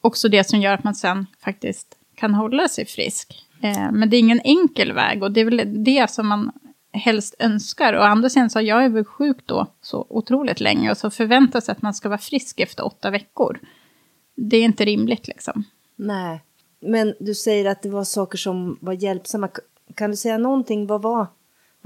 också 0.00 0.28
det 0.28 0.44
som 0.44 0.60
gör 0.60 0.74
att 0.74 0.84
man 0.84 0.94
sen 0.94 1.26
faktiskt 1.44 1.98
kan 2.14 2.34
hålla 2.34 2.68
sig 2.68 2.86
frisk. 2.86 3.46
Eh, 3.62 3.92
men 3.92 4.10
det 4.10 4.16
är 4.16 4.18
ingen 4.18 4.40
enkel 4.44 4.92
väg 4.92 5.22
och 5.22 5.32
det 5.32 5.40
är 5.40 5.44
väl 5.44 5.84
det 5.84 6.10
som 6.10 6.26
man 6.26 6.52
helst 6.92 7.34
önskar. 7.38 7.92
Och 7.92 8.06
andra 8.06 8.28
sidan 8.28 8.50
så 8.50 8.58
har 8.58 8.62
jag 8.62 8.90
varit 8.90 9.06
sjuk 9.06 9.36
då 9.46 9.66
så 9.82 10.06
otroligt 10.08 10.60
länge 10.60 10.90
och 10.90 10.98
så 10.98 11.10
förväntas 11.10 11.68
att 11.68 11.82
man 11.82 11.94
ska 11.94 12.08
vara 12.08 12.18
frisk 12.18 12.60
efter 12.60 12.86
åtta 12.86 13.10
veckor. 13.10 13.58
Det 14.34 14.56
är 14.56 14.64
inte 14.64 14.84
rimligt 14.84 15.28
liksom. 15.28 15.64
Nej, 15.96 16.42
men 16.80 17.14
du 17.20 17.34
säger 17.34 17.70
att 17.70 17.82
det 17.82 17.90
var 17.90 18.04
saker 18.04 18.38
som 18.38 18.78
var 18.80 18.92
hjälpsamma. 18.92 19.48
Kan 19.94 20.10
du 20.10 20.16
säga 20.16 20.38
någonting? 20.38 20.86
Vad 20.86 21.02
var, 21.02 21.26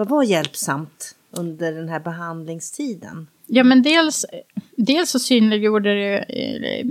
vad 0.00 0.08
var 0.08 0.22
hjälpsamt 0.22 1.14
under 1.30 1.72
den 1.72 1.88
här 1.88 2.00
behandlingstiden? 2.00 3.26
Ja, 3.46 3.64
men 3.64 3.82
dels, 3.82 4.26
dels 4.76 5.10
så 5.10 5.18
synliggjorde 5.18 5.94
det 5.94 6.18
eh, 6.18 6.86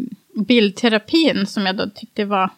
bildterapin 0.45 1.45
som 1.45 1.65
jag 1.65 1.77
då 1.77 1.89
tyckte 1.95 2.25
var, 2.25 2.49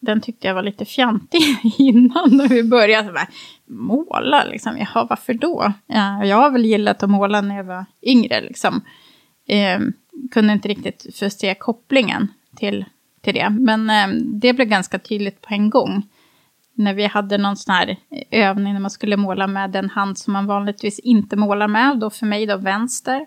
den 0.00 0.20
tyckte 0.20 0.46
jag 0.46 0.54
var 0.54 0.62
lite 0.62 0.84
fjantig 0.84 1.40
innan 1.78 2.36
när 2.36 2.48
vi 2.48 2.62
började. 2.62 3.12
Bara, 3.12 3.28
måla 3.66 4.44
liksom, 4.44 4.78
jaha 4.78 5.06
varför 5.10 5.34
då? 5.34 5.72
Jag 6.22 6.36
har 6.36 6.50
väl 6.50 6.64
gillat 6.64 7.02
att 7.02 7.10
måla 7.10 7.40
när 7.40 7.56
jag 7.56 7.64
var 7.64 7.84
yngre 8.02 8.40
liksom. 8.40 8.80
Eh, 9.48 9.80
kunde 10.30 10.52
inte 10.52 10.68
riktigt 10.68 11.16
förse 11.16 11.54
kopplingen 11.54 12.28
till, 12.56 12.84
till 13.20 13.34
det. 13.34 13.50
Men 13.50 13.90
eh, 13.90 14.08
det 14.24 14.52
blev 14.52 14.68
ganska 14.68 14.98
tydligt 14.98 15.40
på 15.40 15.54
en 15.54 15.70
gång. 15.70 16.02
När 16.74 16.94
vi 16.94 17.06
hade 17.06 17.38
någon 17.38 17.56
sån 17.56 17.74
här 17.74 17.96
övning 18.30 18.72
när 18.72 18.80
man 18.80 18.90
skulle 18.90 19.16
måla 19.16 19.46
med 19.46 19.70
den 19.70 19.90
hand 19.90 20.18
som 20.18 20.32
man 20.32 20.46
vanligtvis 20.46 20.98
inte 20.98 21.36
målar 21.36 21.68
med. 21.68 21.98
Då 21.98 22.10
för 22.10 22.26
mig 22.26 22.46
då 22.46 22.56
vänster. 22.56 23.26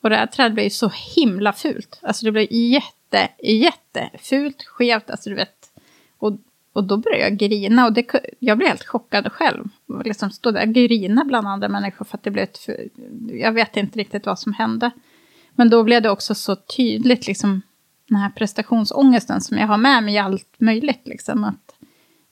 Och 0.00 0.10
det 0.10 0.16
här 0.16 0.26
trädet 0.26 0.52
blev 0.54 0.64
ju 0.64 0.70
så 0.70 0.92
himla 1.16 1.52
fult. 1.52 2.00
Alltså 2.02 2.24
det 2.24 2.32
blev 2.32 2.52
jätte, 2.52 3.28
jättefult, 3.42 4.62
skevt, 4.66 5.10
alltså 5.10 5.30
du 5.30 5.36
vet. 5.36 5.70
Och, 6.18 6.38
och 6.72 6.84
då 6.84 6.96
började 6.96 7.22
jag 7.22 7.38
grina 7.38 7.86
och 7.86 7.92
det, 7.92 8.06
jag 8.38 8.58
blev 8.58 8.68
helt 8.68 8.86
chockad 8.86 9.32
själv. 9.32 9.64
Liksom 10.04 10.30
stå 10.30 10.50
där 10.50 10.66
och 10.66 10.74
grina 10.74 11.24
bland 11.24 11.46
andra 11.46 11.68
människor 11.68 12.04
för 12.04 12.16
att 12.16 12.22
det 12.22 12.30
blev 12.30 12.44
ett... 12.44 12.68
Jag 13.28 13.52
vet 13.52 13.76
inte 13.76 13.98
riktigt 13.98 14.26
vad 14.26 14.38
som 14.38 14.52
hände. 14.52 14.90
Men 15.54 15.70
då 15.70 15.82
blev 15.82 16.02
det 16.02 16.10
också 16.10 16.34
så 16.34 16.56
tydligt, 16.56 17.26
liksom, 17.26 17.62
den 18.08 18.18
här 18.18 18.30
prestationsångesten 18.30 19.40
som 19.40 19.58
jag 19.58 19.66
har 19.66 19.78
med 19.78 20.04
mig 20.04 20.14
i 20.14 20.18
allt 20.18 20.54
möjligt. 20.58 21.02
Liksom, 21.04 21.44
att 21.44 21.73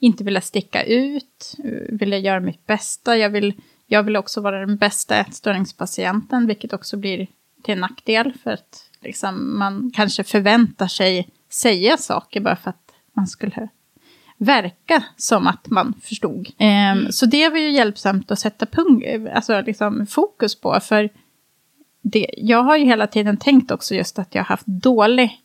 inte 0.02 0.24
vilja 0.24 0.40
sticka 0.40 0.84
ut, 0.84 1.54
vilja 1.88 2.18
göra 2.18 2.40
mitt 2.40 2.66
bästa. 2.66 3.16
Jag 3.16 3.30
vill, 3.30 3.54
jag 3.86 4.02
vill 4.02 4.16
också 4.16 4.40
vara 4.40 4.60
den 4.60 4.76
bästa 4.76 5.16
ätstörningspatienten, 5.16 6.46
vilket 6.46 6.72
också 6.72 6.96
blir 6.96 7.26
till 7.62 7.78
nackdel. 7.78 8.32
För 8.42 8.50
att 8.50 8.90
liksom, 9.00 9.58
man 9.58 9.92
kanske 9.94 10.24
förväntar 10.24 10.86
sig 10.86 11.28
säga 11.50 11.96
saker 11.96 12.40
bara 12.40 12.56
för 12.56 12.70
att 12.70 12.92
man 13.12 13.26
skulle 13.26 13.68
verka 14.36 15.04
som 15.16 15.46
att 15.46 15.68
man 15.68 15.94
förstod. 16.02 16.48
Mm. 16.58 17.12
så 17.12 17.26
det 17.26 17.48
var 17.48 17.58
ju 17.58 17.70
hjälpsamt 17.70 18.30
att 18.30 18.38
sätta 18.38 18.66
punkt, 18.66 19.28
alltså 19.34 19.60
liksom 19.60 20.06
fokus 20.06 20.60
på. 20.60 20.80
För 20.80 21.10
det, 22.02 22.34
jag 22.36 22.62
har 22.62 22.76
ju 22.76 22.84
hela 22.84 23.06
tiden 23.06 23.36
tänkt 23.36 23.70
också 23.70 23.94
just 23.94 24.18
att 24.18 24.34
jag 24.34 24.42
har 24.42 24.48
haft 24.48 24.66
dålig 24.66 25.40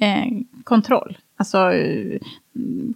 eh, 0.00 0.24
kontroll. 0.64 1.18
Alltså 1.44 1.72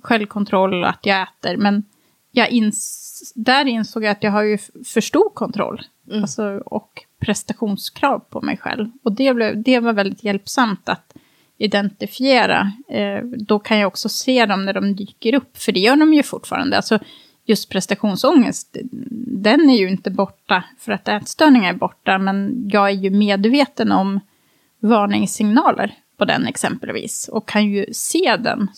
självkontroll, 0.03 0.84
att 0.84 1.07
jag 1.07 1.22
äter. 1.22 1.57
Men 1.57 1.84
jag 2.30 2.51
ins 2.51 3.32
där 3.36 3.64
insåg 3.64 4.05
jag 4.05 4.11
att 4.11 4.22
jag 4.22 4.30
har 4.30 4.42
ju 4.42 4.59
för 4.84 5.01
stor 5.01 5.30
kontroll. 5.34 5.82
Mm. 6.09 6.22
Alltså, 6.22 6.62
och 6.66 7.05
prestationskrav 7.20 8.18
på 8.18 8.40
mig 8.40 8.57
själv. 8.57 8.90
Och 9.03 9.12
det, 9.12 9.34
blev, 9.34 9.62
det 9.62 9.80
var 9.80 9.92
väldigt 9.92 10.24
hjälpsamt 10.24 10.88
att 10.88 11.14
identifiera. 11.59 12.72
Eh, 12.88 13.24
då 13.24 13.59
kan 13.59 13.78
jag 13.78 13.88
också 13.88 14.09
se 14.09 14.46
dem 14.46 14.64
när 14.64 14.72
de 14.72 14.96
dyker 14.96 15.34
upp, 15.34 15.57
för 15.57 15.72
det 15.72 15.80
gör 15.80 15.96
de 15.96 16.14
ju 16.14 16.22
fortfarande. 16.22 16.76
Alltså, 16.76 16.99
just 17.44 17.70
prestationsångest, 17.70 18.76
den 19.26 19.70
är 19.70 19.78
ju 19.78 19.88
inte 19.88 20.11
borta 20.11 20.64
för 20.78 20.92
att 20.92 21.09
ätstörningar 21.09 21.74
är 21.74 21.78
borta, 21.78 22.18
men 22.18 22.68
jag 22.72 22.86
är 22.88 22.94
ju 22.94 23.11
medveten 23.11 23.92
om 23.92 24.20
varningssignaler 24.80 25.94
på 26.19 26.25
den 26.25 26.47
exempelvis 26.47 27.29
och 27.29 27.49
kan 27.49 27.66
ju 27.66 27.87
se 27.93 28.37
den. 28.41 28.69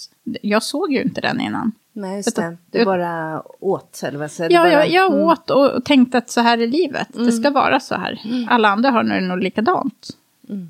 Jag 0.42 0.62
såg 0.62 0.92
ju 0.92 1.02
inte 1.02 1.20
den 1.20 1.40
innan. 1.40 1.72
Nej, 1.92 2.16
just 2.16 2.36
det. 2.36 2.56
Du 2.70 2.84
bara 2.84 3.42
åt, 3.60 4.00
eller 4.04 4.18
vad 4.18 4.30
säger 4.30 4.50
Ja, 4.50 4.60
bara... 4.60 4.72
jag, 4.72 4.88
jag 4.88 5.12
mm. 5.12 5.24
åt 5.24 5.50
och 5.50 5.84
tänkte 5.84 6.18
att 6.18 6.30
så 6.30 6.40
här 6.40 6.58
är 6.58 6.66
livet. 6.66 7.14
Mm. 7.14 7.26
Det 7.26 7.32
ska 7.32 7.50
vara 7.50 7.80
så 7.80 7.94
här. 7.94 8.20
Mm. 8.24 8.48
Alla 8.48 8.68
andra 8.68 8.90
har 8.90 9.04
det 9.04 9.20
nog 9.20 9.38
likadant. 9.38 10.08
Mm. 10.48 10.68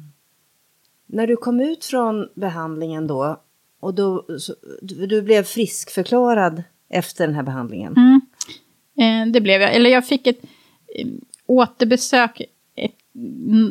När 1.06 1.26
du 1.26 1.36
kom 1.36 1.60
ut 1.60 1.84
från 1.84 2.28
behandlingen 2.34 3.06
då, 3.06 3.40
och 3.80 3.94
då, 3.94 4.24
så, 4.38 4.54
du 4.82 5.22
blev 5.22 5.42
friskförklarad 5.42 6.62
efter 6.88 7.26
den 7.26 7.36
här 7.36 7.42
behandlingen? 7.42 7.94
Mm. 7.96 8.20
Eh, 8.96 9.32
det 9.32 9.40
blev 9.40 9.60
jag. 9.60 9.74
Eller 9.74 9.90
jag 9.90 10.06
fick 10.06 10.26
ett 10.26 10.40
eh, 10.94 11.06
återbesök 11.46 12.42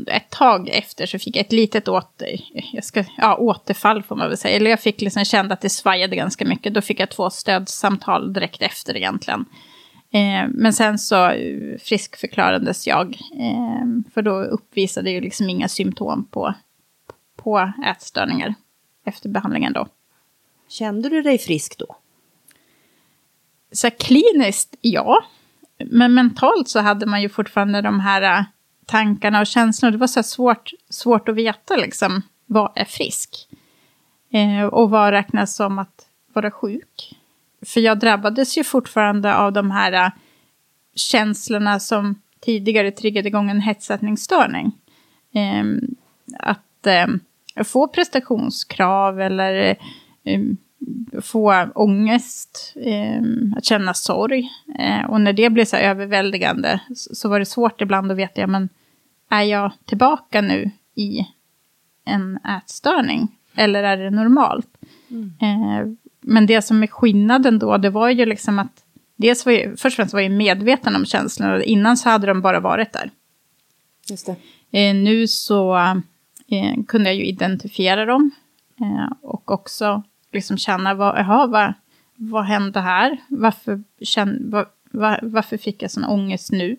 ett, 0.08 0.30
tag 0.30 0.70
efter 0.70 1.06
så 1.06 1.20
fick 1.20 1.36
jag 1.36 1.46
ett 1.46 1.52
litet 1.52 1.88
åter, 1.88 2.40
jag 2.74 2.84
ska, 2.84 3.04
ja, 3.18 3.38
återfall 3.38 4.04
får 4.04 4.16
man 4.16 4.30
väl 4.30 4.38
säga. 4.38 4.56
Eller 4.56 4.70
jag 4.70 4.80
fick 4.80 5.02
liksom, 5.02 5.26
kände 5.26 5.54
att 5.54 5.62
det 5.62 5.70
svajade 5.70 6.16
ganska 6.16 6.46
mycket. 6.46 6.74
Då 6.74 6.82
fick 6.82 7.00
jag 7.00 7.10
två 7.10 7.30
stödsamtal 7.30 8.34
direkt 8.34 8.62
efter 8.62 8.98
egentligen. 8.98 9.46
Eh, 10.12 10.48
men 10.50 10.74
sen 10.74 11.00
så 11.00 11.30
eh, 11.30 11.78
friskförklarades 11.80 12.88
jag. 12.88 13.18
Eh, 13.40 14.12
för 14.14 14.22
då 14.22 14.44
uppvisade 14.44 15.12
jag 15.12 15.24
liksom 15.24 15.50
inga 15.50 15.68
symptom 15.68 16.28
på, 16.32 16.54
på 17.36 17.74
ätstörningar 17.88 18.54
efter 19.06 19.30
behandlingen 19.30 19.74
då. 19.74 19.88
Kände 20.70 21.10
du 21.10 21.22
dig 21.22 21.38
frisk 21.38 21.78
då? 21.78 21.96
så 23.72 23.90
kliniskt, 23.92 24.76
ja. 24.82 25.24
Men 25.78 26.14
mentalt 26.14 26.70
så 26.70 26.80
hade 26.80 27.06
man 27.06 27.22
ju 27.22 27.30
fortfarande 27.30 27.82
de 27.82 28.00
här 28.00 28.22
äh, 28.22 28.44
tankarna 28.90 29.40
och 29.40 29.48
känslorna. 29.48 29.92
Det 29.92 29.98
var 29.98 30.08
så 30.08 30.24
svårt, 30.24 30.72
svårt 30.90 31.30
att 31.30 31.36
veta 31.36 31.76
liksom, 31.76 32.22
vad 32.46 32.72
är 32.76 32.86
frisk? 32.86 33.48
Eh, 34.32 34.66
och 34.66 34.90
vad 34.90 35.12
räknas 35.12 35.56
som 35.56 35.80
att 35.80 36.06
vara 36.34 36.52
sjuk? 36.52 37.16
För 37.66 37.82
jag 37.82 38.00
drabbades 38.00 38.58
ju 38.58 38.64
fortfarande 38.64 39.36
av 39.36 39.54
de 39.54 39.72
här 39.72 39.92
ä, 39.92 40.12
känslorna 40.96 41.80
som 41.80 42.22
tidigare 42.40 42.92
triggade 42.92 43.28
igång 43.28 43.50
en 43.50 43.62
hetsätningsstörning. 43.62 44.72
Eh, 45.34 45.64
att 46.40 46.88
eh, 46.88 47.64
få 47.64 47.88
prestationskrav 47.88 49.22
eller 49.22 49.76
eh, 50.24 50.42
få 51.22 51.68
ångest, 51.76 52.74
eh, 52.76 53.22
att 53.58 53.66
känna 53.66 53.94
sorg. 53.94 54.50
Eh, 54.80 55.10
och 55.10 55.22
när 55.22 55.34
det 55.34 55.50
blev 55.50 55.66
så 55.66 55.78
överväldigande 55.78 56.80
så, 56.96 57.16
så, 57.16 57.30
var 57.30 57.40
det 57.40 57.46
svårt 57.46 57.82
ibland 57.82 58.12
att 58.12 58.18
veta, 58.18 58.42
ja, 58.42 58.48
men 58.48 58.70
är 59.30 59.44
jag 59.44 59.72
tillbaka 59.86 60.42
nu 60.42 60.72
i 60.96 61.28
en 62.06 62.38
ätstörning? 62.38 63.28
Eller 63.56 63.84
är 63.84 63.98
det 63.98 64.10
normalt? 64.10 64.68
Mm. 65.10 65.34
Eh, 65.42 65.88
men 66.22 66.46
det 66.46 66.62
som 66.62 66.84
är 66.84 66.88
skillnaden 66.88 67.60
då, 67.60 67.78
det 67.78 67.90
var 67.90 68.10
ju 68.10 68.26
liksom 68.26 68.60
att 68.60 68.84
dels 69.16 69.46
var 69.46 69.54
jag, 69.54 69.80
först 69.80 69.86
och 69.86 69.94
främst 69.94 70.14
var 70.14 70.22
jag 70.22 70.32
medveten 70.32 70.96
om 70.96 71.06
känslorna, 71.06 71.64
innan 71.64 71.98
så 71.98 72.10
hade 72.10 72.28
de 72.28 72.42
bara 72.42 72.60
varit 72.60 72.94
där. 72.94 73.12
Just 74.10 74.26
det. 74.26 74.36
Eh, 74.80 74.96
nu 74.96 75.28
så 75.28 75.78
eh, 76.48 76.84
kunde 76.88 77.10
jag 77.10 77.16
ju 77.16 77.26
identifiera 77.26 78.06
dem 78.06 78.32
eh, 78.80 79.14
och 79.22 79.52
också 79.52 80.04
liksom 80.32 80.58
känna, 80.58 80.94
vad, 80.94 81.18
aha, 81.18 81.48
vad, 81.48 81.74
vad 82.16 82.46
hände 82.46 82.80
här? 82.80 83.18
Varför, 83.28 83.84
känn, 84.02 84.50
var, 84.52 84.68
var, 84.92 85.20
varför 85.24 85.58
fick 85.58 85.84
jag 85.84 85.92
sån 85.92 86.06
ångest 86.06 86.52
nu? 86.52 86.78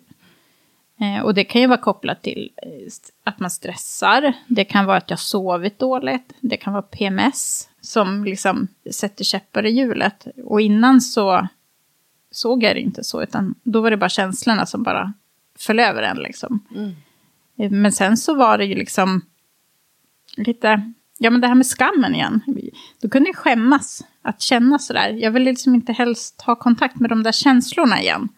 Eh, 1.01 1.21
och 1.21 1.33
det 1.33 1.43
kan 1.43 1.61
ju 1.61 1.67
vara 1.67 1.77
kopplat 1.77 2.21
till 2.21 2.51
eh, 2.57 2.91
att 3.23 3.39
man 3.39 3.51
stressar. 3.51 4.33
Det 4.47 4.65
kan 4.65 4.85
vara 4.85 4.97
att 4.97 5.09
jag 5.09 5.19
sovit 5.19 5.79
dåligt. 5.79 6.33
Det 6.39 6.57
kan 6.57 6.73
vara 6.73 6.81
PMS 6.81 7.69
som 7.81 8.23
liksom 8.23 8.67
sätter 8.91 9.23
käppar 9.23 9.65
i 9.65 9.71
hjulet. 9.71 10.27
Och 10.43 10.61
innan 10.61 11.01
så 11.01 11.47
såg 12.31 12.63
jag 12.63 12.75
det 12.75 12.79
inte 12.79 13.03
så, 13.03 13.23
utan 13.23 13.55
då 13.63 13.81
var 13.81 13.91
det 13.91 13.97
bara 13.97 14.09
känslorna 14.09 14.65
som 14.65 14.83
bara 14.83 15.13
föll 15.59 15.79
över 15.79 16.03
en. 16.03 16.17
Liksom. 16.17 16.65
Mm. 16.75 16.91
Eh, 17.57 17.71
men 17.71 17.91
sen 17.91 18.17
så 18.17 18.35
var 18.35 18.57
det 18.57 18.65
ju 18.65 18.75
liksom 18.75 19.21
lite 20.37 20.93
Ja, 21.23 21.29
men 21.29 21.41
det 21.41 21.47
här 21.47 21.55
med 21.55 21.65
skammen 21.65 22.15
igen. 22.15 22.41
Då 23.01 23.09
kunde 23.09 23.29
jag 23.29 23.35
skämmas 23.35 24.03
att 24.21 24.41
känna 24.41 24.79
sådär. 24.79 25.09
Jag 25.09 25.31
ville 25.31 25.49
liksom 25.49 25.75
inte 25.75 25.93
helst 25.93 26.41
ha 26.41 26.55
kontakt 26.55 26.99
med 26.99 27.09
de 27.09 27.23
där 27.23 27.31
känslorna 27.31 28.01
igen. 28.01 28.29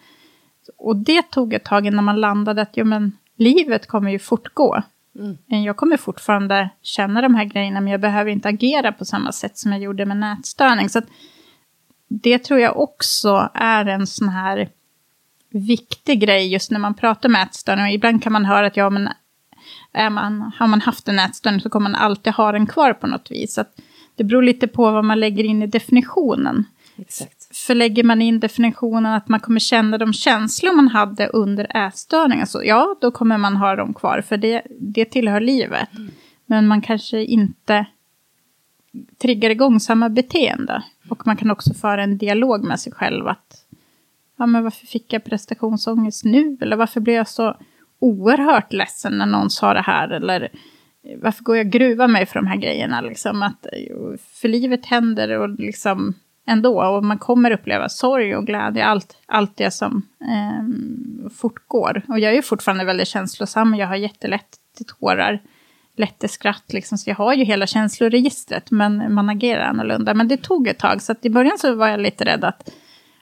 Och 0.83 0.95
det 0.95 1.21
tog 1.31 1.53
ett 1.53 1.63
tag 1.63 1.87
innan 1.87 2.03
man 2.03 2.21
landade 2.21 2.61
att 2.61 2.77
ja, 2.77 2.83
men, 2.83 3.17
livet 3.37 3.87
kommer 3.87 4.11
ju 4.11 4.19
fortgå. 4.19 4.83
Mm. 5.19 5.63
Jag 5.63 5.77
kommer 5.77 5.97
fortfarande 5.97 6.69
känna 6.81 7.21
de 7.21 7.35
här 7.35 7.45
grejerna, 7.45 7.81
men 7.81 7.91
jag 7.91 8.01
behöver 8.01 8.31
inte 8.31 8.49
agera 8.49 8.91
på 8.91 9.05
samma 9.05 9.31
sätt 9.31 9.57
som 9.57 9.71
jag 9.71 9.81
gjorde 9.81 10.05
med 10.05 10.17
nätstörning. 10.17 10.89
Så 10.89 11.01
det 12.07 12.39
tror 12.39 12.59
jag 12.59 12.79
också 12.79 13.49
är 13.53 13.85
en 13.85 14.07
sån 14.07 14.29
här 14.29 14.69
viktig 15.49 16.19
grej 16.19 16.53
just 16.53 16.71
när 16.71 16.79
man 16.79 16.93
pratar 16.93 17.29
med 17.29 17.43
ätstörning. 17.43 17.93
Ibland 17.93 18.23
kan 18.23 18.33
man 18.33 18.45
höra 18.45 18.67
att 18.67 18.77
ja, 18.77 18.89
men 18.89 19.09
är 19.93 20.09
man, 20.09 20.51
har 20.57 20.67
man 20.67 20.81
haft 20.81 21.07
en 21.07 21.19
ätstörning 21.19 21.61
så 21.61 21.69
kommer 21.69 21.89
man 21.89 22.01
alltid 22.01 22.33
ha 22.33 22.51
den 22.51 22.67
kvar 22.67 22.93
på 22.93 23.07
något 23.07 23.31
vis. 23.31 23.53
Så 23.53 23.63
det 24.15 24.23
beror 24.23 24.43
lite 24.43 24.67
på 24.67 24.91
vad 24.91 25.05
man 25.05 25.19
lägger 25.19 25.43
in 25.43 25.63
i 25.63 25.67
definitionen. 25.67 26.65
Exakt. 26.97 27.42
För 27.53 27.75
lägger 27.75 28.03
man 28.03 28.21
in 28.21 28.39
definitionen 28.39 29.13
att 29.13 29.29
man 29.29 29.39
kommer 29.39 29.59
känna 29.59 29.97
de 29.97 30.13
känslor 30.13 30.75
man 30.75 30.87
hade 30.87 31.27
under 31.27 31.87
ätstörningen, 31.87 32.47
så 32.47 32.61
ja, 32.63 32.95
då 33.01 33.11
kommer 33.11 33.37
man 33.37 33.55
ha 33.55 33.75
dem 33.75 33.93
kvar, 33.93 34.21
för 34.21 34.37
det, 34.37 34.61
det 34.79 35.05
tillhör 35.05 35.41
livet. 35.41 35.89
Mm. 35.95 36.11
Men 36.45 36.67
man 36.67 36.81
kanske 36.81 37.23
inte 37.23 37.85
triggar 39.21 39.49
igång 39.49 39.79
samma 39.79 40.09
beteende. 40.09 40.83
Och 41.09 41.27
man 41.27 41.37
kan 41.37 41.51
också 41.51 41.73
föra 41.73 42.03
en 42.03 42.17
dialog 42.17 42.63
med 42.63 42.79
sig 42.79 42.93
själv 42.93 43.27
att, 43.27 43.65
ja 44.37 44.45
men 44.45 44.63
varför 44.63 44.87
fick 44.87 45.13
jag 45.13 45.23
prestationsångest 45.23 46.25
nu? 46.25 46.57
Eller 46.61 46.75
varför 46.75 47.01
blev 47.01 47.15
jag 47.15 47.27
så 47.27 47.57
oerhört 47.99 48.73
ledsen 48.73 49.17
när 49.17 49.25
någon 49.25 49.49
sa 49.49 49.73
det 49.73 49.81
här. 49.81 50.09
Eller 50.09 50.49
varför 51.21 51.43
går 51.43 51.57
jag 51.57 51.69
gruva 51.69 52.07
mig 52.07 52.25
för 52.25 52.39
de 52.39 52.47
här 52.47 52.57
grejerna? 52.57 53.01
Liksom 53.01 53.43
att, 53.43 53.65
för 54.41 54.47
livet 54.47 54.85
händer 54.85 55.39
och 55.39 55.49
liksom 55.49 56.13
ändå. 56.47 56.83
Och 56.83 57.03
man 57.03 57.17
kommer 57.17 57.51
uppleva 57.51 57.89
sorg 57.89 58.35
och 58.35 58.45
glädje, 58.45 58.85
allt, 58.85 59.17
allt 59.25 59.57
det 59.57 59.71
som 59.71 60.07
eh, 60.21 61.29
fortgår. 61.29 62.01
Och 62.07 62.19
jag 62.19 62.31
är 62.31 62.35
ju 62.35 62.41
fortfarande 62.41 62.85
väldigt 62.85 63.07
känslosam, 63.07 63.75
jag 63.75 63.87
har 63.87 63.95
jättelätt 63.95 64.57
till 64.77 64.85
tårar, 64.85 65.41
lätt 65.97 66.19
till 66.19 66.29
skratt. 66.29 66.73
Liksom. 66.73 66.97
Så 66.97 67.09
jag 67.09 67.15
har 67.15 67.33
ju 67.33 67.43
hela 67.43 67.67
känsloregistret, 67.67 68.71
men 68.71 69.13
man 69.13 69.29
agerar 69.29 69.63
annorlunda. 69.63 70.13
Men 70.13 70.27
det 70.27 70.37
tog 70.37 70.67
ett 70.67 70.79
tag, 70.79 71.01
så 71.01 71.11
att 71.11 71.25
i 71.25 71.29
början 71.29 71.57
så 71.57 71.75
var 71.75 71.87
jag 71.87 71.99
lite 71.99 72.25
rädd 72.25 72.43
att... 72.43 72.69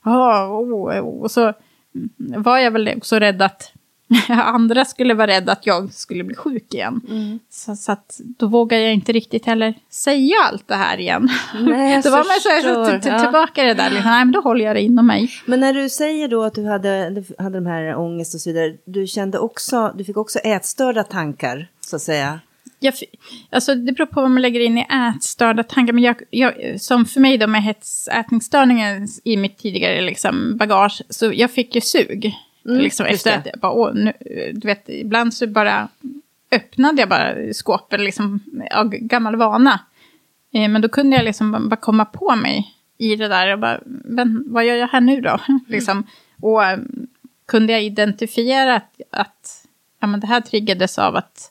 Ah, 0.03 0.45
oh, 0.45 0.73
oh, 0.73 1.01
oh. 1.01 1.21
Och 1.21 1.31
så 1.31 1.41
mm, 1.41 2.43
var 2.43 2.57
jag 2.57 2.71
väl 2.71 2.93
också 2.97 3.19
rädd 3.19 3.41
att 3.41 3.73
andra 4.29 4.85
skulle 4.85 5.13
vara 5.13 5.27
rädda 5.27 5.51
att 5.51 5.65
jag 5.65 5.93
skulle 5.93 6.23
bli 6.23 6.35
sjuk 6.35 6.73
igen. 6.73 7.01
Mm. 7.09 7.39
Så, 7.49 7.75
så 7.75 7.91
att 7.91 8.19
då 8.37 8.47
vågar 8.47 8.77
jag 8.77 8.93
inte 8.93 9.11
riktigt 9.11 9.45
heller 9.45 9.73
säga 9.89 10.35
allt 10.49 10.67
det 10.67 10.75
här 10.75 10.97
igen. 10.97 11.29
Nej, 11.53 12.01
då 12.03 12.09
var 12.09 12.17
man 12.17 12.41
så 12.41 12.49
här, 12.49 12.61
så, 12.61 13.07
Ja. 13.09 13.19
tillbaka 13.19 13.63
det 13.63 13.73
där, 13.73 13.89
liksom, 13.89 14.11
nej 14.11 14.25
men 14.25 14.31
då 14.31 14.41
håller 14.41 14.65
jag 14.65 14.75
det 14.75 14.81
inom 14.81 15.07
mig. 15.07 15.31
Men 15.45 15.59
när 15.59 15.73
du 15.73 15.89
säger 15.89 16.27
då 16.27 16.43
att 16.43 16.53
du 16.53 16.65
hade, 16.65 17.23
hade 17.37 17.57
de 17.57 17.65
här 17.65 17.95
ångest 17.95 18.35
och 18.35 18.41
så 18.41 18.49
vidare, 18.49 18.73
du 18.85 19.07
kände 19.07 19.39
också, 19.39 19.93
du 19.97 20.03
fick 20.03 20.17
också 20.17 20.39
ätstörda 20.39 21.03
tankar, 21.03 21.67
så 21.81 21.95
att 21.95 22.01
säga. 22.01 22.39
Jag, 22.83 22.93
alltså 23.49 23.75
det 23.75 23.91
beror 23.91 24.05
på 24.05 24.21
vad 24.21 24.31
man 24.31 24.41
lägger 24.41 24.59
in 24.59 24.77
i 24.77 24.87
ätstörda 25.15 25.63
tankar. 25.63 25.93
Men 25.93 26.03
jag, 26.03 26.15
jag, 26.29 26.81
som 26.81 27.05
för 27.05 27.19
mig 27.19 27.37
då 27.37 27.47
med 27.47 27.63
hetsätningsstörningen 27.63 29.07
i 29.23 29.37
mitt 29.37 29.57
tidigare 29.57 30.01
liksom, 30.01 30.57
bagage, 30.57 31.01
så 31.09 31.31
jag 31.33 31.51
fick 31.51 31.75
ju 31.75 31.81
sug. 31.81 32.33
Mm, 32.65 32.81
liksom, 32.81 33.05
efter 33.05 33.37
att 33.37 33.45
jag 33.45 33.59
bara, 33.59 33.71
åh, 33.71 33.93
nu, 33.93 34.13
du 34.53 34.67
vet, 34.67 34.89
ibland 34.89 35.33
så 35.33 35.47
bara 35.47 35.87
öppnade 36.51 37.01
jag 37.01 37.09
bara 37.09 37.53
skåpen 37.53 38.03
liksom, 38.03 38.39
av 38.71 38.89
gammal 38.89 39.35
vana. 39.35 39.79
Eh, 40.53 40.69
men 40.69 40.81
då 40.81 40.89
kunde 40.89 41.15
jag 41.15 41.25
liksom 41.25 41.69
bara- 41.69 41.75
komma 41.75 42.05
på 42.05 42.35
mig 42.35 42.75
i 42.97 43.15
det 43.15 43.27
där 43.27 43.53
och 43.53 43.59
bara, 43.59 43.79
men 43.85 44.43
vad 44.47 44.65
gör 44.65 44.75
jag 44.75 44.87
här 44.87 45.01
nu 45.01 45.21
då? 45.21 45.39
liksom, 45.67 46.07
och 46.41 46.63
eh, 46.63 46.79
kunde 47.45 47.73
jag 47.73 47.83
identifiera 47.83 48.75
att, 48.75 49.01
att 49.09 49.65
ja, 49.99 50.07
men 50.07 50.19
det 50.19 50.27
här 50.27 50.41
triggades 50.41 50.99
av 50.99 51.15
att 51.15 51.50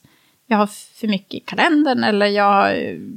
jag 0.51 0.57
har 0.57 0.67
för 0.67 1.09
mycket 1.09 1.35
i 1.35 1.41
kalendern 1.41 2.05
eller 2.05 2.27
jag, 2.27 2.77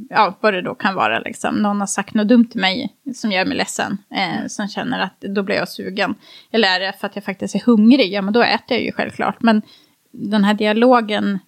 ja, 0.10 0.38
vad 0.42 0.54
det 0.54 0.62
då 0.62 0.76
kan 0.76 0.96
vara 0.96 1.20
liksom. 1.20 1.56
Någon 1.56 1.80
har 1.80 1.88
sagt 1.88 2.14
något 2.14 2.28
dumt 2.28 2.46
till 2.46 2.62
mig 2.62 2.94
som 3.16 3.32
gör 3.32 3.46
mig 3.46 3.58
ledsen. 3.58 3.98
Eh, 4.10 4.48
som 4.48 4.68
känner 4.68 5.00
att 5.00 5.22
då 5.22 5.44
blir 5.44 5.56
jag 5.56 5.70
sugen. 5.70 6.16
Eller 6.52 6.68
är 6.68 6.80
det 6.80 6.94
för 7.00 7.08
att 7.08 7.16
jag 7.16 7.26
faktiskt 7.26 7.56
är 7.56 7.60
hungrig? 7.60 8.14
Ja, 8.14 8.22
men 8.22 8.34
då 8.34 8.44
äter 8.44 8.78
jag 8.78 8.82
ju 8.82 8.92
självklart. 8.92 9.42
Men 9.42 9.62
den 10.12 10.44
här 10.44 10.54
dialogen 10.54 11.40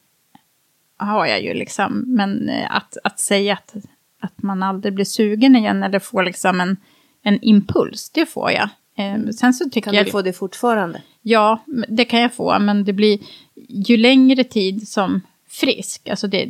har 0.97 1.25
jag 1.25 1.43
ju 1.43 1.53
liksom. 1.53 2.03
Men 2.07 2.49
eh, 2.49 2.75
att, 2.75 2.97
att 3.03 3.19
säga 3.19 3.53
att, 3.53 3.75
att 4.21 4.43
man 4.43 4.63
aldrig 4.63 4.93
blir 4.93 5.05
sugen 5.05 5.55
igen 5.55 5.83
eller 5.83 5.99
får 5.99 6.23
liksom 6.23 6.61
en, 6.61 6.77
en 7.23 7.39
impuls, 7.41 8.09
det 8.09 8.25
får 8.25 8.51
jag. 8.51 8.69
Eh, 8.97 9.29
sen 9.29 9.53
så 9.53 9.69
tycker 9.69 9.81
Kan 9.81 9.93
jag... 9.93 10.05
du 10.05 10.11
få 10.11 10.21
det 10.21 10.33
fortfarande? 10.33 11.01
Ja, 11.21 11.63
det 11.87 12.05
kan 12.05 12.21
jag 12.21 12.33
få, 12.33 12.59
men 12.59 12.85
det 12.85 12.93
blir 12.93 13.19
ju 13.67 13.97
längre 13.97 14.43
tid 14.43 14.87
som 14.87 15.21
frisk. 15.59 16.09
Alltså 16.09 16.27
det, 16.27 16.47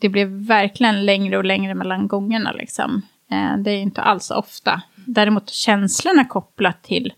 det 0.00 0.08
blir 0.08 0.24
verkligen 0.46 1.04
längre 1.06 1.36
och 1.38 1.44
längre 1.44 1.74
mellan 1.74 2.08
gångerna. 2.08 2.52
Liksom. 2.52 3.02
Eh, 3.30 3.56
det 3.58 3.70
är 3.70 3.80
inte 3.82 4.02
alls 4.02 4.30
ofta. 4.30 4.82
Däremot 5.04 5.50
känslorna 5.50 6.24
kopplat 6.24 6.82
till 6.82 7.12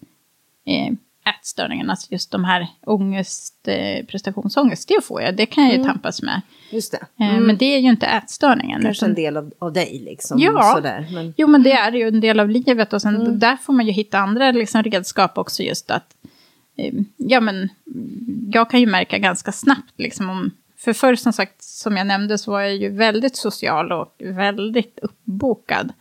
eh, 0.66 0.94
ätstörningarna, 1.34 1.92
alltså 1.92 2.12
just 2.12 2.30
de 2.30 2.44
här 2.44 2.66
ångest, 2.86 3.68
eh, 3.68 4.06
prestationsångest, 4.06 4.88
det 4.88 5.04
får 5.04 5.22
jag. 5.22 5.36
Det 5.36 5.46
kan 5.46 5.64
jag 5.64 5.76
ju 5.76 5.84
tampas 5.84 6.22
med. 6.22 6.40
Just 6.70 6.92
det. 6.92 7.24
Eh, 7.24 7.30
Mm. 7.30 7.44
Men 7.44 7.56
det 7.56 7.64
är 7.74 7.78
ju 7.78 7.88
inte 7.88 8.06
ätstörningen. 8.06 8.82
Kanske 8.82 9.04
utan- 9.06 9.10
en 9.10 9.14
del 9.14 9.36
av, 9.36 9.52
av 9.58 9.72
dig 9.72 10.02
liksom. 10.04 10.38
Ja. 10.40 10.72
Sådär. 10.74 11.08
Men, 11.12 11.34
Jo, 11.36 11.46
men 11.48 11.62
det 11.62 11.72
är 11.72 11.92
ju 11.92 12.08
en 12.08 12.20
del 12.20 12.40
av 12.40 12.48
livet 12.48 12.92
och 12.92 13.02
sen 13.02 13.38
där 13.38 13.56
får 13.56 13.72
man 13.72 13.86
ju 13.86 13.92
hitta 13.92 14.18
andra 14.18 14.52
liksom, 14.52 14.82
redskap 14.82 15.38
också 15.38 15.62
just 15.62 15.90
att 15.90 16.14
eh, 16.76 16.94
ja 17.16 17.40
men 17.40 17.56
mm, 17.56 18.50
jag 18.52 18.70
kan 18.70 18.80
ju 18.80 18.86
märka 18.86 19.18
ganska 19.18 19.52
snabbt 19.52 19.92
liksom 19.96 20.30
om 20.30 20.50
för 20.78 20.92
förr 20.92 21.14
som 21.14 21.32
sagt 21.32 21.62
som 21.62 21.96
jag 21.96 22.06
nämnde 22.06 22.38
så 22.38 22.50
var 22.50 22.60
jag 22.60 22.76
ju 22.76 22.96
väldigt 22.96 23.36
social 23.36 23.92
och 23.92 24.14
väldigt 24.18 24.98
uppbokad. 25.02 25.92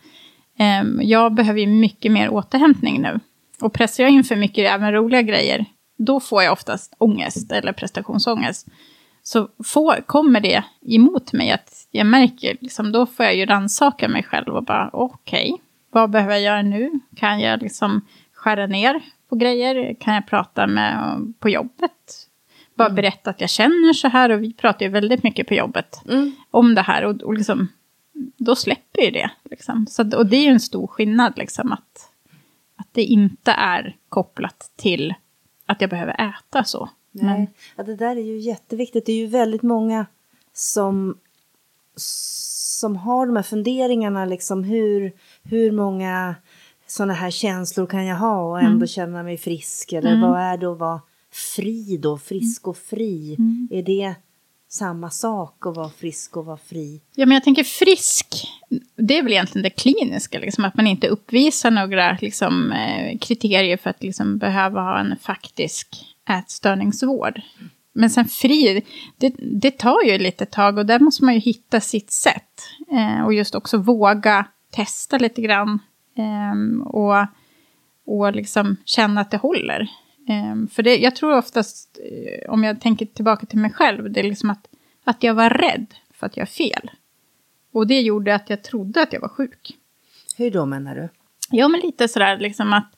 Ehm, 0.58 1.00
jag 1.02 1.34
behöver 1.34 1.60
ju 1.60 1.66
mycket 1.66 2.12
mer 2.12 2.30
återhämtning 2.30 3.02
nu. 3.02 3.20
Och 3.60 3.72
pressar 3.72 4.02
jag 4.02 4.12
in 4.12 4.24
för 4.24 4.36
mycket 4.36 4.70
även 4.70 4.92
roliga 4.92 5.22
grejer 5.22 5.66
då 5.98 6.20
får 6.20 6.42
jag 6.42 6.52
oftast 6.52 6.94
ångest 6.98 7.52
eller 7.52 7.72
prestationsångest. 7.72 8.68
Så 9.22 9.48
får, 9.64 10.00
kommer 10.06 10.40
det 10.40 10.64
emot 10.82 11.32
mig 11.32 11.50
att 11.50 11.86
jag 11.90 12.06
märker, 12.06 12.56
liksom, 12.60 12.92
då 12.92 13.06
får 13.06 13.26
jag 13.26 13.36
ju 13.36 13.46
rannsaka 13.46 14.08
mig 14.08 14.22
själv 14.22 14.48
och 14.48 14.64
bara 14.64 14.90
okej, 14.92 15.56
vad 15.90 16.10
behöver 16.10 16.32
jag 16.32 16.42
göra 16.42 16.62
nu? 16.62 16.90
Kan 17.16 17.40
jag 17.40 17.62
liksom 17.62 18.06
skära 18.32 18.66
ner 18.66 19.00
på 19.28 19.36
grejer? 19.36 19.94
Kan 20.00 20.14
jag 20.14 20.26
prata 20.26 20.66
med 20.66 21.18
på 21.38 21.48
jobbet? 21.48 22.27
Bara 22.78 22.90
berätta 22.90 23.30
att 23.30 23.40
jag 23.40 23.50
känner 23.50 23.92
så 23.92 24.08
här 24.08 24.30
och 24.30 24.42
vi 24.42 24.52
pratar 24.52 24.86
ju 24.86 24.92
väldigt 24.92 25.22
mycket 25.22 25.48
på 25.48 25.54
jobbet 25.54 26.00
mm. 26.08 26.32
om 26.50 26.74
det 26.74 26.82
här 26.82 27.04
och, 27.04 27.22
och 27.22 27.34
liksom, 27.34 27.68
då 28.36 28.56
släpper 28.56 29.02
ju 29.02 29.10
det. 29.10 29.30
Liksom. 29.50 29.86
Så, 29.86 30.16
och 30.16 30.26
det 30.26 30.36
är 30.36 30.42
ju 30.42 30.50
en 30.50 30.60
stor 30.60 30.86
skillnad 30.86 31.32
liksom, 31.36 31.72
att, 31.72 32.10
att 32.76 32.88
det 32.92 33.04
inte 33.04 33.52
är 33.52 33.96
kopplat 34.08 34.70
till 34.76 35.14
att 35.66 35.80
jag 35.80 35.90
behöver 35.90 36.30
äta 36.30 36.64
så. 36.64 36.88
Men, 37.10 37.26
Nej, 37.26 37.50
ja, 37.76 37.82
det 37.82 37.96
där 37.96 38.16
är 38.16 38.22
ju 38.22 38.38
jätteviktigt. 38.38 39.06
Det 39.06 39.12
är 39.12 39.16
ju 39.16 39.26
väldigt 39.26 39.62
många 39.62 40.06
som, 40.52 41.18
som 41.96 42.96
har 42.96 43.26
de 43.26 43.36
här 43.36 43.42
funderingarna, 43.42 44.24
liksom 44.24 44.64
hur, 44.64 45.12
hur 45.42 45.72
många 45.72 46.34
sådana 46.86 47.12
här 47.12 47.30
känslor 47.30 47.86
kan 47.86 48.06
jag 48.06 48.16
ha 48.16 48.42
och 48.42 48.60
ändå 48.60 48.86
känna 48.86 49.22
mig 49.22 49.38
frisk? 49.38 49.92
Eller 49.92 50.20
vad 50.20 50.40
är 50.40 50.56
det 50.56 50.72
att 50.72 50.78
vara 50.78 51.00
fri 51.32 51.96
då? 51.96 52.18
Frisk 52.18 52.68
och 52.68 52.76
fri. 52.76 53.36
Är 53.70 53.82
det 53.82 54.14
samma 54.68 55.10
sak 55.10 55.66
att 55.66 55.76
vara 55.76 55.90
frisk 55.90 56.36
och 56.36 56.44
vara 56.44 56.56
fri? 56.56 57.00
Ja, 57.14 57.26
men 57.26 57.34
jag 57.34 57.44
tänker 57.44 57.64
frisk, 57.64 58.48
det 58.96 59.18
är 59.18 59.22
väl 59.22 59.32
egentligen 59.32 59.62
det 59.62 59.70
kliniska, 59.70 60.38
liksom, 60.38 60.64
att 60.64 60.76
man 60.76 60.86
inte 60.86 61.08
uppvisar 61.08 61.70
några 61.70 62.18
liksom, 62.20 62.72
eh, 62.72 63.18
kriterier 63.18 63.76
för 63.76 63.90
att 63.90 64.02
liksom, 64.02 64.38
behöva 64.38 64.80
ha 64.80 64.98
en 65.00 65.16
faktisk 65.20 66.04
ätstörningsvård. 66.30 67.40
Men 67.92 68.10
sen 68.10 68.24
fri, 68.24 68.82
det, 69.16 69.34
det 69.38 69.70
tar 69.70 70.02
ju 70.02 70.18
lite 70.18 70.46
tag 70.46 70.78
och 70.78 70.86
där 70.86 70.98
måste 70.98 71.24
man 71.24 71.34
ju 71.34 71.40
hitta 71.40 71.80
sitt 71.80 72.10
sätt. 72.10 72.62
Eh, 72.90 73.24
och 73.24 73.34
just 73.34 73.54
också 73.54 73.78
våga 73.78 74.46
testa 74.70 75.18
lite 75.18 75.42
grann. 75.42 75.78
ehm, 76.16 76.82
och 76.82 77.26
och 78.08 78.32
liksom 78.32 78.76
känna 78.84 79.20
att 79.20 79.30
det 79.30 79.36
håller. 79.36 79.88
Ehm, 80.28 80.68
för 80.68 80.82
det, 80.82 80.96
jag 80.96 81.16
tror 81.16 81.36
oftast, 81.36 81.98
eh, 82.10 82.50
om 82.50 82.64
jag 82.64 82.80
tänker 82.80 83.06
tillbaka 83.06 83.46
till 83.46 83.58
mig 83.58 83.72
själv, 83.72 84.10
det 84.12 84.20
är 84.20 84.24
liksom 84.24 84.50
att, 84.50 84.68
att 85.04 85.22
jag 85.22 85.34
var 85.34 85.50
rädd 85.50 85.86
för 86.14 86.26
att 86.26 86.36
jag 86.36 86.48
fel. 86.48 86.90
Och 87.72 87.86
det 87.86 88.00
gjorde 88.00 88.34
att 88.34 88.50
jag 88.50 88.62
trodde 88.62 89.02
att 89.02 89.12
jag 89.12 89.20
var 89.20 89.28
sjuk. 89.28 89.76
Hur 90.36 90.50
då 90.50 90.66
menar 90.66 90.94
du? 90.94 91.08
Ja, 91.50 91.68
men 91.68 91.80
lite 91.80 92.08
sådär 92.08 92.38
liksom 92.38 92.72
att, 92.72 92.92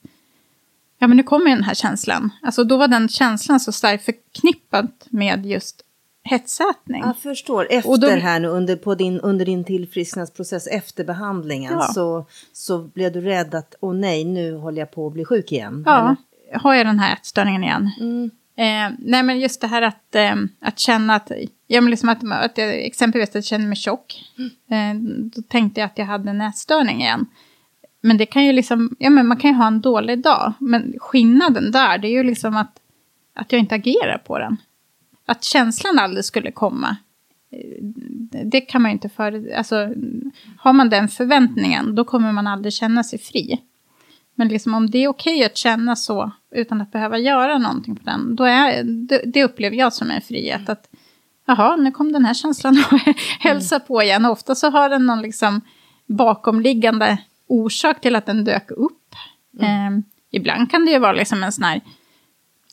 ja 0.98 1.06
men 1.06 1.16
nu 1.16 1.22
kommer 1.22 1.50
den 1.50 1.64
här 1.64 1.74
känslan. 1.74 2.30
Alltså 2.42 2.64
då 2.64 2.76
var 2.76 2.88
den 2.88 3.08
känslan 3.08 3.60
så 3.60 3.72
starkt 3.72 4.04
förknippad 4.04 4.88
med 5.10 5.46
just 5.46 5.84
hetsätning. 6.22 7.02
Jag 7.02 7.18
förstår. 7.18 7.66
Efter 7.70 7.96
då- 7.96 8.08
här 8.08 8.40
nu, 8.40 8.48
under, 8.48 8.76
på 8.76 8.94
din, 8.94 9.20
under 9.20 9.44
din 9.46 9.64
tillfrisknadsprocess 9.64 10.66
efter 10.66 11.04
behandlingen 11.04 11.72
Ja. 11.72 11.82
så, 11.82 12.26
så 12.52 12.78
blev 12.78 13.12
du 13.12 13.20
rädd 13.20 13.54
att, 13.54 13.74
åh 13.80 13.94
nej, 13.94 14.24
nu 14.24 14.56
håller 14.56 14.78
jag 14.78 14.90
på 14.90 15.06
att 15.06 15.12
bli 15.12 15.24
sjuk 15.24 15.52
igen. 15.52 15.82
Ja, 15.86 16.16
har 16.52 16.74
jag 16.74 16.86
den 16.86 16.98
här 16.98 17.12
ätstörningen 17.12 17.64
igen. 17.64 17.90
Mm. 18.00 18.30
Eh, 18.56 18.96
nej, 18.98 19.22
men 19.22 19.40
just 19.40 19.60
det 19.60 19.66
här 19.66 19.82
att, 19.82 20.14
eh, 20.14 20.34
att 20.60 20.78
känna 20.78 21.14
att, 21.14 21.30
ja, 21.66 21.80
men 21.80 21.90
liksom 21.90 22.08
att, 22.08 22.24
att 22.32 22.58
jag 22.58 22.84
exempelvis 22.86 23.28
att 23.28 23.34
jag 23.34 23.44
känner 23.44 23.66
mig 23.66 23.76
tjock. 23.76 24.24
Eh, 24.70 24.94
då 25.34 25.42
tänkte 25.42 25.80
jag 25.80 25.86
att 25.86 25.98
jag 25.98 26.06
hade 26.06 26.30
en 26.30 26.40
ätstörning 26.40 27.00
igen. 27.00 27.26
Men 28.02 28.16
det 28.16 28.26
kan 28.26 28.44
ju 28.44 28.52
liksom, 28.52 28.96
ja 28.98 29.10
men 29.10 29.26
man 29.26 29.36
kan 29.36 29.50
ju 29.50 29.56
ha 29.56 29.66
en 29.66 29.80
dålig 29.80 30.22
dag. 30.22 30.52
Men 30.58 30.94
skillnaden 30.98 31.70
där, 31.72 31.98
det 31.98 32.08
är 32.08 32.12
ju 32.12 32.22
liksom 32.22 32.56
att, 32.56 32.80
att 33.34 33.52
jag 33.52 33.58
inte 33.58 33.74
agerar 33.74 34.18
på 34.18 34.38
den. 34.38 34.56
Att 35.26 35.44
känslan 35.44 35.98
aldrig 35.98 36.24
skulle 36.24 36.50
komma. 36.52 36.96
eh, 37.52 37.84
Det 38.44 38.60
kan 38.60 38.82
man 38.82 38.90
ju 38.90 38.92
inte 38.92 39.08
för, 39.08 39.52
alltså 39.56 39.94
har 40.58 40.72
man 40.72 40.88
den 40.90 41.08
förväntningen, 41.08 41.94
då 41.94 42.04
kommer 42.04 42.32
man 42.32 42.46
aldrig 42.46 42.72
känna 42.72 43.04
sig 43.04 43.18
fri. 43.18 43.58
Men 44.40 44.48
liksom 44.48 44.74
om 44.74 44.90
det 44.90 44.98
är 44.98 45.08
okej 45.08 45.44
att 45.44 45.56
känna 45.56 45.96
så 45.96 46.30
utan 46.50 46.80
att 46.80 46.92
behöva 46.92 47.18
göra 47.18 47.58
någonting 47.58 47.96
på 47.96 48.02
den, 48.04 48.36
då 48.36 48.44
är, 48.44 48.82
det, 48.84 49.22
det 49.26 49.44
upplever 49.44 49.76
jag 49.76 49.92
som 49.92 50.10
en 50.10 50.20
frihet. 50.20 50.68
Att, 50.68 50.88
jaha, 51.46 51.76
nu 51.76 51.90
kom 51.90 52.12
den 52.12 52.24
här 52.24 52.34
känslan 52.34 52.84
och 52.90 52.98
hälsa 53.40 53.80
på 53.80 54.02
igen. 54.02 54.24
Och 54.24 54.32
ofta 54.32 54.54
så 54.54 54.70
har 54.70 54.88
den 54.88 55.06
någon 55.06 55.22
liksom 55.22 55.60
bakomliggande 56.06 57.18
orsak 57.46 58.00
till 58.00 58.16
att 58.16 58.26
den 58.26 58.44
dök 58.44 58.70
upp. 58.70 59.14
Eh, 59.60 59.90
ibland 60.30 60.70
kan 60.70 60.84
det 60.84 60.90
ju 60.90 60.98
vara 60.98 61.12
liksom 61.12 61.42
en 61.42 61.52
sån 61.52 61.64
här 61.64 61.80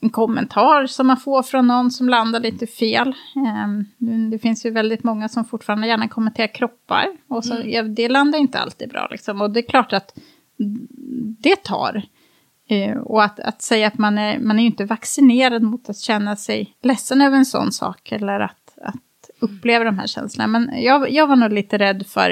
en 0.02 0.10
kommentar 0.10 0.88
som 0.88 1.08
man 1.08 1.18
får 1.18 1.44
från 1.44 1.68
någon 1.68 1.92
som 1.92 2.10
landar 2.10 2.40
lite 2.40 2.68
fel. 2.68 3.08
Eh, 3.36 3.68
det 4.32 4.40
finns 4.40 4.66
ju 4.66 4.72
väldigt 4.72 5.04
många 5.04 5.30
som 5.30 5.46
fortfarande 5.46 5.88
gärna 5.88 6.08
kommenterar 6.08 6.54
kroppar. 6.54 7.08
Och 7.28 7.46
så, 7.46 7.56
ja, 7.66 7.84
det 7.84 8.10
landar 8.10 8.40
inte 8.40 8.60
alltid 8.60 8.90
bra. 8.90 9.08
Liksom. 9.12 9.42
Och 9.42 9.52
det 9.52 9.60
är 9.60 9.70
klart 9.70 9.94
att 9.94 10.20
det 11.40 11.64
tar. 11.64 12.02
Eh, 12.70 12.98
och 12.98 13.24
att, 13.24 13.40
att 13.40 13.62
säga 13.62 13.88
att 13.88 13.98
man 13.98 14.18
är, 14.18 14.40
man 14.40 14.60
är 14.60 14.64
ju 14.64 14.68
inte 14.68 14.86
vaccinerad 14.86 15.64
mot 15.64 15.90
att 15.90 16.00
känna 16.00 16.36
sig 16.36 16.76
ledsen 16.82 17.22
över 17.22 17.38
en 17.38 17.46
sån 17.46 17.72
sak. 17.72 18.12
Eller 18.12 18.40
att, 18.40 18.78
att 18.82 19.30
uppleva 19.40 19.86
de 19.86 20.00
här 20.00 20.08
känslorna. 20.08 20.48
Men 20.48 20.84
jag, 20.84 21.12
jag 21.12 21.28
var 21.28 21.36
nog 21.36 21.54
lite 21.54 21.78
rädd 21.78 22.08
för 22.08 22.32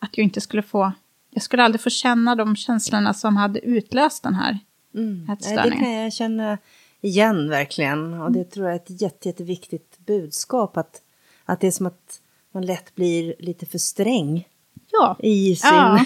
att 0.00 0.18
jag 0.18 0.24
inte 0.24 0.40
skulle 0.40 0.62
få... 0.62 0.92
Jag 1.30 1.42
skulle 1.42 1.62
aldrig 1.62 1.80
få 1.80 1.90
känna 1.90 2.34
de 2.34 2.56
känslorna 2.56 3.14
som 3.14 3.36
hade 3.36 3.60
utlöst 3.60 4.22
den 4.22 4.34
här 4.34 4.58
Mm. 4.96 5.16
Nej, 5.16 5.26
det 5.26 5.32
ätstörningen. 5.32 5.84
kan 5.84 5.92
jag 5.92 6.12
känna 6.12 6.58
igen 7.00 7.50
verkligen. 7.50 8.14
Och 8.14 8.32
det 8.32 8.44
tror 8.44 8.66
jag 8.66 8.74
är 8.74 8.80
ett 8.80 9.00
jätte, 9.02 9.28
jätteviktigt 9.28 9.98
budskap. 9.98 10.76
Att, 10.76 11.02
att 11.44 11.60
det 11.60 11.66
är 11.66 11.70
som 11.70 11.86
att 11.86 12.20
man 12.52 12.66
lätt 12.66 12.94
blir 12.94 13.34
lite 13.38 13.66
för 13.66 13.78
sträng 13.78 14.48
Ja. 15.00 15.16
i 15.22 15.56
sin 15.56 15.70
Ja. 15.72 16.00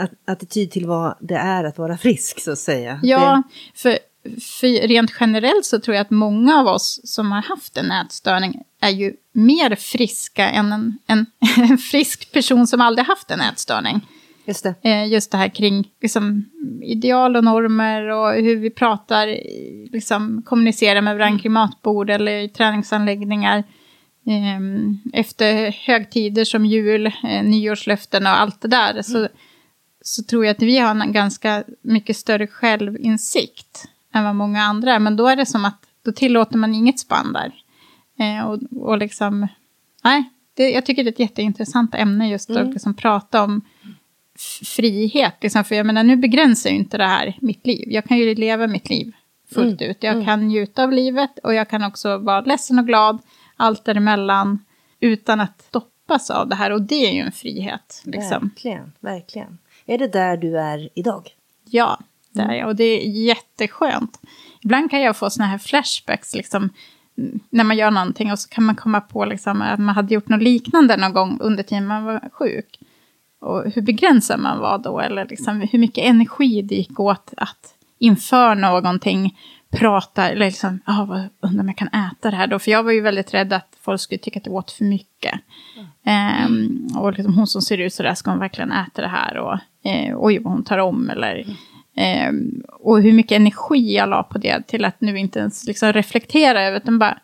att- 0.00 0.10
attityd 0.36 0.70
till 0.70 0.86
vad 0.86 1.14
det 1.20 1.34
är 1.36 1.64
att 1.64 1.78
vara 1.78 1.96
frisk 1.96 2.40
så 2.40 2.52
att 2.52 2.58
säga. 2.58 3.00
Ja, 3.02 3.42
för, 3.74 3.98
för 4.40 4.88
rent 4.88 5.12
generellt 5.20 5.64
så 5.64 5.80
tror 5.80 5.94
jag 5.96 6.02
att 6.02 6.10
många 6.10 6.60
av 6.60 6.66
oss 6.66 7.00
som 7.04 7.32
har 7.32 7.42
haft 7.42 7.76
en 7.76 7.90
ätstörning 7.90 8.62
är 8.80 8.90
ju 8.90 9.12
mer 9.32 9.74
friska 9.74 10.48
än 10.50 10.72
en, 10.72 10.98
en, 11.06 11.26
en 11.70 11.78
frisk 11.78 12.32
person 12.32 12.66
som 12.66 12.80
aldrig 12.80 13.06
haft 13.06 13.30
en 13.30 13.40
ätstörning. 13.40 14.00
Det, 14.44 14.50
just 14.50 14.62
det. 14.62 14.74
Eh, 14.82 15.06
just 15.08 15.30
det 15.30 15.38
här 15.38 15.48
kring 15.48 15.88
liksom, 16.02 16.44
ideal 16.82 17.36
och 17.36 17.44
normer 17.44 18.08
och 18.08 18.32
hur 18.32 18.56
vi 18.56 18.70
pratar, 18.70 19.28
eh, 19.28 19.36
liksom, 19.92 20.42
kommunicerar 20.46 21.00
med 21.00 21.16
varandra 21.18 21.38
kring 21.42 21.52
matbord 21.52 22.10
eller 22.10 22.32
i 22.32 22.48
träningsanläggningar. 22.48 23.64
Ehm, 24.26 24.98
efter 25.12 25.70
högtider 25.70 26.44
som 26.44 26.66
jul, 26.66 27.06
eh, 27.06 27.42
nyårslöften 27.44 28.26
och 28.26 28.40
allt 28.40 28.60
det 28.60 28.68
där 28.68 29.02
så, 29.02 29.28
så 30.00 30.22
tror 30.22 30.44
jag 30.44 30.52
att 30.52 30.62
vi 30.62 30.78
har 30.78 30.90
en 30.90 31.12
ganska 31.12 31.64
mycket 31.82 32.16
större 32.16 32.46
självinsikt 32.46 33.88
än 34.14 34.24
vad 34.24 34.36
många 34.36 34.62
andra 34.62 34.94
är. 34.94 34.98
Men 34.98 35.16
då 35.16 35.26
är 35.26 35.36
det 35.36 35.46
som 35.46 35.64
att 35.64 35.86
då 36.04 36.12
tillåter 36.12 36.58
man 36.58 36.74
inget 36.74 36.98
spann 36.98 37.32
där. 37.32 37.52
Eh, 38.18 38.44
och, 38.44 38.58
och 38.88 38.98
liksom, 38.98 39.48
nej, 40.04 40.24
det, 40.54 40.70
jag 40.70 40.86
tycker 40.86 41.04
det 41.04 41.10
är 41.10 41.12
ett 41.12 41.18
jätteintressant 41.18 41.94
ämne 41.94 42.30
just 42.30 42.50
att 42.50 42.72
liksom 42.72 42.94
prata 42.94 43.42
om 43.42 43.62
frihet. 44.76 45.34
Liksom, 45.40 45.64
för 45.64 45.74
jag 45.74 45.86
menar, 45.86 46.04
nu 46.04 46.16
begränsar 46.16 46.70
ju 46.70 46.76
inte 46.76 46.98
det 46.98 47.06
här 47.06 47.38
mitt 47.40 47.66
liv. 47.66 47.84
Jag 47.92 48.04
kan 48.04 48.18
ju 48.18 48.34
leva 48.34 48.66
mitt 48.66 48.90
liv 48.90 49.12
fullt 49.54 49.82
ut. 49.82 49.96
Jag 50.00 50.24
kan 50.24 50.48
njuta 50.48 50.84
av 50.84 50.92
livet 50.92 51.38
och 51.42 51.54
jag 51.54 51.70
kan 51.70 51.84
också 51.84 52.18
vara 52.18 52.40
ledsen 52.40 52.78
och 52.78 52.86
glad, 52.86 53.18
allt 53.62 53.84
däremellan, 53.84 54.64
utan 55.00 55.40
att 55.40 55.62
stoppas 55.62 56.30
av 56.30 56.48
det 56.48 56.54
här. 56.54 56.70
Och 56.70 56.82
det 56.82 57.06
är 57.08 57.12
ju 57.12 57.20
en 57.20 57.32
frihet. 57.32 58.02
Liksom. 58.04 58.48
Verkligen, 58.48 58.92
verkligen. 59.00 59.58
Är 59.86 59.98
det 59.98 60.08
där 60.08 60.36
du 60.36 60.58
är 60.58 60.88
idag? 60.94 61.28
Ja, 61.64 61.98
det 62.30 62.42
är 62.42 62.52
jag. 62.52 62.68
Och 62.68 62.76
det 62.76 62.84
är 62.84 63.24
jätteskönt. 63.26 64.20
Ibland 64.60 64.90
kan 64.90 65.00
jag 65.00 65.16
få 65.16 65.30
såna 65.30 65.46
här 65.46 65.58
flashbacks, 65.58 66.34
liksom, 66.34 66.70
mm, 67.18 67.40
när 67.50 67.64
man 67.64 67.76
gör 67.76 67.90
någonting 67.90 68.32
och 68.32 68.38
så 68.38 68.48
kan 68.48 68.64
man 68.64 68.74
komma 68.74 69.00
på 69.00 69.24
liksom, 69.24 69.62
att 69.62 69.80
man 69.80 69.94
hade 69.94 70.14
gjort 70.14 70.28
något 70.28 70.42
liknande 70.42 70.96
någon 70.96 71.12
gång 71.12 71.38
under 71.40 71.62
tiden 71.62 71.86
man 71.86 72.04
var 72.04 72.28
sjuk. 72.32 72.78
Och 73.40 73.70
hur 73.70 73.82
begränsad 73.82 74.40
man 74.40 74.58
var 74.58 74.78
då, 74.78 75.00
eller 75.00 75.26
liksom, 75.26 75.60
hur 75.60 75.78
mycket 75.78 76.04
energi 76.04 76.62
det 76.62 76.74
gick 76.74 77.00
åt 77.00 77.34
att 77.36 77.74
inför 77.98 78.54
någonting 78.54 79.38
prata, 79.72 80.28
eller 80.28 80.46
liksom, 80.46 80.78
vad, 80.86 81.28
undrar 81.40 81.60
om 81.60 81.68
jag 81.68 81.76
kan 81.76 81.88
äta 81.88 82.30
det 82.30 82.36
här 82.36 82.46
då? 82.46 82.58
För 82.58 82.70
jag 82.70 82.82
var 82.82 82.92
ju 82.92 83.00
väldigt 83.00 83.34
rädd 83.34 83.52
att 83.52 83.76
folk 83.80 84.00
skulle 84.00 84.18
tycka 84.18 84.38
att 84.38 84.44
det 84.44 84.50
åt 84.50 84.70
för 84.70 84.84
mycket. 84.84 85.40
Ehm, 86.04 86.86
och 86.96 87.12
liksom, 87.12 87.34
hon 87.34 87.46
som 87.46 87.62
ser 87.62 87.78
ut 87.78 87.94
så 87.94 88.02
där, 88.02 88.14
ska 88.14 88.30
hon 88.30 88.40
verkligen 88.40 88.72
äta 88.72 89.02
det 89.02 89.08
här? 89.08 89.36
Och 89.36 89.58
eh, 89.90 90.14
oj, 90.16 90.38
vad 90.38 90.52
hon 90.52 90.64
tar 90.64 90.78
om, 90.78 91.10
eller... 91.10 91.46
Ehm, 91.96 92.62
och 92.72 93.02
hur 93.02 93.12
mycket 93.12 93.36
energi 93.36 93.94
jag 93.96 94.08
la 94.08 94.22
på 94.22 94.38
det 94.38 94.66
till 94.66 94.84
att 94.84 95.00
nu 95.00 95.18
inte 95.18 95.38
ens 95.38 95.64
liksom 95.66 95.92
reflektera 95.92 96.62
över, 96.62 96.76
utan 96.76 96.98
bara, 96.98 97.18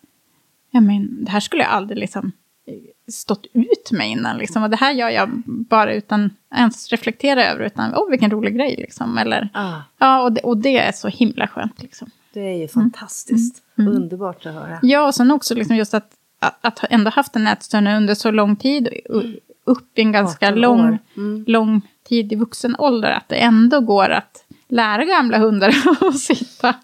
ja 0.71 0.81
men 0.81 1.25
det 1.25 1.31
här 1.31 1.41
skulle 1.41 1.63
jag 1.63 1.73
aldrig 1.73 1.99
liksom 1.99 2.33
eh, 2.67 3.13
stått 3.13 3.47
ut 3.53 3.93
med 3.93 4.09
innan. 4.11 4.39
Liksom. 4.39 4.63
Och 4.63 4.71
det 4.71 4.77
här 4.77 4.93
gör 4.93 5.09
jag 5.09 5.43
bara 5.47 5.95
utan 5.95 6.31
ens 6.55 6.89
reflektera 6.91 7.45
över, 7.45 7.65
utan 7.65 7.95
åh 7.95 8.11
vilken 8.11 8.31
rolig 8.31 8.57
grej 8.57 8.77
liksom. 8.79 9.19
Eller, 9.19 9.49
Ah, 9.55 9.77
ja, 9.99 10.23
och 10.23 10.33
det, 10.33 10.41
och 10.41 10.57
det 10.57 10.79
är 10.79 10.93
så 10.93 11.09
himla 11.09 11.47
skönt 11.47 11.83
liksom. 11.83 12.11
Det 12.39 12.49
är 12.49 12.57
ju 12.57 12.69
fantastiskt. 12.69 13.63
Underbart 13.77 14.47
att 14.47 14.55
höra. 14.55 14.79
Ja, 14.83 15.07
och 15.07 15.15
sen 15.15 15.31
också 15.31 15.55
liksom 15.55 15.77
just 15.77 15.95
att, 15.95 16.11
att, 16.61 16.85
ändå 16.91 17.11
haft 17.11 17.37
en 17.37 17.47
ätstörning 17.47 17.95
under 17.95 18.15
så 18.15 18.31
lång 18.31 18.57
tid, 18.57 18.89
u- 19.11 19.41
upp 19.65 19.99
i 19.99 20.01
en 20.03 20.13
ganska 20.13 20.47
18 20.49 20.61
lång. 20.61 20.99
Mm. 21.17 21.45
lång 21.47 21.81
tid 22.09 22.33
i 22.33 22.37
vuxen 22.37 22.77
ålder, 22.79 23.11
att 23.11 23.29
det 23.29 23.37
ändå 23.37 23.81
går 23.81 24.11
att 24.11 24.45
lära 24.69 25.05
gamla 25.05 25.39
hundar 25.39 25.69
att 26.09 26.19
sitta. 26.19 26.75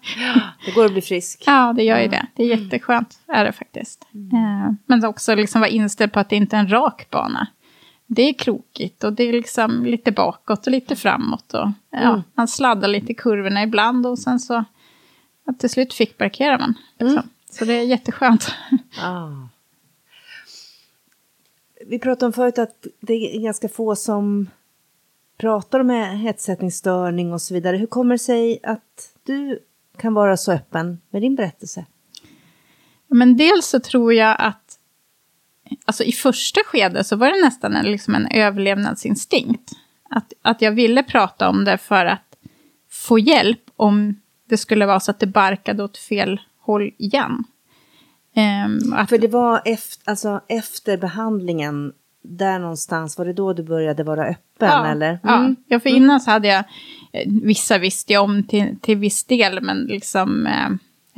Det 0.65 0.71
går 0.71 0.85
att 0.85 0.91
bli 0.91 1.01
frisk. 1.01 1.43
Ja, 1.45 1.73
det 1.75 1.83
gör 1.83 1.99
ju 1.99 2.07
det. 2.07 2.25
Det 2.35 2.43
är 2.43 2.47
jätteskönt, 2.57 3.19
är 3.27 3.45
det 3.45 3.51
faktiskt. 3.51 4.05
Eh, 4.33 4.73
Men 4.85 5.05
också 5.05 5.35
liksom 5.35 5.61
vara 5.61 5.69
inställd 5.71 6.11
på 6.13 6.19
att 6.19 6.29
det 6.29 6.35
inte 6.35 6.55
är 6.55 6.59
en 6.59 6.71
rak 6.71 7.07
bana. 7.09 7.47
Det 8.07 8.21
är 8.29 8.33
krokigt 8.33 9.03
och 9.03 9.13
det 9.13 9.23
är 9.23 9.33
liksom 9.33 9.85
lite 9.85 10.11
bakåt 10.11 10.65
och 10.67 10.71
lite 10.71 10.95
framåt. 10.95 11.53
Och, 11.53 11.69
ja, 11.91 12.09
Mm. 12.09 12.23
Man 12.33 12.47
sladdar 12.47 12.87
lite 12.87 13.11
i 13.11 13.15
kurvorna 13.15 13.63
ibland 13.63 14.07
och 14.07 14.19
sen 14.19 14.39
så 14.39 14.63
att 15.45 15.59
till 15.59 15.69
slut 15.69 15.93
fick 15.93 16.17
parkerar 16.17 16.59
man. 16.59 16.73
Liksom. 16.99 17.29
Så 17.49 17.65
det 17.65 17.73
är 17.73 17.83
jätteskönt. 17.83 18.47
Ah. 19.01 19.47
Vi 21.87 21.99
pratade 21.99 22.25
om 22.25 22.33
förut 22.33 22.57
att 22.57 22.87
det 22.99 23.35
är 23.35 23.41
ganska 23.41 23.69
få 23.69 23.95
som 23.95 24.49
pratar 25.37 25.79
om 25.79 25.89
hetsättningsstörning 25.89 27.33
och 27.33 27.41
så 27.41 27.53
vidare. 27.53 27.77
Hur 27.77 27.87
kommer 27.87 28.15
det 28.15 28.19
sig 28.19 28.59
att 28.63 29.15
du 29.23 29.59
kan 29.97 30.13
vara 30.13 30.37
så 30.37 30.51
öppen 30.51 31.01
med 31.09 31.21
din 31.21 31.35
berättelse? 31.35 31.85
Men 33.07 33.37
dels 33.37 33.65
så 33.67 33.79
tror 33.79 34.13
jag 34.13 34.35
att 34.39 34.79
alltså 35.85 36.03
i 36.03 36.11
första 36.11 36.61
skedet 36.65 37.07
så 37.07 37.15
var 37.15 37.27
det 37.27 37.45
nästan 37.45 37.75
en, 37.75 37.85
liksom 37.85 38.15
en 38.15 38.27
överlevnadsinstinkt. 38.27 39.71
Att, 40.09 40.33
att 40.41 40.61
jag 40.61 40.71
ville 40.71 41.03
prata 41.03 41.49
om 41.49 41.65
det 41.65 41.77
för 41.77 42.05
att 42.05 42.35
få 42.89 43.19
hjälp 43.19 43.61
om 43.75 44.21
det 44.49 44.57
skulle 44.57 44.85
vara 44.85 44.99
så 44.99 45.11
att 45.11 45.19
det 45.19 45.27
barkade 45.27 45.83
åt 45.83 45.97
fel 45.97 46.39
håll 46.59 46.91
igen. 46.97 47.43
Ehm, 48.35 48.93
att, 48.93 49.09
För 49.09 49.17
det 49.17 49.27
var 49.27 49.61
efter, 49.65 50.09
alltså 50.09 50.41
efter 50.47 50.97
behandlingen, 50.97 51.93
där 52.23 52.59
någonstans, 52.59 53.17
var 53.17 53.25
det 53.25 53.33
då 53.33 53.53
du 53.53 53.63
började 53.63 54.03
vara 54.03 54.25
öppen 54.25 54.69
ja, 54.69 54.87
eller? 54.87 55.19
Mm. 55.23 55.55
ja, 55.67 55.79
för 55.79 55.89
innan 55.89 56.19
så 56.19 56.31
hade 56.31 56.47
jag, 56.47 56.63
eh, 57.13 57.31
vissa 57.43 57.77
visste 57.77 58.13
jag 58.13 58.23
om 58.23 58.43
till, 58.43 58.79
till 58.81 58.97
viss 58.97 59.23
del, 59.23 59.61
men 59.61 59.77
liksom 59.77 60.47
eh, 60.47 60.67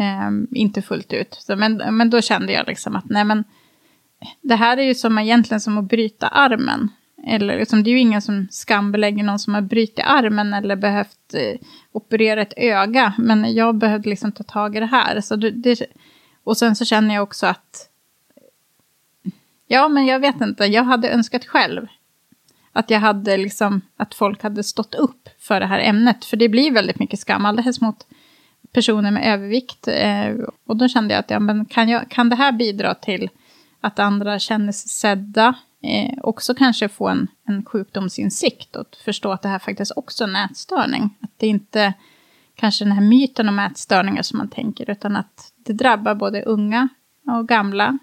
eh, 0.06 0.32
inte 0.52 0.82
fullt 0.82 1.14
ut. 1.14 1.38
Så, 1.40 1.56
men, 1.56 1.98
men 1.98 2.10
då 2.10 2.22
kände 2.22 2.54
jag 2.54 2.68
liksom 2.68 2.96
att 2.96 3.10
nej 3.10 3.26
men, 3.26 3.44
det 4.42 4.56
här 4.56 4.78
är 4.78 4.84
ju 4.84 4.96
som 4.96 5.20
egentligen 5.20 5.62
som 5.62 5.78
att 5.78 5.90
bryta 5.90 6.28
armen. 6.28 6.90
Eller 7.24 7.60
liksom, 7.60 7.84
det 7.84 7.90
är 7.90 7.92
ju 7.92 8.00
ingen 8.00 8.22
som 8.22 8.48
skambelägger 8.52 9.24
någon 9.24 9.40
som 9.40 9.54
har 9.54 9.62
brutit 9.62 10.06
armen 10.06 10.54
eller 10.54 10.76
behövt 10.76 11.34
eh, 11.34 11.60
operera 11.92 12.42
ett 12.42 12.54
öga. 12.58 13.14
Men 13.18 13.54
jag 13.54 13.76
behövde 13.76 14.10
liksom 14.10 14.32
ta 14.32 14.44
tag 14.44 14.76
i 14.76 14.80
det 14.80 14.86
här. 14.86 15.22
Så 15.22 15.36
det, 15.36 15.52
det, 15.52 15.82
och 16.44 16.58
sen 16.58 16.76
så 16.76 16.86
känner 16.86 17.16
jag 17.16 17.24
också 17.24 17.46
att, 17.46 17.90
ja 19.68 19.88
men 19.88 20.06
jag 20.06 20.20
vet 20.20 20.42
inte, 20.42 20.66
jag 20.66 20.84
hade 20.84 21.10
önskat 21.10 21.46
själv 21.46 21.88
att 22.78 22.90
jag 22.90 23.00
hade 23.00 23.38
liksom, 23.38 23.82
att 23.98 24.16
folk 24.16 24.44
hade 24.44 24.64
stått 24.64 24.96
upp 24.96 25.30
för 25.40 25.60
det 25.60 25.66
här 25.66 25.80
ämnet. 25.80 26.26
För 26.26 26.38
det 26.38 26.50
blir 26.50 26.72
väldigt 26.72 27.00
mycket 27.00 27.20
skam, 27.20 27.46
alldeles 27.46 27.82
mot 27.82 28.08
personer 28.72 29.12
med 29.12 29.34
övervikt. 29.34 29.88
Eh, 29.88 30.32
och 30.66 30.78
då 30.78 30.88
kände 30.88 31.14
jag 31.14 31.20
att, 31.20 31.30
ja, 31.30 31.40
men 31.40 31.66
kan, 31.66 31.90
jag, 31.90 32.10
kan 32.10 32.30
det 32.30 32.36
här 32.36 32.52
bidra 32.52 32.96
till 32.96 33.30
att 33.82 34.00
andra 34.00 34.40
känner 34.40 34.72
sig 34.72 34.90
sedda? 34.90 35.56
Eh, 35.88 36.14
också 36.24 36.54
kanske 36.54 36.90
få 36.90 37.08
en, 37.08 37.28
en 37.44 37.66
sjukdomsinsikt 37.66 38.76
och 38.76 38.96
förstå 39.06 39.32
att 39.32 39.42
det 39.42 39.50
här 39.50 39.60
faktiskt 39.60 39.92
också 39.96 40.24
är 40.24 40.28
en 40.28 40.36
ätstörning. 40.36 41.10
Att 41.22 41.32
det 41.38 41.48
inte 41.48 41.94
kanske 42.56 42.86
den 42.86 42.92
här 42.92 43.02
myten 43.02 43.50
om 43.50 43.60
ätstörningar 43.60 44.22
som 44.22 44.38
man 44.38 44.50
tänker, 44.50 44.90
utan 44.90 45.16
att 45.16 45.54
det 45.56 45.74
drabbar 45.74 46.16
både 46.16 46.42
unga 46.42 46.90
och 47.26 47.48
gamla, 47.48 47.98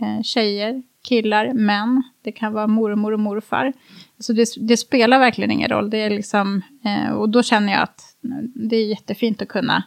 eh, 0.00 0.22
tjejer, 0.22 0.82
killar, 1.02 1.52
män. 1.52 2.02
Det 2.22 2.32
kan 2.32 2.52
vara 2.52 2.66
mormor 2.66 3.12
och 3.12 3.20
morfar. 3.20 3.72
Så 4.18 4.32
det, 4.32 4.48
det 4.56 4.76
spelar 4.76 5.18
verkligen 5.18 5.50
ingen 5.50 5.68
roll. 5.68 5.90
Det 5.90 5.98
är 5.98 6.10
liksom, 6.10 6.62
eh, 6.84 7.12
och 7.12 7.28
då 7.28 7.42
känner 7.42 7.72
jag 7.72 7.82
att 7.82 8.16
det 8.54 8.76
är 8.76 8.86
jättefint 8.86 9.42
att 9.42 9.48
kunna 9.48 9.82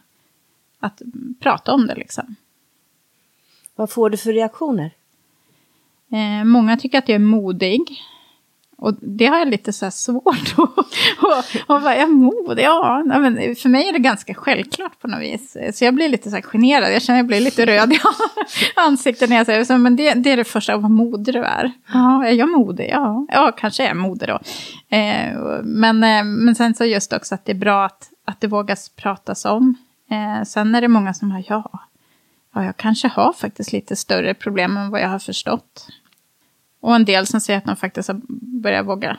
att 0.80 1.02
prata 1.40 1.74
om 1.74 1.88
det. 1.88 1.96
Liksom. 1.96 2.36
Vad 3.76 3.90
får 3.90 4.10
du 4.10 4.18
för 4.18 4.34
reaktioner? 4.34 4.92
Eh, 6.12 6.46
många 6.46 6.78
tycker 6.78 6.98
att 6.98 7.10
jag 7.10 7.16
är 7.16 7.20
modig. 7.20 7.82
Och 8.80 8.94
det 9.02 9.26
har 9.26 9.38
jag 9.38 9.48
lite 9.48 9.74
så 9.74 9.86
här 9.86 9.92
svårt 9.92 10.56
att... 10.58 11.56
vad 11.68 11.94
är 11.94 12.08
mod? 12.08 12.60
Ja, 12.60 13.04
men 13.06 13.56
för 13.56 13.70
mig 13.70 13.90
är 13.90 13.94
det 13.94 14.00
ganska 14.00 14.34
självklart 14.34 15.00
på 15.02 15.08
något 15.08 15.22
vis. 15.22 15.58
Så 15.74 15.86
jag 15.86 15.96
blir 15.96 16.10
lite 16.10 16.30
så 16.30 16.36
här 16.36 16.42
generad. 16.42 16.94
Jag 16.94 17.02
känner 17.02 17.20
att 17.20 17.24
jag 17.24 17.28
blir 17.28 17.40
lite 17.40 17.66
röd 17.66 17.94
i 17.94 18.00
ansiktet 18.76 19.30
när 19.30 19.38
jag 19.38 19.46
säger 19.46 19.64
så. 19.64 19.78
Men 19.78 19.96
det, 19.96 20.14
det 20.14 20.32
är 20.32 20.38
det 20.38 20.44
första, 20.44 20.78
vad 20.78 20.92
modig 20.92 21.34
du 21.34 21.44
är. 21.44 21.72
Ja, 21.94 22.26
är 22.26 22.32
jag 22.32 22.50
modig? 22.50 22.90
Ja, 22.92 23.26
ja 23.32 23.52
kanske 23.58 23.84
är 23.84 23.88
jag 23.88 23.98
modig 23.98 24.30
då. 24.30 24.40
Eh, 24.98 25.38
men, 25.64 26.04
eh, 26.04 26.24
men 26.24 26.56
sen 26.56 26.74
så 26.74 26.86
just 26.86 27.14
också 27.14 27.36
att 27.36 27.46
det 27.46 27.52
är 27.52 27.60
bra 27.60 27.86
att, 27.86 28.10
att 28.26 28.42
det 28.42 28.48
vågas 28.48 28.90
pratas 28.90 29.46
om. 29.46 29.76
Eh, 30.12 30.44
sen 30.44 30.76
är 30.76 30.82
det 30.82 30.88
många 30.88 31.14
som 31.14 31.32
har, 31.32 31.44
ja, 31.48 31.80
ja, 32.58 32.66
jag 32.66 32.78
kanske 32.78 33.08
har 33.08 33.34
faktiskt 33.34 33.74
lite 33.74 33.96
större 33.96 34.34
problem 34.34 34.78
än 34.78 34.90
vad 34.90 35.02
jag 35.02 35.10
har 35.10 35.20
förstått. 35.20 35.88
Och 36.80 36.96
en 36.96 37.06
del 37.06 37.28
som 37.28 37.42
säger 37.42 37.58
att 37.58 37.66
de 37.66 37.76
faktiskt 37.76 38.08
har 38.08 38.22
börjat 38.62 38.86
våga 38.86 39.18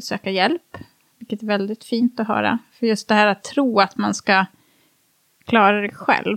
söka 0.00 0.30
hjälp. 0.30 0.76
Vilket 1.18 1.42
är 1.42 1.46
väldigt 1.46 1.84
fint 1.84 2.20
att 2.20 2.28
höra. 2.28 2.58
För 2.72 2.86
just 2.86 3.08
det 3.08 3.14
här 3.14 3.26
att 3.26 3.44
tro 3.44 3.80
att 3.80 3.96
man 3.96 4.14
ska 4.14 4.46
klara 5.44 5.80
det 5.80 5.94
själv. 5.94 6.36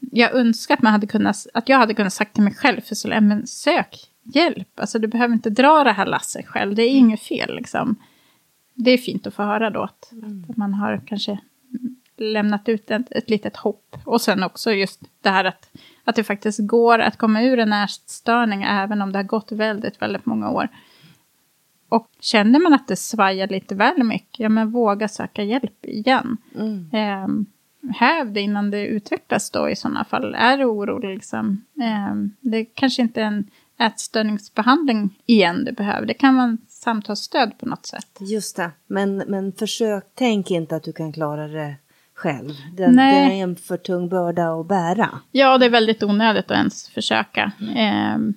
Jag 0.00 0.34
önskar 0.34 0.74
att, 0.74 0.82
man 0.82 0.92
hade 0.92 1.06
kunnat, 1.06 1.46
att 1.54 1.68
jag 1.68 1.78
hade 1.78 1.94
kunnat 1.94 2.12
sagt 2.12 2.34
till 2.34 2.42
mig 2.42 2.54
själv 2.54 2.80
för 2.80 2.94
så 2.94 3.08
men 3.08 3.46
sök 3.46 4.10
hjälp. 4.22 4.80
Alltså 4.80 4.98
du 4.98 5.08
behöver 5.08 5.34
inte 5.34 5.50
dra 5.50 5.84
det 5.84 5.92
här 5.92 6.06
lasset 6.06 6.46
själv, 6.46 6.74
det 6.74 6.82
är 6.82 6.90
inget 6.90 7.22
fel 7.22 7.56
liksom. 7.56 7.96
Det 8.74 8.90
är 8.90 8.98
fint 8.98 9.26
att 9.26 9.34
få 9.34 9.42
höra 9.42 9.70
då 9.70 9.82
att, 9.82 10.12
mm. 10.12 10.46
att 10.48 10.56
man 10.56 10.74
har 10.74 11.02
kanske 11.06 11.38
lämnat 12.16 12.68
ut 12.68 12.90
ett, 12.90 13.12
ett 13.12 13.30
litet 13.30 13.56
hopp. 13.56 13.96
Och 14.04 14.20
sen 14.20 14.42
också 14.42 14.72
just 14.72 15.00
det 15.22 15.30
här 15.30 15.44
att, 15.44 15.70
att 16.04 16.16
det 16.16 16.24
faktiskt 16.24 16.58
går 16.62 16.98
att 16.98 17.18
komma 17.18 17.42
ur 17.42 17.58
en 17.58 17.72
ätstörning 17.72 18.62
även 18.62 19.02
om 19.02 19.12
det 19.12 19.18
har 19.18 19.24
gått 19.24 19.52
väldigt, 19.52 20.02
väldigt 20.02 20.26
många 20.26 20.50
år. 20.50 20.68
Och 21.88 22.08
känner 22.20 22.58
man 22.60 22.74
att 22.74 22.88
det 22.88 22.96
svajar 22.96 23.48
lite 23.48 23.74
väl 23.74 24.04
mycket, 24.04 24.40
ja 24.40 24.48
men 24.48 24.70
våga 24.70 25.08
söka 25.08 25.42
hjälp 25.42 25.86
igen. 25.86 26.36
Mm. 26.54 26.90
Eh, 26.92 27.28
häv 27.94 28.32
det 28.32 28.40
innan 28.40 28.70
det 28.70 28.86
utvecklas 28.86 29.50
då 29.50 29.70
i 29.70 29.76
sådana 29.76 30.04
fall. 30.04 30.34
Är 30.34 30.58
du 30.58 30.64
orolig 30.64 31.14
liksom? 31.14 31.64
Eh, 31.80 32.14
det 32.40 32.64
kanske 32.64 33.02
inte 33.02 33.22
är 33.22 33.26
en 33.26 33.50
ätstörningsbehandling 33.78 35.20
igen 35.26 35.64
du 35.64 35.72
behöver. 35.72 36.06
Det 36.06 36.14
kan 36.14 36.36
vara 36.36 36.44
en 36.44 36.58
samtalsstöd 36.68 37.58
på 37.58 37.66
något 37.66 37.86
sätt. 37.86 38.18
Just 38.20 38.56
det, 38.56 38.70
men, 38.86 39.16
men 39.16 39.52
försök, 39.52 40.04
tänk 40.14 40.50
inte 40.50 40.76
att 40.76 40.82
du 40.82 40.92
kan 40.92 41.12
klara 41.12 41.48
det 41.48 41.76
själv. 42.24 42.50
Det, 42.72 42.86
det 42.86 43.02
är 43.02 43.30
en 43.30 43.56
för 43.56 43.76
tung 43.76 44.08
börda 44.08 44.60
att 44.60 44.66
bära. 44.66 45.08
Ja, 45.32 45.58
det 45.58 45.66
är 45.66 45.70
väldigt 45.70 46.02
onödigt 46.02 46.44
att 46.44 46.56
ens 46.56 46.88
försöka. 46.88 47.52
Mm. 47.60 47.76
Eh, 47.76 48.34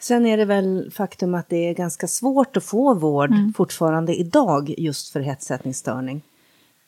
Sen 0.00 0.26
är 0.26 0.36
det 0.36 0.44
väl 0.44 0.90
faktum 0.94 1.34
att 1.34 1.48
det 1.48 1.68
är 1.68 1.74
ganska 1.74 2.06
svårt 2.06 2.56
att 2.56 2.64
få 2.64 2.94
vård 2.94 3.30
mm. 3.30 3.52
fortfarande 3.52 4.14
idag 4.14 4.74
just 4.78 5.12
för 5.12 5.20
hetsätningsstörning. 5.20 6.22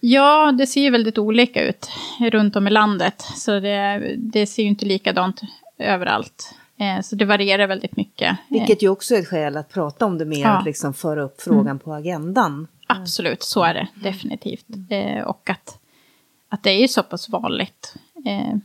Ja, 0.00 0.52
det 0.58 0.66
ser 0.66 0.80
ju 0.80 0.90
väldigt 0.90 1.18
olika 1.18 1.62
ut 1.62 1.90
runt 2.20 2.56
om 2.56 2.66
i 2.66 2.70
landet. 2.70 3.22
Så 3.36 3.60
det, 3.60 4.14
det 4.18 4.46
ser 4.46 4.62
ju 4.62 4.68
inte 4.68 4.86
likadant 4.86 5.40
överallt. 5.78 6.54
Eh, 6.76 7.00
så 7.00 7.16
det 7.16 7.24
varierar 7.24 7.66
väldigt 7.66 7.96
mycket. 7.96 8.36
Vilket 8.48 8.82
ju 8.82 8.88
också 8.88 9.14
är 9.14 9.18
ett 9.18 9.28
skäl 9.28 9.56
att 9.56 9.72
prata 9.72 10.06
om 10.06 10.18
det 10.18 10.24
mer, 10.24 10.40
ja. 10.40 10.48
att 10.48 10.64
liksom 10.64 10.94
föra 10.94 11.22
upp 11.22 11.40
frågan 11.42 11.66
mm. 11.66 11.78
på 11.78 11.94
agendan. 11.94 12.68
Absolut, 12.86 13.42
så 13.42 13.62
är 13.62 13.74
det 13.74 13.88
definitivt. 13.94 14.66
Eh, 14.90 15.22
och 15.22 15.50
att, 15.50 15.78
att 16.52 16.62
det 16.62 16.70
är 16.70 16.80
ju 16.80 16.88
så 16.88 17.02
pass 17.02 17.28
vanligt. 17.28 17.94
Eh, 18.24 18.56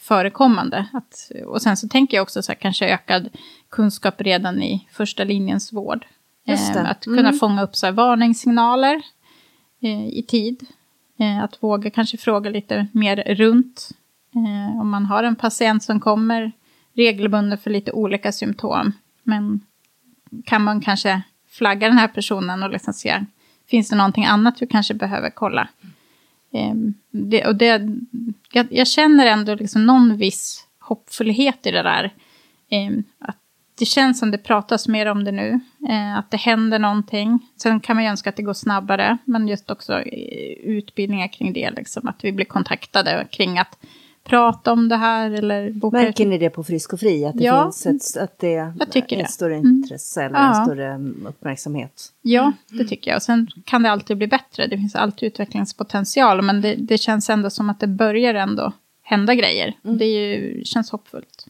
förekommande. 0.00 0.86
Att, 0.92 1.30
och 1.46 1.62
sen 1.62 1.76
så 1.76 1.88
tänker 1.88 2.16
jag 2.16 2.22
också 2.22 2.42
så 2.42 2.52
här, 2.52 2.58
kanske 2.58 2.88
ökad 2.88 3.28
kunskap 3.68 4.20
redan 4.20 4.62
i 4.62 4.88
första 4.92 5.24
linjens 5.24 5.72
vård. 5.72 6.06
Eh, 6.46 6.90
att 6.90 7.04
kunna 7.04 7.20
mm. 7.20 7.38
fånga 7.38 7.62
upp 7.62 7.76
så 7.76 7.86
här, 7.86 7.92
varningssignaler 7.92 9.02
eh, 9.80 10.06
i 10.06 10.24
tid. 10.28 10.66
Eh, 11.18 11.42
att 11.42 11.62
våga 11.62 11.90
kanske 11.90 12.16
fråga 12.16 12.50
lite 12.50 12.86
mer 12.92 13.34
runt. 13.34 13.90
Eh, 14.34 14.80
om 14.80 14.90
man 14.90 15.04
har 15.04 15.24
en 15.24 15.36
patient 15.36 15.82
som 15.82 16.00
kommer 16.00 16.52
regelbundet 16.94 17.62
för 17.62 17.70
lite 17.70 17.92
olika 17.92 18.32
symptom. 18.32 18.92
Men 19.22 19.60
kan 20.44 20.62
man 20.62 20.80
kanske 20.80 21.22
flagga 21.48 21.88
den 21.88 21.98
här 21.98 22.08
personen 22.08 22.62
och 22.62 22.70
liksom 22.70 22.94
se, 22.94 23.24
finns 23.66 23.88
det 23.88 23.96
någonting 23.96 24.24
annat 24.24 24.62
vi 24.62 24.66
kanske 24.66 24.94
behöver 24.94 25.30
kolla? 25.30 25.68
Ehm, 26.52 26.94
det, 27.10 27.46
och 27.46 27.56
det, 27.56 27.88
jag, 28.52 28.66
jag, 28.70 28.86
känner 28.86 29.26
ändå 29.26 29.54
liksom 29.54 29.86
någon 29.86 30.16
viss 30.16 30.66
hoppfullhet 30.80 31.66
i 31.66 31.70
det 31.70 31.82
där. 31.82 32.14
Ehm, 32.70 33.04
att 33.18 33.38
det 33.78 33.84
känns 33.84 34.18
som 34.18 34.30
det 34.30 34.38
pratas 34.38 34.88
mer 34.88 35.06
om 35.06 35.24
det 35.24 35.32
nu, 35.32 35.60
eh, 35.88 36.18
att 36.18 36.30
det 36.30 36.36
händer 36.36 36.78
någonting. 36.78 37.38
Sen 37.56 37.80
kan 37.80 37.96
man 37.96 38.04
ju 38.04 38.10
önska 38.10 38.30
att 38.30 38.36
det 38.36 38.42
går 38.42 38.54
snabbare, 38.54 39.18
men 39.24 39.48
just 39.48 39.70
också 39.70 40.00
eh, 40.00 40.52
utbildningar 40.64 41.28
kring 41.28 41.52
det, 41.52 41.70
liksom, 41.70 42.08
att 42.08 42.24
vi 42.24 42.32
blir 42.32 42.46
kontaktade 42.46 43.26
kring 43.30 43.58
att 43.58 43.78
prata 44.24 44.72
om 44.72 44.88
det 44.88 44.96
här 44.96 45.30
eller 45.30 45.70
boka 45.70 45.96
Märker 45.96 46.26
ni 46.26 46.38
det 46.38 46.50
på 46.50 46.64
Frisk 46.64 46.92
och 46.92 47.00
Fri? 47.00 47.24
Att 47.24 47.38
det 47.38 47.44
ja, 47.44 47.64
finns 47.64 48.16
ett, 48.16 48.22
att 48.22 48.38
det 48.38 48.54
är 48.54 48.74
ett 48.94 49.08
det. 49.08 49.30
större 49.30 49.56
mm. 49.56 49.66
intresse 49.66 50.22
mm. 50.22 50.34
eller 50.34 50.44
ja. 50.44 50.58
en 50.58 50.66
större 50.66 50.86
mm, 50.92 51.26
uppmärksamhet? 51.28 52.12
Ja, 52.22 52.52
det 52.68 52.84
tycker 52.84 53.10
jag. 53.10 53.16
Och 53.16 53.22
sen 53.22 53.46
kan 53.64 53.82
det 53.82 53.90
alltid 53.90 54.16
bli 54.16 54.26
bättre. 54.26 54.66
Det 54.66 54.76
finns 54.76 54.94
alltid 54.94 55.26
utvecklingspotential. 55.26 56.42
Men 56.42 56.60
det, 56.60 56.74
det 56.74 56.98
känns 56.98 57.30
ändå 57.30 57.50
som 57.50 57.70
att 57.70 57.80
det 57.80 57.86
börjar 57.86 58.34
ändå 58.34 58.72
hända 59.02 59.34
grejer. 59.34 59.76
Mm. 59.84 59.98
Det 59.98 60.06
ju, 60.06 60.64
känns 60.64 60.90
hoppfullt. 60.90 61.46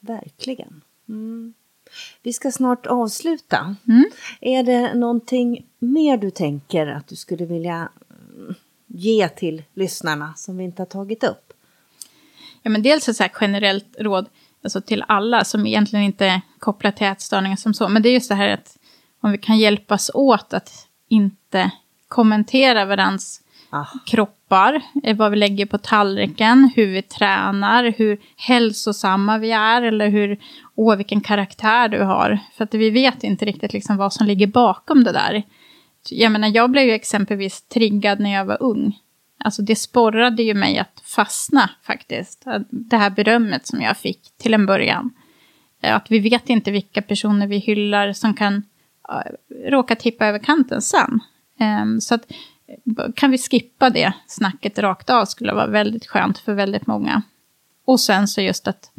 Verkligen. 0.00 0.80
Mm. 1.08 1.54
Vi 2.22 2.32
ska 2.32 2.50
snart 2.50 2.86
avsluta. 2.86 3.76
Mm. 3.88 4.04
Är 4.40 4.62
det 4.62 4.94
någonting 4.94 5.66
mer 5.78 6.16
du 6.16 6.30
tänker 6.30 6.86
att 6.86 7.06
du 7.06 7.16
skulle 7.16 7.44
vilja 7.44 7.88
ge 8.86 9.28
till 9.28 9.62
lyssnarna 9.74 10.34
som 10.36 10.56
vi 10.56 10.64
inte 10.64 10.82
har 10.82 10.86
tagit 10.86 11.24
upp? 11.24 11.43
Ja, 12.64 12.70
men 12.70 12.82
dels 12.82 13.08
ett 13.08 13.16
så 13.16 13.24
generellt 13.40 13.96
råd 13.98 14.26
alltså 14.64 14.80
till 14.80 15.04
alla 15.08 15.44
som 15.44 15.66
egentligen 15.66 16.04
inte 16.04 16.26
är 16.26 16.40
kopplat 16.58 16.96
till 16.96 17.06
ätstörningar 17.06 17.56
som 17.56 17.74
så. 17.74 17.88
Men 17.88 18.02
det 18.02 18.08
är 18.08 18.12
just 18.12 18.28
det 18.28 18.34
här 18.34 18.48
att 18.48 18.76
om 19.22 19.32
vi 19.32 19.38
kan 19.38 19.58
hjälpas 19.58 20.10
åt 20.14 20.54
att 20.54 20.70
inte 21.08 21.70
kommentera 22.08 22.84
varandras 22.84 23.40
ah. 23.70 23.84
kroppar, 24.06 24.82
eh, 25.02 25.16
vad 25.16 25.30
vi 25.30 25.36
lägger 25.36 25.66
på 25.66 25.78
tallriken, 25.78 26.70
hur 26.76 26.86
vi 26.86 27.02
tränar, 27.02 27.94
hur 27.98 28.20
hälsosamma 28.36 29.38
vi 29.38 29.50
är 29.50 29.82
eller 29.82 30.08
hur, 30.08 30.40
åh 30.74 30.96
vilken 30.96 31.20
karaktär 31.20 31.88
du 31.88 32.02
har. 32.02 32.38
För 32.56 32.64
att 32.64 32.74
vi 32.74 32.90
vet 32.90 33.24
inte 33.24 33.44
riktigt 33.44 33.72
liksom 33.72 33.96
vad 33.96 34.12
som 34.12 34.26
ligger 34.26 34.46
bakom 34.46 35.04
det 35.04 35.12
där. 35.12 35.42
Jag 36.10 36.32
menar, 36.32 36.48
jag 36.48 36.70
blev 36.70 36.84
ju 36.84 36.92
exempelvis 36.92 37.68
triggad 37.68 38.20
när 38.20 38.30
jag 38.30 38.44
var 38.44 38.62
ung. 38.62 38.98
Alltså 39.44 39.62
det 39.62 39.76
sporrade 39.76 40.42
ju 40.42 40.54
mig 40.54 40.78
att 40.78 41.02
fastna 41.04 41.70
faktiskt. 41.82 42.44
Det 42.70 42.96
här 42.96 43.10
berömmet 43.10 43.66
som 43.66 43.80
jag 43.80 43.96
fick 43.96 44.36
till 44.36 44.54
en 44.54 44.66
början. 44.66 45.10
Eh, 45.82 45.96
att 45.96 46.10
vi 46.10 46.18
vet 46.18 46.50
inte 46.50 46.70
vilka 46.70 47.02
personer 47.02 47.46
vi 47.46 47.58
hyllar 47.58 48.12
som 48.12 48.34
kan 48.34 48.62
eh, 49.08 49.70
råka 49.70 49.96
tippa 49.96 50.26
över 50.26 50.38
kanten 50.38 50.82
sen. 50.82 51.20
Ehm, 51.58 52.00
så 52.00 52.14
att 52.14 52.30
eh, 52.68 53.12
kan 53.16 53.30
vi 53.30 53.38
skippa 53.38 53.90
det 53.90 54.12
snacket 54.26 54.78
rakt 54.78 55.10
av 55.10 55.24
skulle 55.24 55.52
vara 55.52 55.66
väldigt 55.66 56.06
skönt 56.06 56.38
för 56.38 56.54
väldigt 56.54 56.86
många. 56.86 57.22
Och 57.84 58.00
sen 58.00 58.28
så 58.28 58.40
just 58.40 58.68
att, 58.68 58.90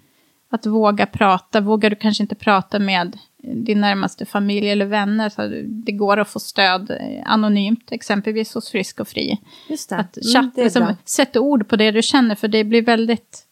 att 0.55 0.65
våga 0.65 1.05
prata. 1.05 1.61
Vågar 1.61 1.89
du 1.89 1.95
kanske 1.95 2.23
inte 2.23 2.35
prata 2.35 2.79
med 2.79 3.17
din 3.53 3.81
närmaste 3.81 4.25
familj 4.25 4.69
eller 4.69 4.85
vänner. 4.85 5.29
Så 5.29 5.41
det 5.67 5.91
går 5.91 6.17
att 6.17 6.29
få 6.29 6.39
stöd 6.39 6.91
eh, 6.91 7.23
anonymt, 7.25 7.91
exempelvis 7.91 8.53
hos 8.53 8.69
Frisk 8.69 8.99
och 8.99 9.07
Fri. 9.07 9.41
Just 9.69 9.89
det. 9.89 9.95
Att 9.95 10.17
chatta, 10.33 10.61
mm, 10.61 10.63
liksom, 10.63 10.95
sätta 11.05 11.39
ord 11.39 11.67
på 11.67 11.75
det 11.75 11.91
du 11.91 12.01
känner, 12.01 12.35
för 12.35 12.47
det 12.47 12.63
blir 12.63 12.81
väldigt... 12.81 13.45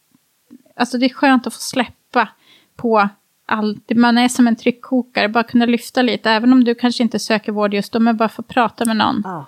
Alltså 0.76 0.98
det 0.98 1.06
är 1.06 1.14
skönt 1.14 1.46
att 1.46 1.54
få 1.54 1.60
släppa 1.60 2.28
på 2.76 3.08
allt. 3.46 3.90
Man 3.96 4.18
är 4.18 4.28
som 4.28 4.46
en 4.46 4.56
tryckkokare, 4.56 5.28
bara 5.28 5.44
kunna 5.44 5.66
lyfta 5.66 6.02
lite, 6.02 6.30
även 6.30 6.52
om 6.52 6.64
du 6.64 6.74
kanske 6.74 7.02
inte 7.02 7.18
söker 7.18 7.52
vård 7.52 7.74
just 7.74 7.92
då, 7.92 8.00
men 8.00 8.16
bara 8.16 8.28
få 8.28 8.42
prata 8.42 8.84
med 8.84 8.96
någon. 8.96 9.22
Ja, 9.24 9.46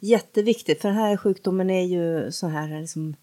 jätteviktigt, 0.00 0.82
för 0.82 0.88
den 0.88 0.98
här 0.98 1.16
sjukdomen 1.16 1.70
är 1.70 1.86
ju 1.86 2.32
så 2.32 2.48
här 2.48 2.80
liksom 2.80 3.14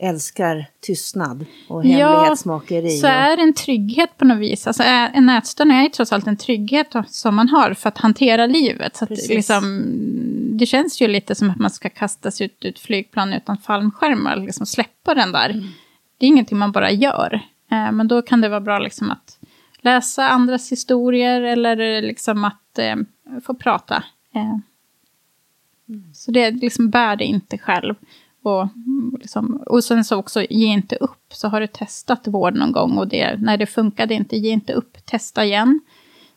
älskar 0.00 0.66
tystnad 0.80 1.46
och 1.68 1.84
hemlighetsmakeri. 1.84 2.94
Ja, 2.94 3.00
så 3.00 3.06
är 3.06 3.36
det 3.36 3.42
en 3.42 3.54
trygghet 3.54 4.18
på 4.18 4.24
något 4.24 4.38
vis. 4.38 4.66
Alltså, 4.66 4.82
en 4.82 5.28
ätstörning 5.28 5.76
är 5.76 5.82
ju 5.82 5.88
trots 5.88 6.12
allt 6.12 6.26
en 6.26 6.36
trygghet 6.36 6.94
som 7.06 7.34
man 7.34 7.48
har 7.48 7.74
för 7.74 7.88
att 7.88 7.98
hantera 7.98 8.46
livet. 8.46 8.96
Så 8.96 9.04
att, 9.04 9.10
liksom, 9.10 9.82
det 10.58 10.66
känns 10.66 11.02
ju 11.02 11.08
lite 11.08 11.34
som 11.34 11.50
att 11.50 11.58
man 11.58 11.70
ska 11.70 11.88
kastas 11.88 12.40
ut 12.40 12.64
ur 12.64 12.70
ett 12.70 12.78
flygplan 12.78 13.32
utan 13.32 13.58
fallskärmar, 13.58 14.36
liksom 14.36 14.66
släppa 14.66 15.14
den 15.14 15.32
där. 15.32 15.50
Mm. 15.50 15.66
Det 16.18 16.26
är 16.26 16.28
ingenting 16.28 16.58
man 16.58 16.72
bara 16.72 16.90
gör. 16.90 17.34
Eh, 17.70 17.92
men 17.92 18.08
då 18.08 18.22
kan 18.22 18.40
det 18.40 18.48
vara 18.48 18.60
bra 18.60 18.78
liksom 18.78 19.10
att 19.10 19.38
läsa 19.80 20.28
andras 20.28 20.72
historier 20.72 21.40
eller 21.42 22.02
liksom 22.02 22.44
att 22.44 22.78
eh, 22.78 22.96
få 23.46 23.54
prata. 23.54 24.04
Eh. 24.34 24.58
Mm. 25.88 26.14
Så 26.14 26.30
det 26.30 26.50
liksom 26.50 26.90
bär 26.90 27.16
det 27.16 27.24
inte 27.24 27.58
själv. 27.58 27.94
Och, 28.42 28.68
liksom, 29.20 29.62
och 29.66 29.84
sen 29.84 30.04
så 30.04 30.16
också, 30.16 30.42
ge 30.42 30.66
inte 30.66 30.96
upp. 30.96 31.24
Så 31.32 31.48
har 31.48 31.60
du 31.60 31.66
testat 31.66 32.26
vård 32.26 32.54
någon 32.54 32.72
gång 32.72 32.98
och 32.98 33.08
det, 33.08 33.36
när 33.38 33.56
det 33.56 33.66
funkade 33.66 34.14
inte, 34.14 34.36
ge 34.36 34.50
inte 34.50 34.72
upp. 34.72 35.06
Testa 35.06 35.44
igen. 35.44 35.80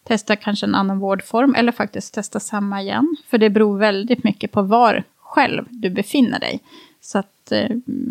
Testa 0.03 0.35
kanske 0.35 0.65
en 0.65 0.75
annan 0.75 0.99
vårdform 0.99 1.55
eller 1.55 1.71
faktiskt 1.71 2.13
testa 2.13 2.39
samma 2.39 2.81
igen. 2.81 3.15
För 3.27 3.37
det 3.37 3.49
beror 3.49 3.77
väldigt 3.77 4.23
mycket 4.23 4.51
på 4.51 4.61
var 4.61 5.03
själv 5.17 5.65
du 5.69 5.89
befinner 5.89 6.39
dig. 6.39 6.59
Så 7.01 7.19
att 7.19 7.51
eh, 7.51 7.69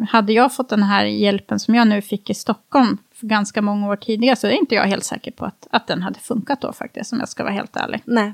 hade 0.09 0.33
jag 0.33 0.55
fått 0.55 0.69
den 0.69 0.83
här 0.83 1.05
hjälpen 1.05 1.59
som 1.59 1.75
jag 1.75 1.89
nu 1.89 2.03
fick 2.03 2.31
i 2.31 2.35
Stockholm 2.35 2.99
för 3.15 3.27
ganska 3.27 3.63
många 3.63 3.89
år 3.89 3.97
tidigare 3.97 4.37
så 4.37 4.47
är 4.47 4.51
inte 4.51 4.75
jag 4.75 4.85
helt 4.85 5.05
säker 5.05 5.31
på 5.31 5.45
att, 5.45 5.67
att 5.71 5.87
den 5.87 6.03
hade 6.03 6.21
funkat 6.21 6.61
då 6.61 6.73
faktiskt, 6.73 7.13
om 7.13 7.19
jag 7.19 7.29
ska 7.29 7.43
vara 7.43 7.53
helt 7.53 7.77
ärlig. 7.77 8.03
Nej, 8.05 8.33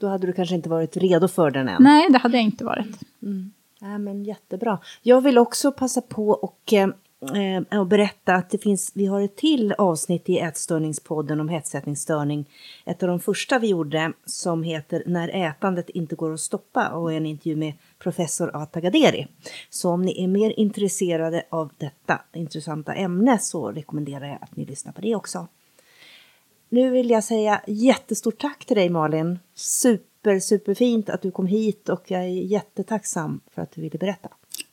då 0.00 0.08
hade 0.08 0.26
du 0.26 0.32
kanske 0.32 0.54
inte 0.54 0.68
varit 0.68 0.96
redo 0.96 1.28
för 1.28 1.50
den 1.50 1.68
än. 1.68 1.82
Nej, 1.82 2.06
det 2.10 2.18
hade 2.18 2.36
jag 2.36 2.44
inte 2.44 2.64
varit. 2.64 3.00
Mm. 3.22 3.52
Ja, 3.80 3.98
men 3.98 4.24
jättebra. 4.24 4.78
Jag 5.02 5.20
vill 5.20 5.38
också 5.38 5.72
passa 5.72 6.00
på 6.00 6.28
och 6.30 6.72
eh, 6.72 6.88
eh, 7.20 7.80
och 7.80 7.86
berätta 7.86 8.34
att 8.34 8.50
det 8.50 8.58
finns, 8.58 8.92
vi 8.94 9.06
har 9.06 9.20
ett 9.20 9.36
till 9.36 9.72
avsnitt 9.72 10.28
i 10.28 10.38
Ätstörningspodden 10.38 11.40
om 11.40 11.48
hetsätningsstörning. 11.48 12.50
Ett 12.84 13.02
av 13.02 13.08
de 13.08 13.20
första 13.20 13.58
vi 13.58 13.68
gjorde 13.68 14.12
som 14.24 14.62
heter 14.62 15.02
När 15.06 15.28
ätandet 15.28 15.90
inte 15.90 16.16
går 16.16 16.32
att 16.32 16.40
stoppa 16.40 16.88
och 16.88 17.12
en 17.12 17.26
intervju 17.26 17.56
med 17.56 17.72
professor 17.98 18.50
Atagaderi. 18.56 19.26
Så 19.70 19.90
om 19.90 20.02
ni 20.02 20.24
är 20.24 20.28
mer 20.28 20.50
intresserade 20.56 21.42
av 21.48 21.70
detta 21.78 22.20
intressanta 22.32 22.94
ämne 22.94 23.38
så 23.38 23.72
rekommenderar 23.72 24.26
jag 24.26 24.38
att 24.40 24.56
ni 24.56 24.64
lyssnar 24.64 24.92
på 24.92 25.00
det 25.00 25.14
också. 25.14 25.48
Nu 26.68 26.90
vill 26.90 27.10
jag 27.10 27.24
säga 27.24 27.60
jättestort 27.66 28.38
tack 28.38 28.64
till 28.64 28.76
dig 28.76 28.88
Malin. 28.88 29.38
Super, 30.18 30.40
superfint 30.40 31.10
att 31.10 31.22
du 31.22 31.30
kom 31.30 31.46
hit 31.46 31.88
och 31.88 32.10
jag 32.10 32.22
är 32.22 32.26
jättetacksam 32.26 33.40
för 33.54 33.62
att 33.62 33.72
du 33.72 33.80
ville 33.80 33.98
berätta. 33.98 34.28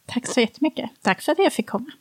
Tack 0.06 0.28
så 0.28 0.40
jättemycket. 0.40 0.90
Tack 1.02 1.22
för 1.22 1.32
att 1.32 1.40
jag 1.40 1.54
fick 1.54 1.70
komma. 1.70 1.92